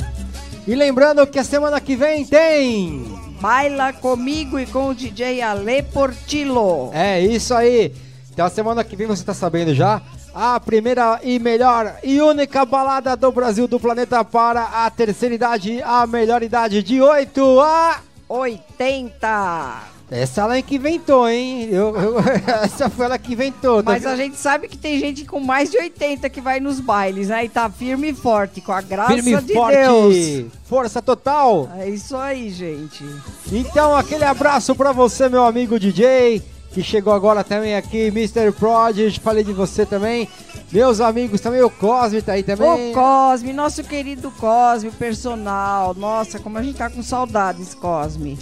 E 0.66 0.74
lembrando 0.76 1.26
que 1.28 1.40
a 1.40 1.44
semana 1.44 1.80
que 1.82 1.96
vem 1.96 2.26
tem... 2.26 3.04
Baila 3.42 3.92
comigo 3.94 4.58
e 4.60 4.66
com 4.66 4.90
o 4.90 4.94
DJ 4.96 5.42
Ale 5.42 5.82
Portillo. 5.84 6.90
É 6.94 7.20
isso 7.20 7.54
aí. 7.54 7.94
Então 8.32 8.46
a 8.46 8.50
semana 8.50 8.84
que 8.84 8.96
vem 8.96 9.08
você 9.08 9.24
tá 9.24 9.34
sabendo 9.34 9.74
já. 9.74 10.02
A 10.34 10.60
primeira 10.60 11.20
e 11.24 11.40
melhor 11.40 11.96
e 12.04 12.22
única 12.22 12.64
balada 12.64 13.16
do 13.18 13.32
Brasil 13.32 13.68
do 13.68 13.80
planeta 13.80 14.24
para 14.24 14.64
a 14.86 14.90
terceira 14.90 15.34
idade, 15.36 15.82
a 15.82 16.06
melhor 16.06 16.44
idade 16.44 16.84
de 16.84 17.02
8 17.02 17.60
a 17.62 18.00
80. 18.30 19.99
Essa 20.12 20.42
ela 20.42 20.58
é 20.58 20.62
que 20.64 20.76
inventou, 20.76 21.30
hein? 21.30 21.70
Eu- 21.72 21.96
eu- 21.96 22.16
essa 22.64 22.90
foi 22.90 23.06
ela 23.06 23.18
que 23.20 23.34
inventou. 23.34 23.84
Mas 23.86 24.04
Tá- 24.04 24.12
a 24.12 24.16
gente 24.16 24.38
sabe 24.38 24.68
que 24.68 24.78
tem 24.78 25.00
gente 25.00 25.24
com 25.24 25.40
mais 25.40 25.70
de 25.70 25.78
80 25.78 26.28
que 26.30 26.42
vai 26.42 26.60
nos 26.60 26.80
bailes, 26.80 27.28
né? 27.28 27.46
E 27.46 27.50
tá 27.50 27.70
firme 27.70 28.10
e 28.10 28.14
forte, 28.14 28.60
com 28.60 28.72
a 28.72 28.82
graça 28.82 29.14
Firme 29.14 29.34
e 29.34 29.42
de 29.42 29.54
forte, 29.54 29.76
Deus. 29.78 30.46
força 30.66 31.02
total. 31.02 31.70
É 31.78 31.88
isso 31.88 32.18
aí, 32.18 32.50
gente. 32.50 33.06
Então, 33.52 33.96
aquele 33.96 34.24
abraço 34.24 34.74
pra 34.76 34.92
você, 34.92 35.30
meu 35.30 35.44
amigo 35.46 35.80
DJ, 35.80 36.42
que 36.72 36.82
chegou 36.82 37.14
agora 37.14 37.44
também 37.44 37.76
aqui, 37.76 38.08
Mr. 38.08 38.52
Prodigy, 38.52 39.20
falei 39.20 39.44
de 39.44 39.54
você 39.54 39.86
também. 39.86 40.28
Meus 40.72 41.02
amigos 41.02 41.40
também, 41.42 41.62
o 41.64 41.70
Cosme 41.70 42.22
tá 42.22 42.34
aí 42.34 42.44
também. 42.44 42.92
O 42.92 42.94
Cosme, 42.94 43.54
nosso 43.54 43.84
querido 43.84 44.32
Cosme, 44.32 44.90
personal. 44.92 45.94
Nossa, 45.96 46.40
como 46.40 46.58
a 46.58 46.64
gente 46.64 46.78
tá 46.78 46.90
com 46.90 47.02
saudades, 47.04 47.74
Cosme. 47.76 48.38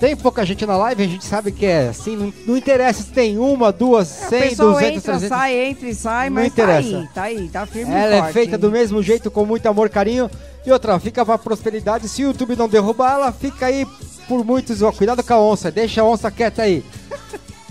Tem 0.00 0.16
pouca 0.16 0.46
gente 0.46 0.64
na 0.64 0.78
live, 0.78 1.02
a 1.02 1.06
gente 1.06 1.24
sabe 1.26 1.52
que 1.52 1.66
é 1.66 1.88
assim, 1.90 2.16
não, 2.16 2.32
não 2.46 2.56
interessa 2.56 3.02
se 3.02 3.10
tem 3.10 3.36
uma, 3.36 3.70
duas, 3.70 4.22
É, 4.24 4.28
100, 4.30 4.40
pessoal 4.48 4.72
200, 4.72 4.96
entra, 4.96 5.12
300. 5.12 5.28
sai, 5.28 5.56
entra 5.66 5.88
e 5.88 5.94
sai, 5.94 6.28
Não 6.30 6.34
mas 6.36 6.46
interessa. 6.46 6.90
tá 6.90 6.96
aí, 6.96 7.08
tá 7.14 7.22
aí, 7.42 7.48
tá 7.50 7.66
firme 7.66 7.92
Ela 7.92 8.14
é 8.14 8.18
forte. 8.20 8.32
feita 8.32 8.56
do 8.56 8.70
mesmo 8.70 9.02
jeito, 9.02 9.30
com 9.30 9.44
muito 9.44 9.66
amor, 9.66 9.90
carinho. 9.90 10.30
E 10.64 10.72
outra, 10.72 10.98
fica 10.98 11.24
pra 11.24 11.36
prosperidade. 11.36 12.08
Se 12.08 12.22
o 12.24 12.28
YouTube 12.28 12.56
não 12.56 12.66
derrubar 12.68 13.12
ela, 13.12 13.30
fica 13.32 13.66
aí 13.66 13.86
por 14.26 14.42
muitos. 14.44 14.80
Ó, 14.80 14.90
cuidado 14.90 15.22
com 15.22 15.34
a 15.34 15.38
onça, 15.40 15.70
deixa 15.70 16.00
a 16.00 16.04
onça 16.04 16.30
quieta 16.30 16.62
aí. 16.62 16.82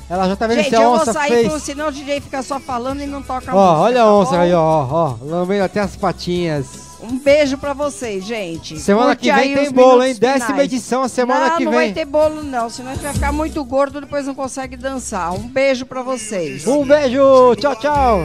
Ela 0.07 0.27
já 0.27 0.35
tá 0.35 0.45
vendo 0.47 0.57
Gente, 0.57 0.69
se 0.69 0.76
a 0.76 0.81
eu 0.81 0.89
vou 0.91 0.99
onça 0.99 1.14
sair, 1.14 1.30
fez. 1.30 1.47
pro, 1.47 1.60
senão 1.60 1.88
o 1.88 1.91
DJ 1.91 2.22
fica 2.22 2.41
só 2.43 2.60
falando 2.60 3.01
e 3.01 3.06
não 3.07 3.22
toca 3.23 3.56
Ó, 3.56 3.60
música, 3.72 3.81
olha 3.84 3.95
tá 3.95 4.01
a 4.03 4.14
onça 4.15 4.31
bom? 4.31 4.38
aí, 4.39 4.53
ó, 4.53 4.88
ó, 4.91 5.15
lambendo 5.23 5.64
até 5.64 5.80
as 5.81 5.95
patinhas. 5.95 6.65
Um 7.01 7.17
beijo 7.17 7.57
pra 7.57 7.71
vocês, 7.73 8.26
gente. 8.26 8.77
Semana 8.77 9.15
Curte 9.15 9.30
que 9.30 9.31
vem 9.34 9.55
tem 9.55 9.71
bolo, 9.71 10.03
hein? 10.03 10.15
Décima 10.15 10.63
edição 10.63 11.01
a 11.01 11.07
semana 11.07 11.49
não, 11.49 11.57
que 11.57 11.63
não 11.65 11.71
vem. 11.71 11.80
vai 11.80 11.93
ter 11.93 12.05
bolo, 12.05 12.43
não. 12.43 12.69
Senão 12.69 12.91
a 12.91 12.93
gente 12.93 13.03
vai 13.03 13.13
ficar 13.13 13.31
muito 13.31 13.63
gordo, 13.63 14.01
depois 14.01 14.26
não 14.27 14.35
consegue 14.35 14.76
dançar. 14.76 15.31
Um 15.34 15.47
beijo 15.47 15.85
pra 15.85 16.01
vocês. 16.01 16.67
Um 16.67 16.85
beijo, 16.85 17.55
tchau, 17.55 17.76
tchau. 17.77 18.19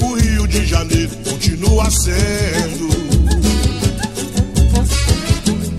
O 0.00 0.14
Rio 0.14 0.46
de 0.48 0.66
Janeiro 0.66 1.16
continua 1.28 1.88
sendo 1.90 2.88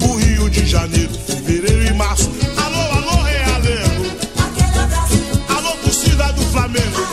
o 0.09 0.15
Rio 0.15 0.49
de 0.49 0.65
Janeiro, 0.65 1.13
fevereiro 1.13 1.83
e 1.83 1.93
março. 1.93 2.31
Alô, 2.63 2.79
alô, 2.97 3.23
realengo. 3.23 4.05
Alô, 5.49 5.75
torcida 5.83 6.31
do 6.31 6.41
Flamengo. 6.43 7.12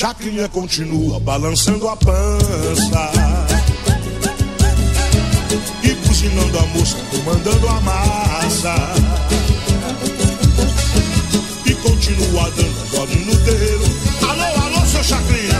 Chacrinha 0.00 0.48
continua 0.48 1.20
balançando 1.20 1.86
a 1.86 1.94
pança 1.94 3.12
e 5.82 5.90
buzinando 5.92 6.58
a 6.58 6.62
moça, 6.68 6.96
comandando 7.10 7.68
a 7.68 7.80
massa. 7.82 8.74
E 11.66 11.74
continua 11.74 12.50
dando 12.52 12.90
gole 12.92 13.24
no 13.26 13.36
terreiro. 13.44 13.84
Alô, 14.26 14.64
alô, 14.64 14.86
seu 14.86 15.04
chacrinha. 15.04 15.59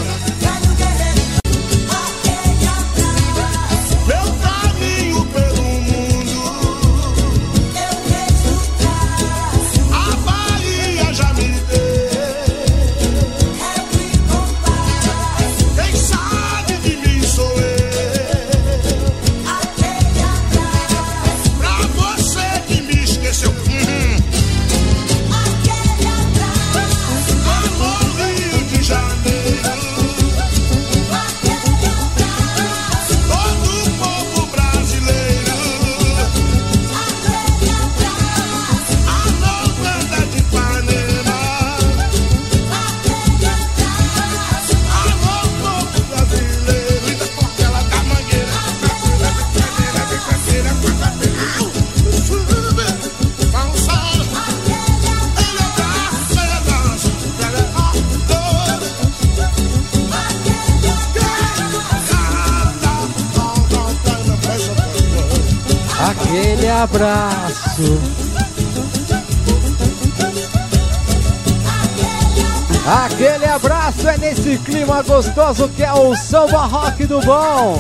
Gostoso 75.20 75.68
que 75.76 75.82
é 75.82 75.92
o 75.92 76.16
samba 76.16 76.64
rock 76.64 77.05
do 77.05 77.20
bom. 77.20 77.78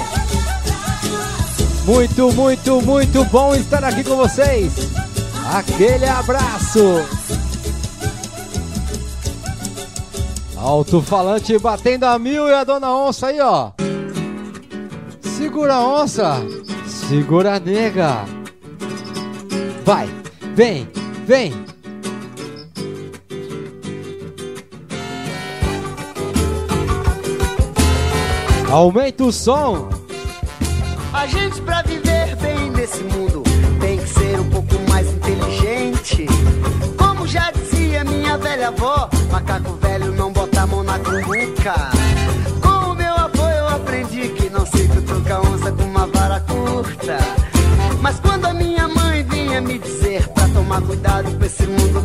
Muito, 1.86 2.30
muito, 2.32 2.82
muito 2.82 3.24
bom 3.24 3.54
estar 3.54 3.82
aqui 3.82 4.04
com 4.04 4.14
vocês. 4.14 4.74
Aquele 5.50 6.04
abraço. 6.04 7.02
Alto-falante 10.54 11.58
batendo 11.58 12.04
a 12.04 12.18
mil 12.18 12.46
e 12.46 12.52
a 12.52 12.62
dona 12.62 12.94
onça 12.94 13.28
aí, 13.28 13.40
ó. 13.40 13.70
Segura 15.22 15.76
a 15.76 16.02
onça, 16.02 16.42
segura 16.86 17.54
a 17.54 17.60
nega. 17.60 18.26
Vai, 19.82 20.10
vem, 20.54 20.86
vem. 21.26 21.59
Aumenta 28.70 29.24
o 29.24 29.32
som. 29.32 29.88
A 31.12 31.26
gente 31.26 31.60
pra 31.62 31.82
viver 31.82 32.36
bem 32.36 32.70
nesse 32.70 33.02
mundo 33.02 33.42
tem 33.80 33.98
que 33.98 34.08
ser 34.08 34.38
um 34.38 34.48
pouco 34.48 34.76
mais 34.88 35.08
inteligente. 35.12 36.26
Como 36.96 37.26
já 37.26 37.50
dizia 37.50 38.04
minha 38.04 38.38
velha 38.38 38.68
avó, 38.68 39.10
macaco 39.32 39.72
velho 39.82 40.12
não 40.12 40.32
bota 40.32 40.60
a 40.60 40.66
mão 40.68 40.84
na 40.84 41.00
cumbuca. 41.00 41.90
Com 42.62 42.92
o 42.92 42.94
meu 42.94 43.12
avô 43.12 43.42
eu 43.42 43.68
aprendi 43.70 44.28
que 44.28 44.48
não 44.48 44.64
sei 44.64 44.86
tu 44.86 45.02
trocar 45.02 45.40
onça 45.40 45.72
com 45.72 45.82
uma 45.82 46.06
vara 46.06 46.38
curta. 46.38 47.18
Mas 48.00 48.20
quando 48.20 48.46
a 48.46 48.54
minha 48.54 48.86
mãe 48.86 49.24
vinha 49.24 49.60
me 49.60 49.80
dizer 49.80 50.28
pra 50.28 50.46
tomar 50.46 50.80
cuidado 50.82 51.36
com 51.36 51.44
esse 51.44 51.66
mundo 51.66 52.02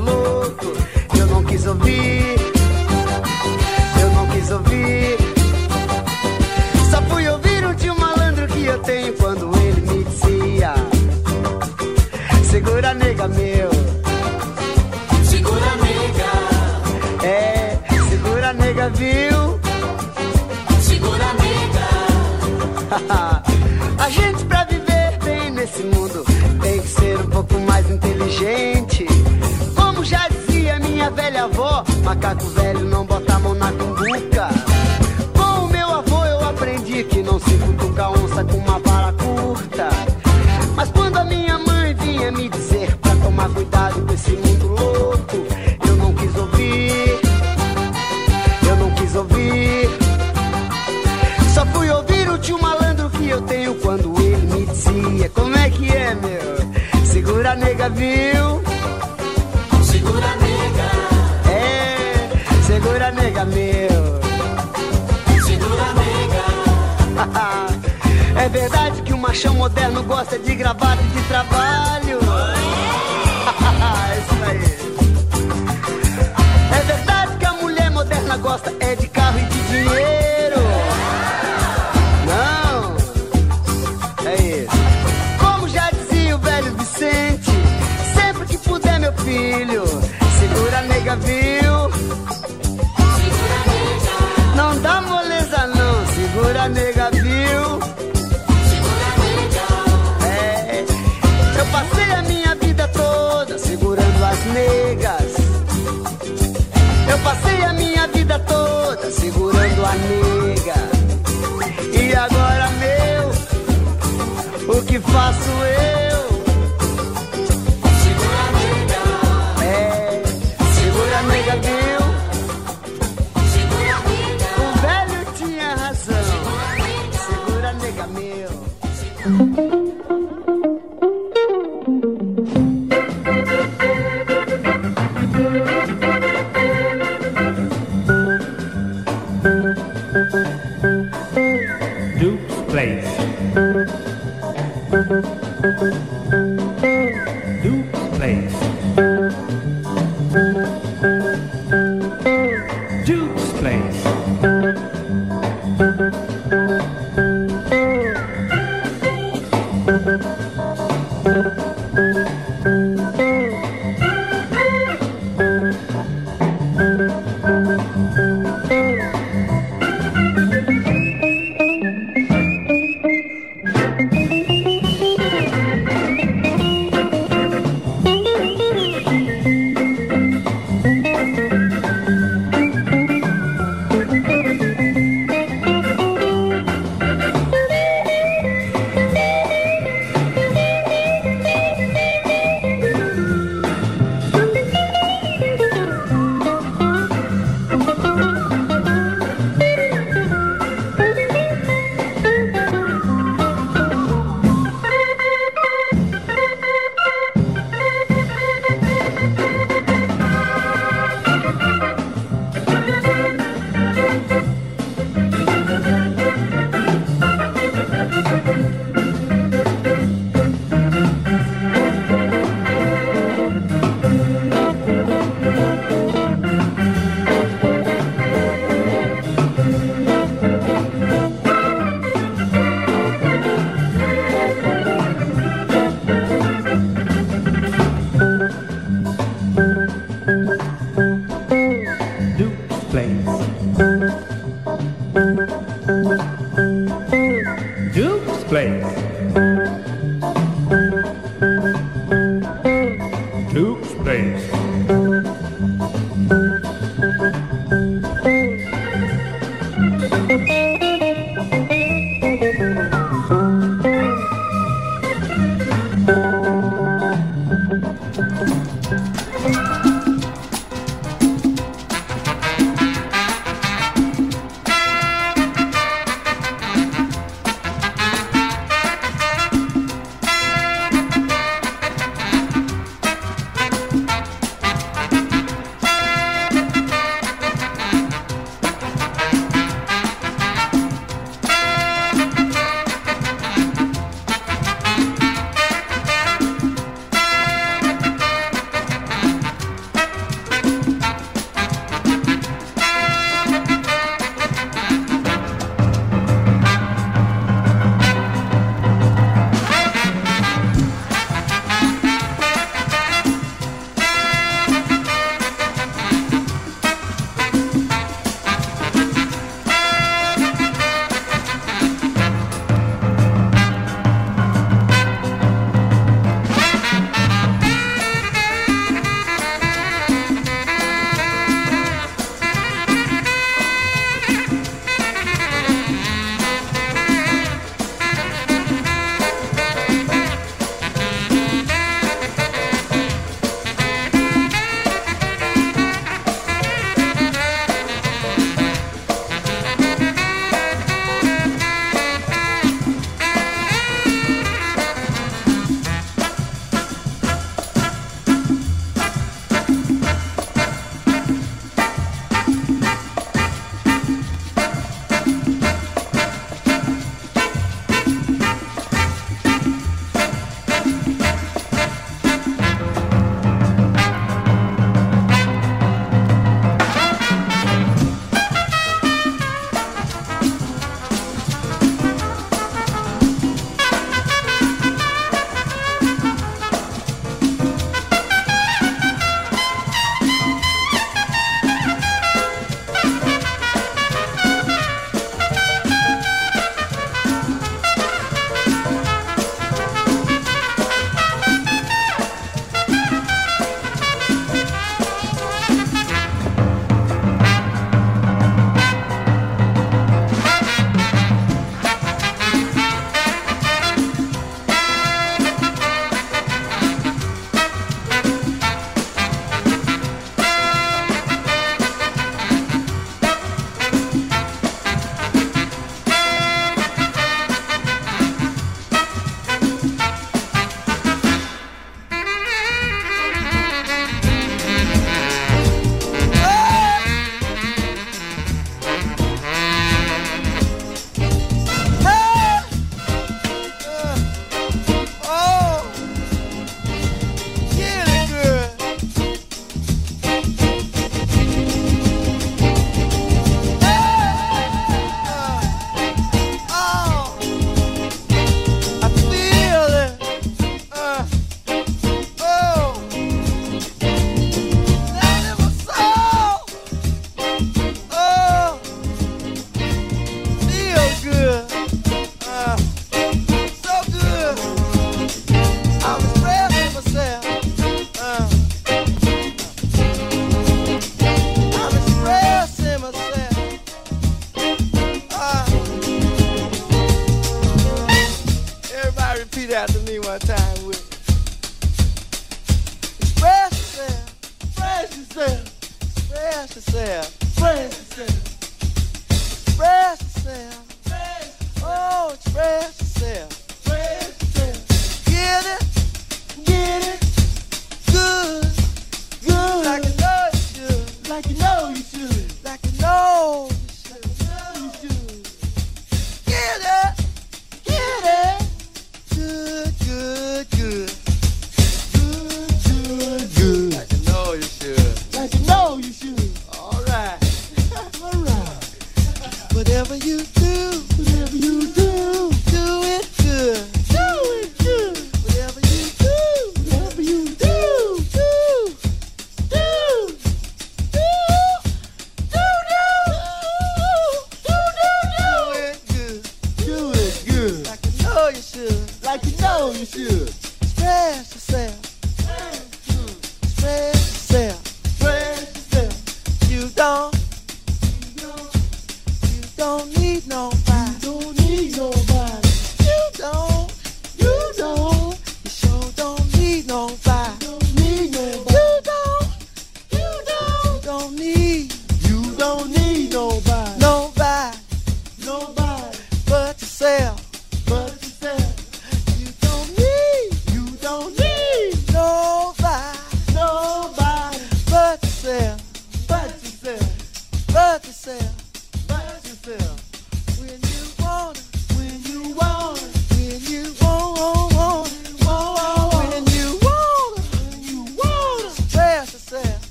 gosta 70.26 70.40
de 70.40 70.56
gravata 70.56 71.02
e 71.04 71.08
de 71.08 71.28
trabalho. 71.28 72.05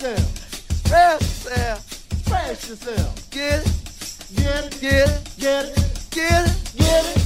Yourself. 0.00 0.70
Express 0.70 1.20
yourself. 1.20 2.12
Express 2.12 2.68
yourself. 2.68 3.30
Get 3.30 3.66
it. 3.66 3.72
Get 4.36 4.64
it. 4.64 4.80
Get 4.80 5.08
it. 5.08 5.38
Get 5.38 5.66
it. 5.66 6.10
Get 6.10 6.46
it. 6.46 6.72
Get 6.76 7.16
it. 7.16 7.17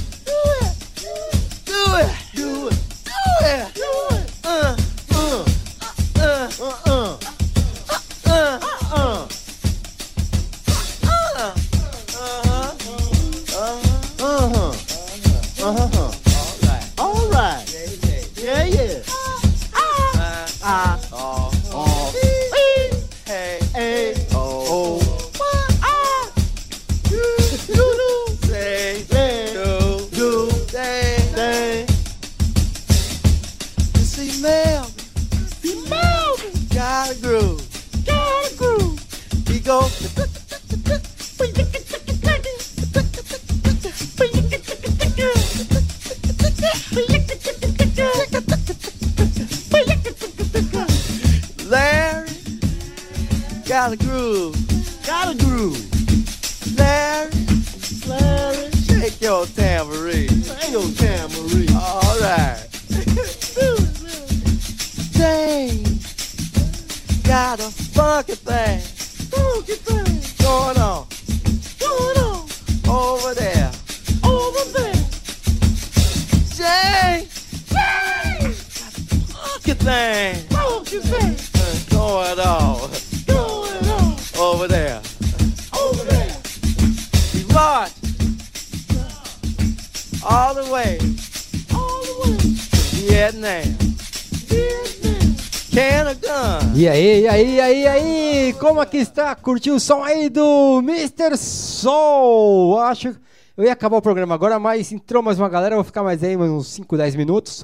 Está? 99.33 99.35
Curtiu 99.35 99.75
o 99.75 99.79
som 99.79 100.03
aí 100.03 100.29
do 100.29 100.79
Mr. 100.79 101.37
Soul? 101.37 102.79
Acho 102.79 103.15
eu 103.55 103.63
ia 103.65 103.73
acabar 103.73 103.97
o 103.97 104.01
programa 104.01 104.33
agora, 104.33 104.57
mas 104.57 104.91
entrou 104.91 105.21
mais 105.21 105.37
uma 105.37 105.47
galera, 105.47 105.75
eu 105.75 105.77
vou 105.77 105.83
ficar 105.83 106.01
mais 106.01 106.23
aí 106.23 106.35
uns 106.35 106.69
5, 106.69 106.97
10 106.97 107.15
minutos. 107.15 107.63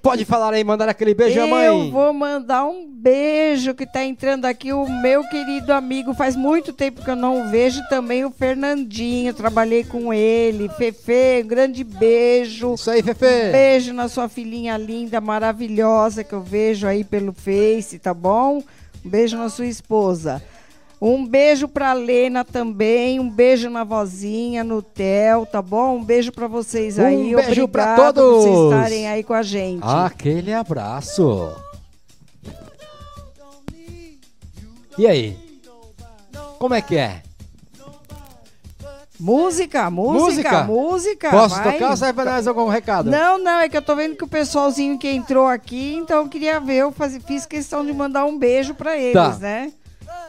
Pode 0.00 0.24
falar 0.24 0.54
aí, 0.54 0.62
mandar 0.62 0.88
aquele 0.88 1.12
beijo, 1.12 1.36
Eu 1.40 1.48
mãe. 1.48 1.90
vou 1.90 2.12
mandar 2.12 2.64
um 2.64 2.88
beijo 2.88 3.74
que 3.74 3.84
tá 3.84 4.04
entrando 4.04 4.44
aqui 4.44 4.72
o 4.72 4.88
meu 4.88 5.24
querido 5.24 5.72
amigo. 5.72 6.14
Faz 6.14 6.36
muito 6.36 6.72
tempo 6.72 7.02
que 7.02 7.10
eu 7.10 7.16
não 7.16 7.40
o 7.40 7.50
vejo 7.50 7.80
também 7.88 8.24
o 8.24 8.30
Fernandinho. 8.30 9.34
Trabalhei 9.34 9.82
com 9.82 10.14
ele. 10.14 10.68
Fefe, 10.68 11.42
um 11.42 11.48
grande 11.48 11.82
beijo. 11.82 12.74
Isso 12.74 12.88
aí, 12.88 13.02
Fefe. 13.02 13.24
Um 13.26 13.50
beijo 13.52 13.92
na 13.92 14.08
sua 14.08 14.28
filhinha 14.28 14.76
linda, 14.76 15.20
maravilhosa 15.20 16.22
que 16.22 16.32
eu 16.32 16.40
vejo 16.40 16.86
aí 16.86 17.02
pelo 17.02 17.32
Face, 17.32 17.98
tá 17.98 18.14
bom? 18.14 18.62
Um 19.04 19.08
beijo 19.08 19.36
na 19.36 19.48
sua 19.48 19.66
esposa. 19.66 20.40
Um 21.00 21.26
beijo 21.26 21.68
pra 21.68 21.92
Lena 21.92 22.42
também, 22.42 23.20
um 23.20 23.28
beijo 23.28 23.68
na 23.68 23.84
vozinha, 23.84 24.64
no 24.64 24.80
Theo, 24.80 25.44
tá 25.44 25.60
bom? 25.60 25.96
Um 25.98 26.04
beijo 26.04 26.32
pra 26.32 26.46
vocês 26.48 26.98
aí. 26.98 27.34
Um 27.34 27.36
beijo 27.36 27.68
pra 27.68 27.92
Obrigado 27.92 28.14
por 28.14 28.30
vocês 28.40 28.54
todos. 28.54 28.74
estarem 28.74 29.08
aí 29.08 29.22
com 29.22 29.34
a 29.34 29.42
gente. 29.42 29.82
Aquele 29.84 30.54
abraço. 30.54 31.52
E 34.98 35.06
aí? 35.06 35.36
Como 36.58 36.74
é 36.74 36.80
que 36.80 36.96
é? 36.96 37.22
Música, 39.18 39.90
música, 39.90 40.64
música. 40.64 41.30
Posso 41.30 41.54
vai. 41.56 41.72
tocar 41.72 41.90
ou 41.90 41.96
sai 41.96 42.12
pra 42.12 42.24
nós 42.24 42.46
algum 42.46 42.68
recado? 42.68 43.10
Não, 43.10 43.38
não, 43.38 43.60
é 43.60 43.68
que 43.68 43.76
eu 43.76 43.80
tô 43.82 43.96
vendo 43.96 44.14
que 44.16 44.24
o 44.24 44.28
pessoalzinho 44.28 44.98
que 44.98 45.08
entrou 45.08 45.46
aqui, 45.46 45.94
então 45.94 46.22
eu 46.22 46.28
queria 46.28 46.60
ver, 46.60 46.76
eu 46.76 46.92
faz- 46.92 47.18
fiz 47.26 47.46
questão 47.46 47.84
de 47.84 47.92
mandar 47.94 48.26
um 48.26 48.38
beijo 48.38 48.74
pra 48.74 48.96
eles, 48.96 49.14
Tá. 49.14 49.36
né? 49.38 49.72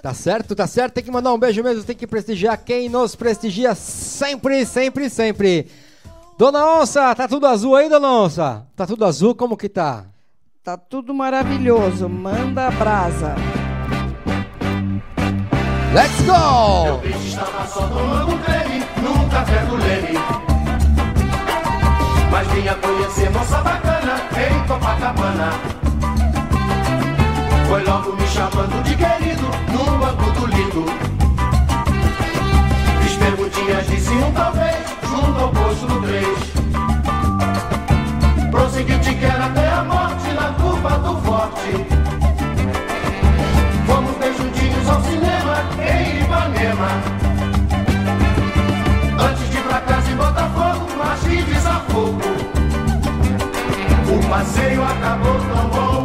Tá 0.02 0.14
certo, 0.14 0.56
tá 0.56 0.68
certo. 0.68 0.94
Tem 0.94 1.04
que 1.04 1.12
mandar 1.12 1.34
um 1.34 1.40
beijo 1.40 1.64
mesmo, 1.64 1.84
tem 1.84 1.96
que 1.96 2.08
prestigiar 2.08 2.58
quem 2.58 2.88
nos 2.90 3.16
prestigia 3.16 3.76
sempre, 3.76 4.66
sempre, 4.66 5.10
sempre. 5.10 5.68
Dona 6.38 6.80
Onça, 6.80 7.16
tá 7.16 7.28
tudo 7.28 7.48
azul 7.48 7.76
aí, 7.76 7.90
Dona 7.90 8.12
Onça? 8.12 8.66
Tá 8.76 8.86
tudo 8.86 9.06
azul, 9.06 9.34
como 9.34 9.58
que 9.58 9.68
tá? 9.68 10.06
Tá 10.64 10.78
tudo 10.78 11.14
maravilhoso. 11.14 12.08
Manda 12.08 12.70
brasa. 12.72 13.36
Let's 15.94 16.22
go! 16.22 16.84
Meu 16.84 16.98
bicho 17.00 17.28
estava 17.28 17.66
só 17.68 17.88
tomando 17.88 18.38
creme 18.44 18.86
num 19.02 19.30
café 19.30 19.66
do 19.66 19.76
Leme. 19.78 20.20
Mas 22.30 22.48
vinha 22.50 22.76
conhecer 22.76 23.32
moça 23.32 23.62
bacana 23.62 24.16
em 24.36 24.68
Copacabana. 24.68 25.52
Foi 27.68 27.84
logo 27.84 28.14
me 28.16 28.28
ouvido. 30.58 30.86
Fiz 33.02 33.16
perguntinhas 33.16 33.88
de 33.88 34.12
um 34.14 34.32
talvez, 34.32 34.76
junto 35.04 35.40
ao 35.40 35.50
posto 35.50 35.86
do 35.86 36.02
três. 36.02 36.38
Prossegui 38.50 39.00
te 39.00 39.14
quero 39.16 39.44
até 39.44 39.68
a 39.70 39.84
morte 39.84 40.32
na 40.34 40.54
curva 40.54 40.98
do 41.00 41.22
forte. 41.22 41.86
Vamos 43.86 44.18
bem 44.18 44.34
juntinhos 44.36 44.90
ao 44.90 45.02
cinema 45.04 45.64
em 45.80 46.24
Ipanema. 46.24 46.90
Antes 49.20 49.50
de 49.50 49.58
ir 49.58 49.64
pra 49.64 49.82
casa 49.82 50.12
em 50.12 50.16
Botafogo, 50.16 50.88
mas 50.98 51.22
de 51.22 51.44
desafogo. 51.44 52.22
O 54.10 54.30
passeio 54.30 54.84
acabou 54.84 55.40
tão 55.40 55.70
bom. 55.70 55.97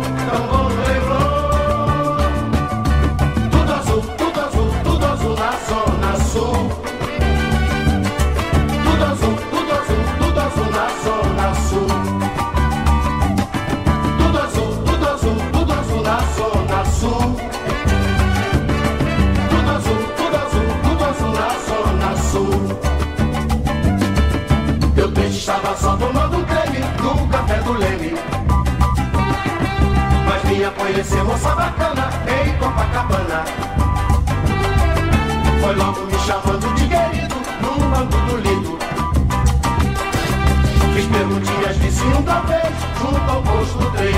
Segunda 42.03 42.41
vez, 42.41 42.75
junto 42.99 43.31
ao 43.31 43.43
posto 43.43 43.91
3. 43.93 44.17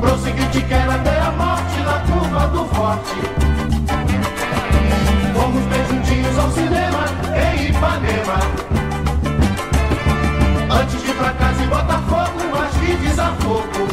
Prossegui 0.00 0.44
te 0.46 0.60
quero 0.62 0.90
até 0.90 1.20
a 1.20 1.30
morte 1.30 1.80
na 1.82 2.00
curva 2.00 2.48
do 2.48 2.64
forte. 2.74 3.14
Fomos 5.32 5.64
bem 5.66 5.86
juntinhos 5.88 6.36
ao 6.36 6.50
cinema 6.50 7.04
em 7.36 7.68
Ipanema. 7.68 8.40
Antes 10.68 11.00
de 11.00 11.10
ir 11.10 11.14
pra 11.14 11.30
casa 11.30 11.62
em 11.62 11.68
Botafogo, 11.68 12.40
mas 12.50 12.74
que 12.78 12.96
desafogo. 12.96 13.86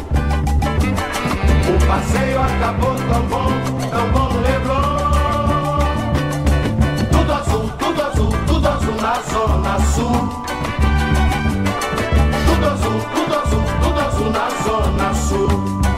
O 1.70 1.86
passeio 1.86 2.42
acabou 2.42 2.96
tão 2.96 3.22
bom, 3.28 3.52
tão 3.92 4.12
bom 4.12 4.30
lembrou. 4.42 5.00
Tudo 7.12 7.32
azul, 7.32 7.70
tudo 7.78 8.02
azul, 8.02 8.34
tudo 8.48 8.68
azul 8.68 8.96
na 9.02 9.20
zona 9.22 9.80
sul. 9.94 10.39
Zona 14.70 15.14
Sul. 15.16 15.89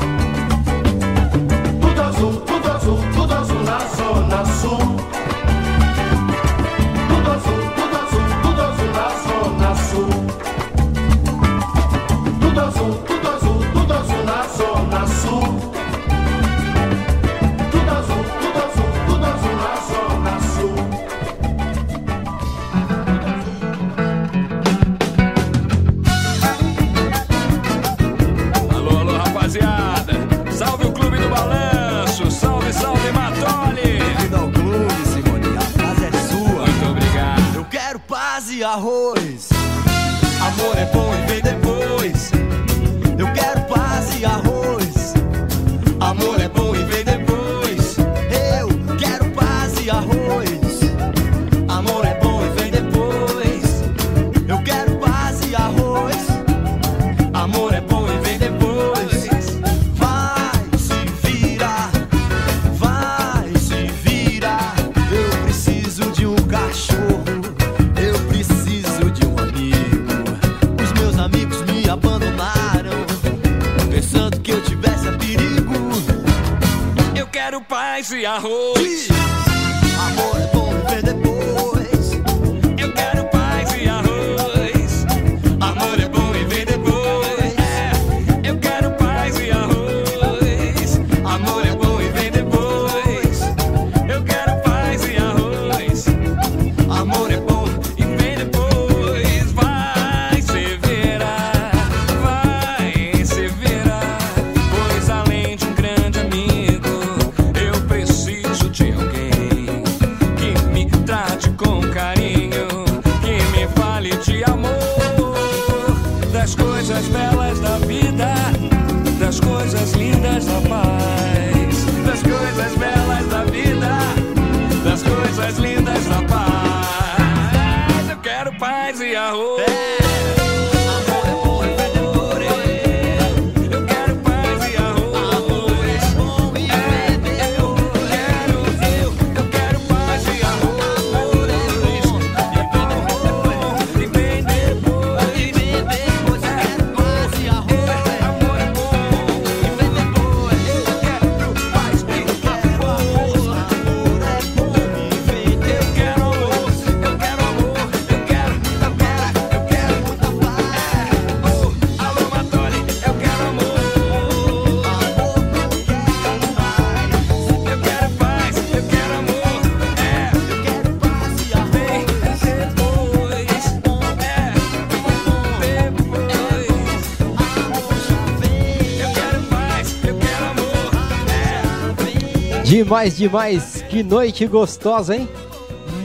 Demais, 182.71 183.17
demais. 183.17 183.81
Que 183.89 184.01
noite 184.01 184.47
gostosa, 184.47 185.13
hein? 185.13 185.27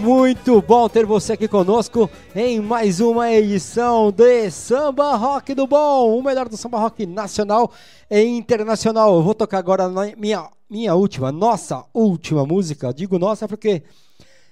Muito 0.01 0.61
bom 0.61 0.89
ter 0.89 1.07
você 1.07 1.35
aqui 1.35 1.47
conosco 1.47 2.11
em 2.35 2.59
mais 2.59 2.99
uma 2.99 3.31
edição 3.31 4.11
de 4.11 4.51
Samba 4.51 5.15
Rock 5.15 5.55
do 5.55 5.65
Bom, 5.65 6.19
o 6.19 6.23
melhor 6.25 6.49
do 6.49 6.57
samba 6.57 6.81
rock 6.81 7.07
nacional 7.07 7.71
e 8.11 8.21
internacional. 8.21 9.15
Eu 9.15 9.23
vou 9.23 9.33
tocar 9.33 9.59
agora 9.59 9.89
minha, 10.17 10.51
minha 10.69 10.93
última, 10.97 11.31
nossa 11.31 11.85
última 11.95 12.45
música. 12.45 12.93
Digo 12.93 13.17
nossa 13.17 13.47
porque 13.47 13.85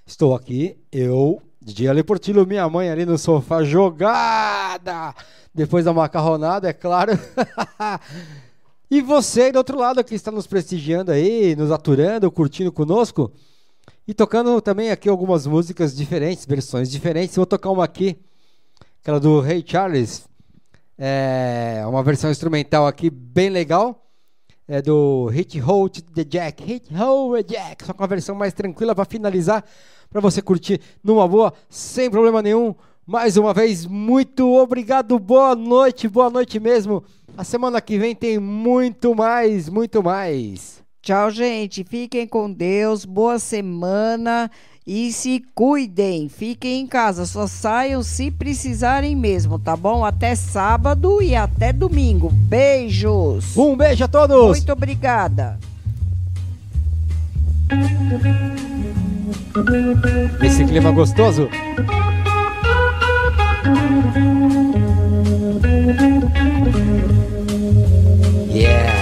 estou 0.07 0.37
aqui, 0.37 0.77
eu, 0.93 1.43
DJ 1.61 1.89
Ale 1.89 2.05
Portillo, 2.05 2.47
minha 2.47 2.69
mãe 2.69 2.91
ali 2.91 3.05
no 3.05 3.19
sofá 3.19 3.65
jogada, 3.65 5.13
depois 5.53 5.85
da 5.85 5.93
macarronada, 5.93 6.69
é 6.69 6.73
claro. 6.73 7.19
E 8.91 9.01
você 9.01 9.51
do 9.51 9.57
outro 9.57 9.79
lado 9.79 10.05
que 10.05 10.15
está 10.15 10.31
nos 10.31 10.47
prestigiando 10.47 11.11
aí, 11.11 11.57
nos 11.57 11.71
aturando, 11.71 12.31
curtindo 12.31 12.71
conosco 12.71 13.33
e 14.07 14.13
tocando 14.13 14.61
também 14.61 14.91
aqui 14.91 15.09
algumas 15.09 15.47
músicas 15.47 15.97
diferentes, 15.97 16.45
versões 16.45 16.91
diferentes. 16.91 17.35
Vou 17.37 17.47
tocar 17.47 17.71
uma 17.71 17.85
aqui, 17.85 18.19
aquela 19.01 19.19
do 19.19 19.41
Ray 19.41 19.65
Charles, 19.67 20.29
é 20.99 21.83
uma 21.89 22.03
versão 22.03 22.31
instrumental 22.31 22.87
aqui 22.87 23.11
bem 23.11 23.49
legal. 23.49 24.01
É 24.67 24.81
do 24.81 25.27
Hit 25.27 25.59
Hold 25.59 25.99
the 26.15 26.25
Jack, 26.25 26.65
Hit 26.65 26.95
Hold 26.95 27.45
the 27.45 27.55
Jack, 27.55 27.85
só 27.85 27.93
com 27.93 28.03
a 28.03 28.07
versão 28.07 28.35
mais 28.35 28.55
tranquila 28.55 28.95
para 28.95 29.05
finalizar, 29.05 29.63
para 30.09 30.23
você 30.23 30.41
curtir 30.41 30.81
numa 31.03 31.29
boa, 31.29 31.53
sem 31.69 32.11
problema 32.11 32.41
nenhum. 32.41 32.75
Mais 33.07 33.37
uma 33.37 33.53
vez, 33.53 33.85
muito 33.85 34.55
obrigado, 34.55 35.19
boa 35.19 35.55
noite, 35.55 36.09
boa 36.09 36.31
noite 36.31 36.59
mesmo. 36.59 37.05
A 37.37 37.43
semana 37.43 37.81
que 37.81 37.99
vem 37.99 38.15
tem 38.15 38.39
muito 38.39 39.13
mais, 39.13 39.69
muito 39.69 40.03
mais. 40.03 40.83
Tchau, 41.03 41.31
gente. 41.33 41.83
Fiquem 41.83 42.29
com 42.29 42.51
Deus. 42.51 43.05
Boa 43.05 43.41
semana. 43.41 44.49
E 44.87 45.13
se 45.13 45.43
cuidem. 45.53 46.29
Fiquem 46.29 46.83
em 46.83 46.87
casa. 46.87 47.27
Só 47.27 47.49
saiam 47.49 48.05
se 48.05 48.31
precisarem 48.31 49.17
mesmo, 49.17 49.59
tá 49.59 49.77
bom? 49.77 50.05
Até 50.05 50.37
sábado 50.37 51.21
e 51.21 51.35
até 51.35 51.73
domingo. 51.73 52.31
Beijos. 52.31 53.57
Um 53.57 53.77
beijo 53.77 54.05
a 54.05 54.09
todos. 54.09 54.59
Muito 54.59 54.73
obrigada. 54.73 55.59
Esse 60.41 60.65
clima 60.65 60.93
gostoso. 60.93 61.49
Yeah. 68.55 68.95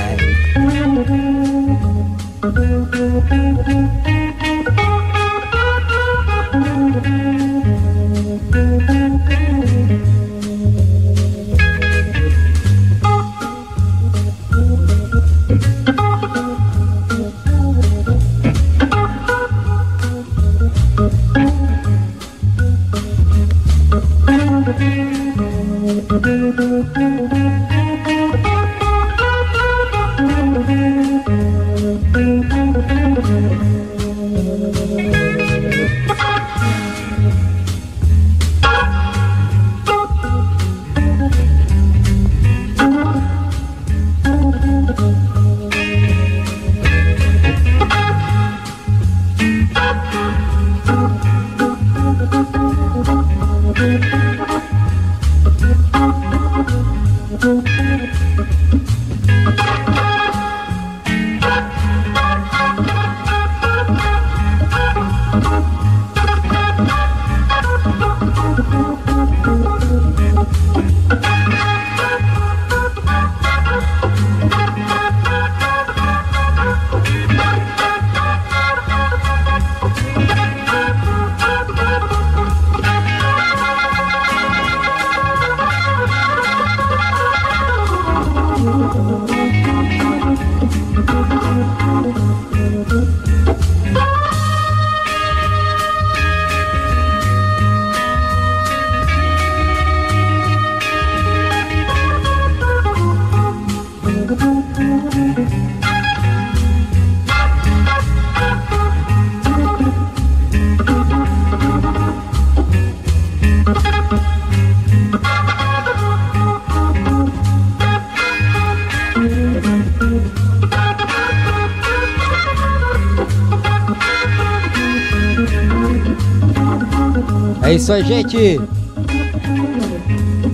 Gente. 128.01 128.61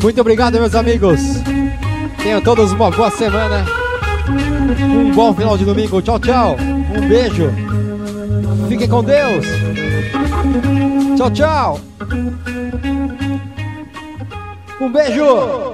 Muito 0.03 0.21
obrigado, 0.21 0.59
meus 0.59 0.75
amigos. 0.75 1.21
Tenham 2.23 2.41
todos 2.41 2.73
uma 2.73 2.91
boa 2.91 3.11
semana. 3.11 3.65
Um 4.81 5.13
bom 5.13 5.35
final 5.35 5.57
de 5.57 5.65
domingo. 5.65 6.01
Tchau, 6.03 6.19
tchau. 6.19 6.57
Um 6.97 7.09
beijo. 7.09 7.51
Fiquem 8.69 8.89
com 8.89 9.05
Deus. 9.05 9.47
Tchau, 11.17 11.31
tchau. 11.31 11.81
Um 14.81 14.91
beijo. 14.91 15.68